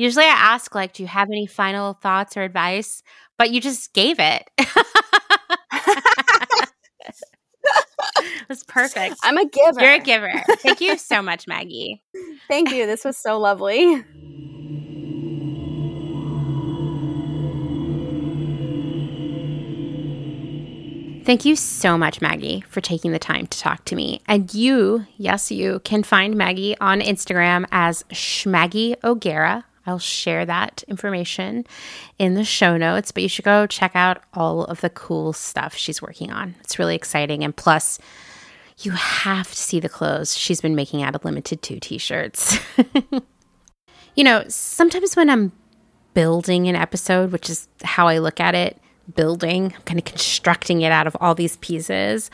[0.00, 3.02] Usually I ask, like, do you have any final thoughts or advice?
[3.36, 4.48] But you just gave it.
[8.48, 9.16] That's perfect.
[9.22, 9.80] I'm a giver.
[9.82, 10.42] You're a giver.
[10.60, 12.02] Thank you so much, Maggie.
[12.48, 12.86] Thank you.
[12.86, 14.02] This was so lovely.
[21.26, 24.22] Thank you so much, Maggie, for taking the time to talk to me.
[24.26, 29.66] And you, yes, you can find Maggie on Instagram as Schmaggie O'Gara.
[29.90, 31.66] I'll share that information
[32.18, 35.74] in the show notes, but you should go check out all of the cool stuff
[35.74, 36.54] she's working on.
[36.60, 37.42] It's really exciting.
[37.42, 37.98] And plus,
[38.78, 42.58] you have to see the clothes she's been making out of Limited Too t shirts.
[44.14, 45.50] you know, sometimes when I'm
[46.14, 48.78] building an episode, which is how I look at it,
[49.14, 52.30] building, kind of constructing it out of all these pieces.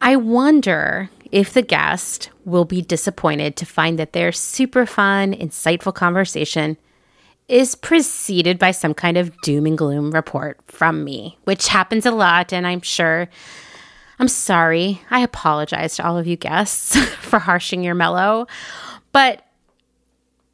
[0.00, 5.94] I wonder if the guest will be disappointed to find that their super fun, insightful
[5.94, 6.76] conversation
[7.48, 12.10] is preceded by some kind of doom and gloom report from me, which happens a
[12.10, 12.52] lot.
[12.52, 13.28] And I'm sure,
[14.18, 15.00] I'm sorry.
[15.10, 18.46] I apologize to all of you guests for harshing your mellow.
[19.12, 19.44] But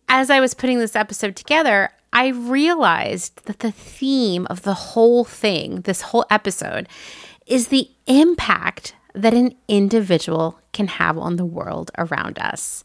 [0.08, 5.24] as I was putting this episode together, I realized that the theme of the whole
[5.24, 6.88] thing, this whole episode,
[7.46, 12.84] is the impact that an individual can have on the world around us.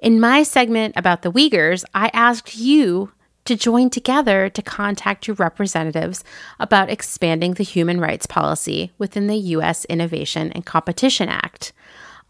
[0.00, 3.12] In my segment about the Uyghurs, I asked you
[3.46, 6.24] to join together to contact your representatives
[6.58, 9.84] about expanding the human rights policy within the U.S.
[9.86, 11.72] Innovation and Competition Act.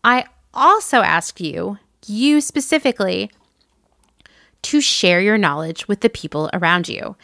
[0.04, 3.30] I also asked you, you specifically,
[4.62, 7.16] to share your knowledge with the people around you.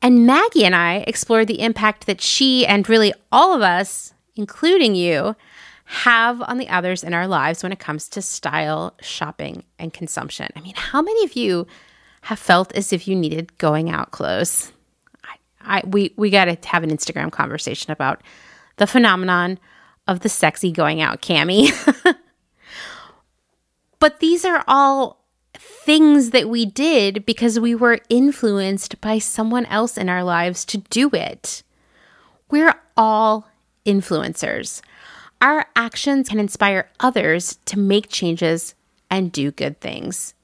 [0.00, 4.94] And Maggie and I explored the impact that she and really all of us, including
[4.94, 5.36] you,
[5.84, 10.46] have on the others in our lives when it comes to style, shopping, and consumption.
[10.54, 11.66] I mean, how many of you
[12.22, 14.70] have felt as if you needed going out clothes?
[15.62, 18.22] I, we we got to have an Instagram conversation about
[18.76, 19.58] the phenomenon
[20.06, 21.70] of the sexy going out cami.
[23.98, 25.24] but these are all
[25.54, 30.78] things that we did because we were influenced by someone else in our lives to
[30.78, 31.62] do it.
[32.50, 33.47] We're all
[33.88, 34.82] influencers.
[35.40, 38.74] Our actions can inspire others to make changes
[39.10, 40.34] and do good things.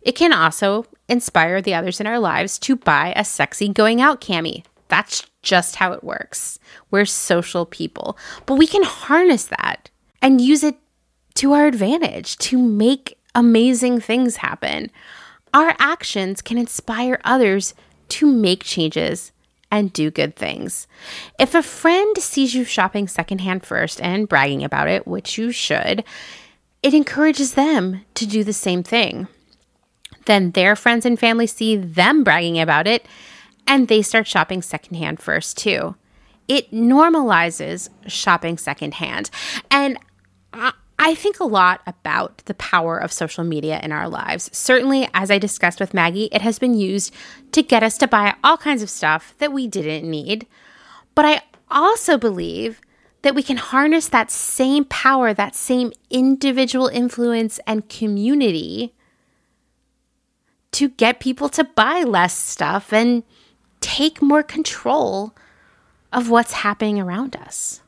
[0.00, 4.20] It can also inspire the others in our lives to buy a sexy going out
[4.20, 4.64] cami.
[4.88, 6.58] That's just how it works.
[6.90, 8.16] We're social people,
[8.46, 10.76] but we can harness that and use it
[11.34, 14.90] to our advantage to make amazing things happen.
[15.54, 17.74] Our actions can inspire others
[18.10, 19.32] to make changes
[19.72, 20.86] and do good things.
[21.40, 26.04] If a friend sees you shopping secondhand first and bragging about it, which you should,
[26.82, 29.26] it encourages them to do the same thing.
[30.26, 33.06] Then their friends and family see them bragging about it
[33.66, 35.96] and they start shopping secondhand first too.
[36.48, 39.30] It normalizes shopping secondhand.
[39.70, 39.96] And
[41.04, 44.48] I, think a lot about the power of social media in our lives.
[44.52, 47.12] Certainly, as I discussed with Maggie, it has been used
[47.50, 50.46] to get us to buy all kinds of stuff that we didn't need.
[51.16, 52.80] But I also believe
[53.22, 58.94] that we can harness that same power, that same individual influence and community
[60.72, 63.24] to get people to buy less stuff and
[63.80, 65.34] take more control
[66.12, 67.82] of what's happening around us.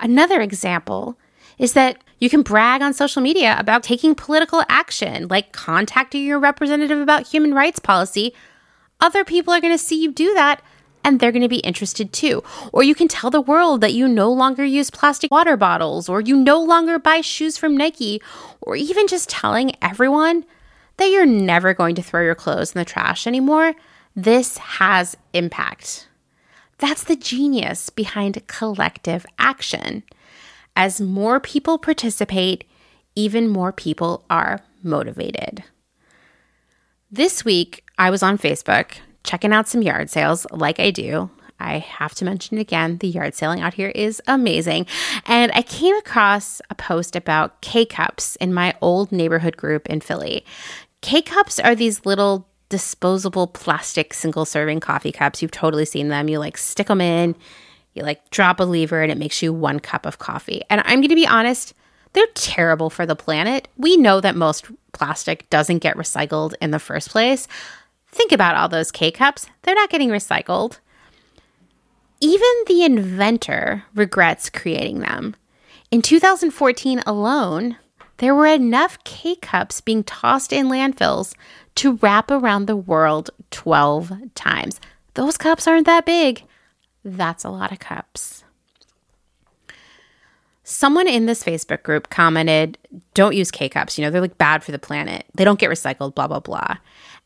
[0.00, 1.18] Another example
[1.60, 6.40] is that you can brag on social media about taking political action, like contacting your
[6.40, 8.34] representative about human rights policy.
[8.98, 10.62] Other people are going to see you do that
[11.04, 12.42] and they're going to be interested too.
[12.72, 16.20] Or you can tell the world that you no longer use plastic water bottles, or
[16.20, 18.20] you no longer buy shoes from Nike,
[18.60, 20.44] or even just telling everyone
[20.98, 23.74] that you're never going to throw your clothes in the trash anymore.
[24.14, 26.08] This has impact.
[26.78, 30.02] That's the genius behind collective action.
[30.76, 32.64] As more people participate,
[33.14, 35.64] even more people are motivated.
[37.10, 38.92] This week, I was on Facebook
[39.24, 41.30] checking out some yard sales like I do.
[41.58, 44.86] I have to mention again the yard selling out here is amazing.
[45.26, 50.00] And I came across a post about K cups in my old neighborhood group in
[50.00, 50.44] Philly.
[51.02, 55.42] K cups are these little disposable plastic single serving coffee cups.
[55.42, 56.28] You've totally seen them.
[56.28, 57.34] You like stick them in,
[57.94, 60.62] you like drop a lever, and it makes you one cup of coffee.
[60.70, 61.74] And I'm going to be honest,
[62.12, 63.68] they're terrible for the planet.
[63.76, 67.46] We know that most plastic doesn't get recycled in the first place.
[68.08, 70.78] Think about all those K cups, they're not getting recycled.
[72.20, 75.36] Even the inventor regrets creating them.
[75.90, 77.76] In 2014 alone,
[78.18, 81.34] there were enough K cups being tossed in landfills
[81.76, 84.80] to wrap around the world 12 times.
[85.14, 86.44] Those cups aren't that big.
[87.04, 88.44] That's a lot of cups.
[90.62, 92.78] Someone in this Facebook group commented,
[93.14, 93.98] Don't use K cups.
[93.98, 95.26] You know, they're like bad for the planet.
[95.34, 96.76] They don't get recycled, blah, blah, blah.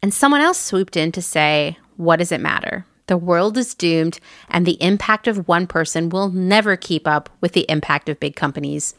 [0.01, 2.87] And someone else swooped in to say, What does it matter?
[3.07, 4.19] The world is doomed,
[4.49, 8.35] and the impact of one person will never keep up with the impact of big
[8.35, 8.95] companies.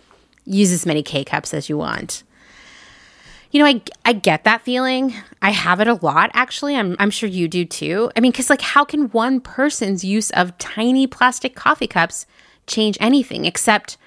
[0.46, 2.22] Use as many K cups as you want.
[3.52, 5.14] You know, I, I get that feeling.
[5.42, 6.76] I have it a lot, actually.
[6.76, 8.12] I'm, I'm sure you do too.
[8.16, 12.26] I mean, because, like, how can one person's use of tiny plastic coffee cups
[12.68, 13.98] change anything except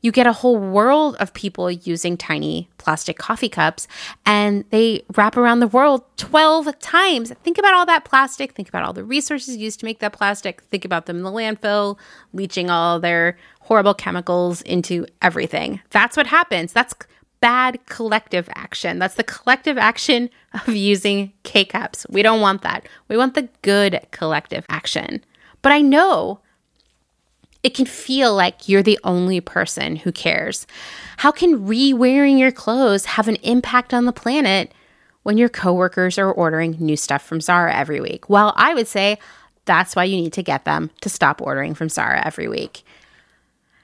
[0.00, 3.88] you get a whole world of people using tiny plastic coffee cups
[4.24, 7.32] and they wrap around the world 12 times.
[7.42, 8.52] Think about all that plastic.
[8.52, 10.62] Think about all the resources used to make that plastic.
[10.62, 11.98] Think about them in the landfill,
[12.32, 15.80] leaching all their horrible chemicals into everything.
[15.90, 16.72] That's what happens.
[16.72, 16.94] That's
[17.40, 18.98] bad collective action.
[18.98, 22.06] That's the collective action of using K cups.
[22.08, 22.86] We don't want that.
[23.08, 25.24] We want the good collective action.
[25.62, 26.40] But I know
[27.62, 30.66] it can feel like you're the only person who cares.
[31.18, 34.72] How can re wearing your clothes have an impact on the planet
[35.24, 38.30] when your coworkers are ordering new stuff from Zara every week?
[38.30, 39.18] Well, I would say
[39.64, 42.84] that's why you need to get them to stop ordering from Zara every week.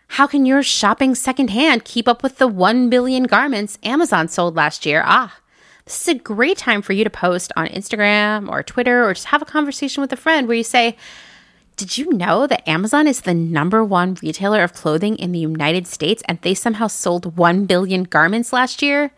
[0.08, 4.86] How can your shopping secondhand keep up with the 1 billion garments Amazon sold last
[4.86, 5.02] year?
[5.04, 5.38] Ah,
[5.84, 9.26] this is a great time for you to post on Instagram or Twitter or just
[9.26, 10.96] have a conversation with a friend where you say,
[11.76, 15.86] did you know that Amazon is the number one retailer of clothing in the United
[15.86, 19.12] States and they somehow sold 1 billion garments last year?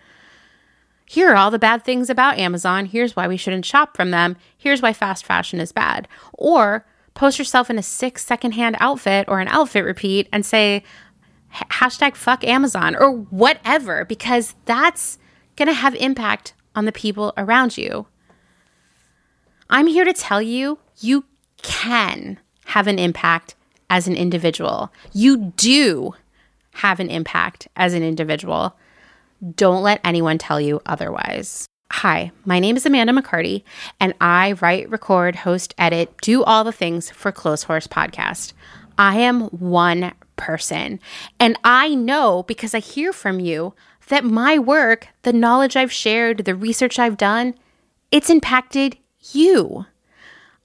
[1.05, 2.87] Here are all the bad things about Amazon.
[2.87, 4.37] Here's why we shouldn't shop from them.
[4.57, 6.09] Here's why fast fashion is bad.
[6.33, 6.85] Or
[7.17, 10.85] post yourself in a sick secondhand outfit or an outfit repeat and say,
[11.53, 15.19] hashtag fuck Amazon or whatever, because that's
[15.57, 18.07] going to have impact on the people around you.
[19.69, 21.25] I'm here to tell you, you
[21.63, 23.57] can have an impact
[23.91, 24.93] as an individual.
[25.13, 26.15] You do
[26.75, 28.77] have an impact as an individual.
[29.55, 31.67] Don't let anyone tell you otherwise.
[31.91, 33.63] Hi, my name is Amanda McCarty,
[34.01, 38.53] and I write, record, host, edit, do all the things for Clotheshorse Podcast.
[38.99, 40.99] I am one person,
[41.39, 43.73] and I know because I hear from you
[44.09, 47.55] that my work, the knowledge I've shared, the research I've done,
[48.11, 48.99] it's impacted
[49.33, 49.87] you.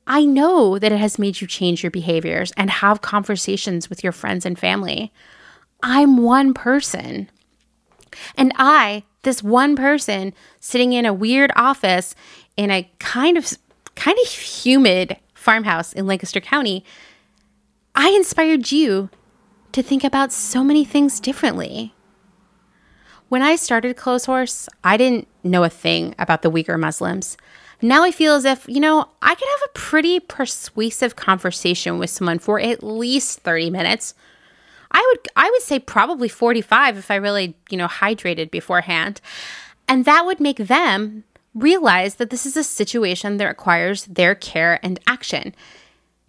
[0.07, 4.11] I know that it has made you change your behaviors and have conversations with your
[4.11, 5.13] friends and family.
[5.83, 7.29] I'm one person.
[8.35, 12.15] And I, this one person sitting in a weird office
[12.57, 13.51] in a kind of
[13.95, 16.83] kind of humid farmhouse in Lancaster County,
[17.95, 19.09] I inspired you
[19.71, 21.93] to think about so many things differently.
[23.29, 27.37] When I started Close Clotheshorse, I didn't know a thing about the Uyghur Muslims.
[27.81, 32.09] Now I feel as if, you know, I could have a pretty persuasive conversation with
[32.09, 34.13] someone for at least 30 minutes.
[34.91, 39.21] I would I would say probably 45 if I really, you know, hydrated beforehand.
[39.87, 41.23] And that would make them
[41.53, 45.53] realize that this is a situation that requires their care and action.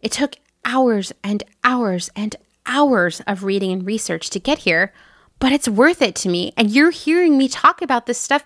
[0.00, 2.34] It took hours and hours and
[2.66, 4.92] hours of reading and research to get here,
[5.38, 6.52] but it's worth it to me.
[6.56, 8.44] And you're hearing me talk about this stuff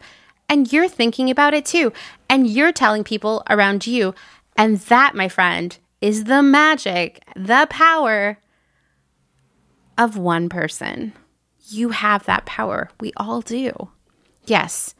[0.49, 1.93] and you're thinking about it too.
[2.29, 4.15] And you're telling people around you.
[4.57, 8.39] And that, my friend, is the magic, the power
[9.99, 11.13] of one person.
[11.69, 12.91] You have that power.
[13.01, 13.91] We all do.
[14.45, 14.95] Yes,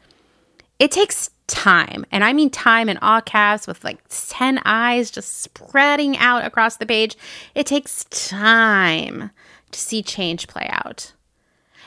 [0.79, 2.05] it takes time.
[2.11, 6.75] And I mean time in all caps with like 10 eyes just spreading out across
[6.77, 7.15] the page.
[7.55, 9.31] It takes time
[9.71, 11.13] to see change play out.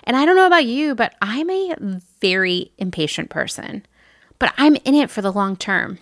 [0.05, 3.85] And I don't know about you, but I'm a very impatient person,
[4.39, 5.99] but I'm in it for the long term.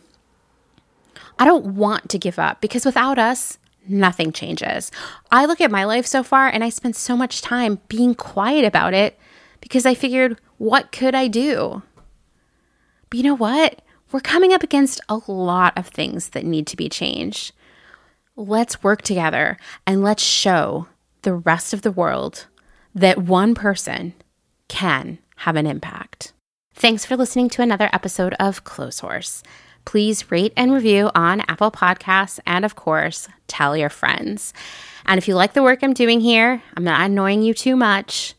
[1.39, 4.91] I don't want to give up because without us, nothing changes.
[5.31, 8.65] I look at my life so far and I spent so much time being quiet
[8.65, 9.19] about it
[9.61, 11.83] because I figured, what could I do?
[13.11, 13.83] But you know what?
[14.11, 17.53] We're coming up against a lot of things that need to be changed.
[18.37, 20.89] Let's work together and let's show
[21.23, 22.47] the rest of the world
[22.95, 24.15] that one person
[24.69, 26.33] can have an impact.
[26.75, 29.43] Thanks for listening to another episode of Clotheshorse.
[29.89, 34.53] Please rate and review on Apple Podcasts and, of course, tell your friends.
[35.07, 38.35] And if you like the work I'm doing here, I'm not annoying you too much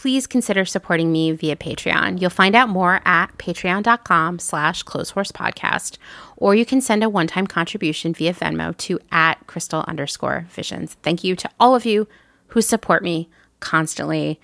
[0.00, 2.18] please consider supporting me via Patreon.
[2.18, 5.98] You'll find out more at patreon.com slash clotheshorsepodcast,
[6.38, 10.96] or you can send a one-time contribution via Venmo to at crystal underscore visions.
[11.02, 12.08] Thank you to all of you
[12.48, 13.28] who support me
[13.60, 14.40] constantly.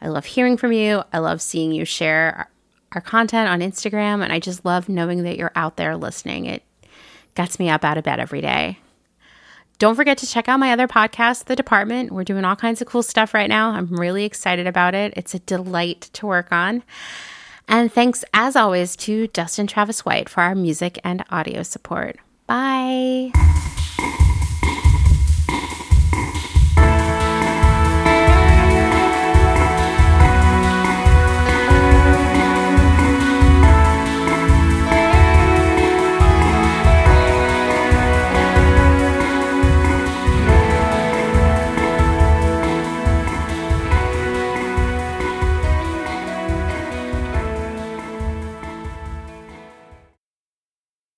[0.00, 1.04] I love hearing from you.
[1.12, 2.50] I love seeing you share
[2.92, 6.46] our content on Instagram, and I just love knowing that you're out there listening.
[6.46, 6.62] It
[7.34, 8.78] gets me up out of bed every day.
[9.78, 12.10] Don't forget to check out my other podcast, The Department.
[12.10, 13.70] We're doing all kinds of cool stuff right now.
[13.70, 15.14] I'm really excited about it.
[15.16, 16.82] It's a delight to work on.
[17.68, 22.16] And thanks, as always, to Dustin Travis White for our music and audio support.
[22.46, 23.30] Bye.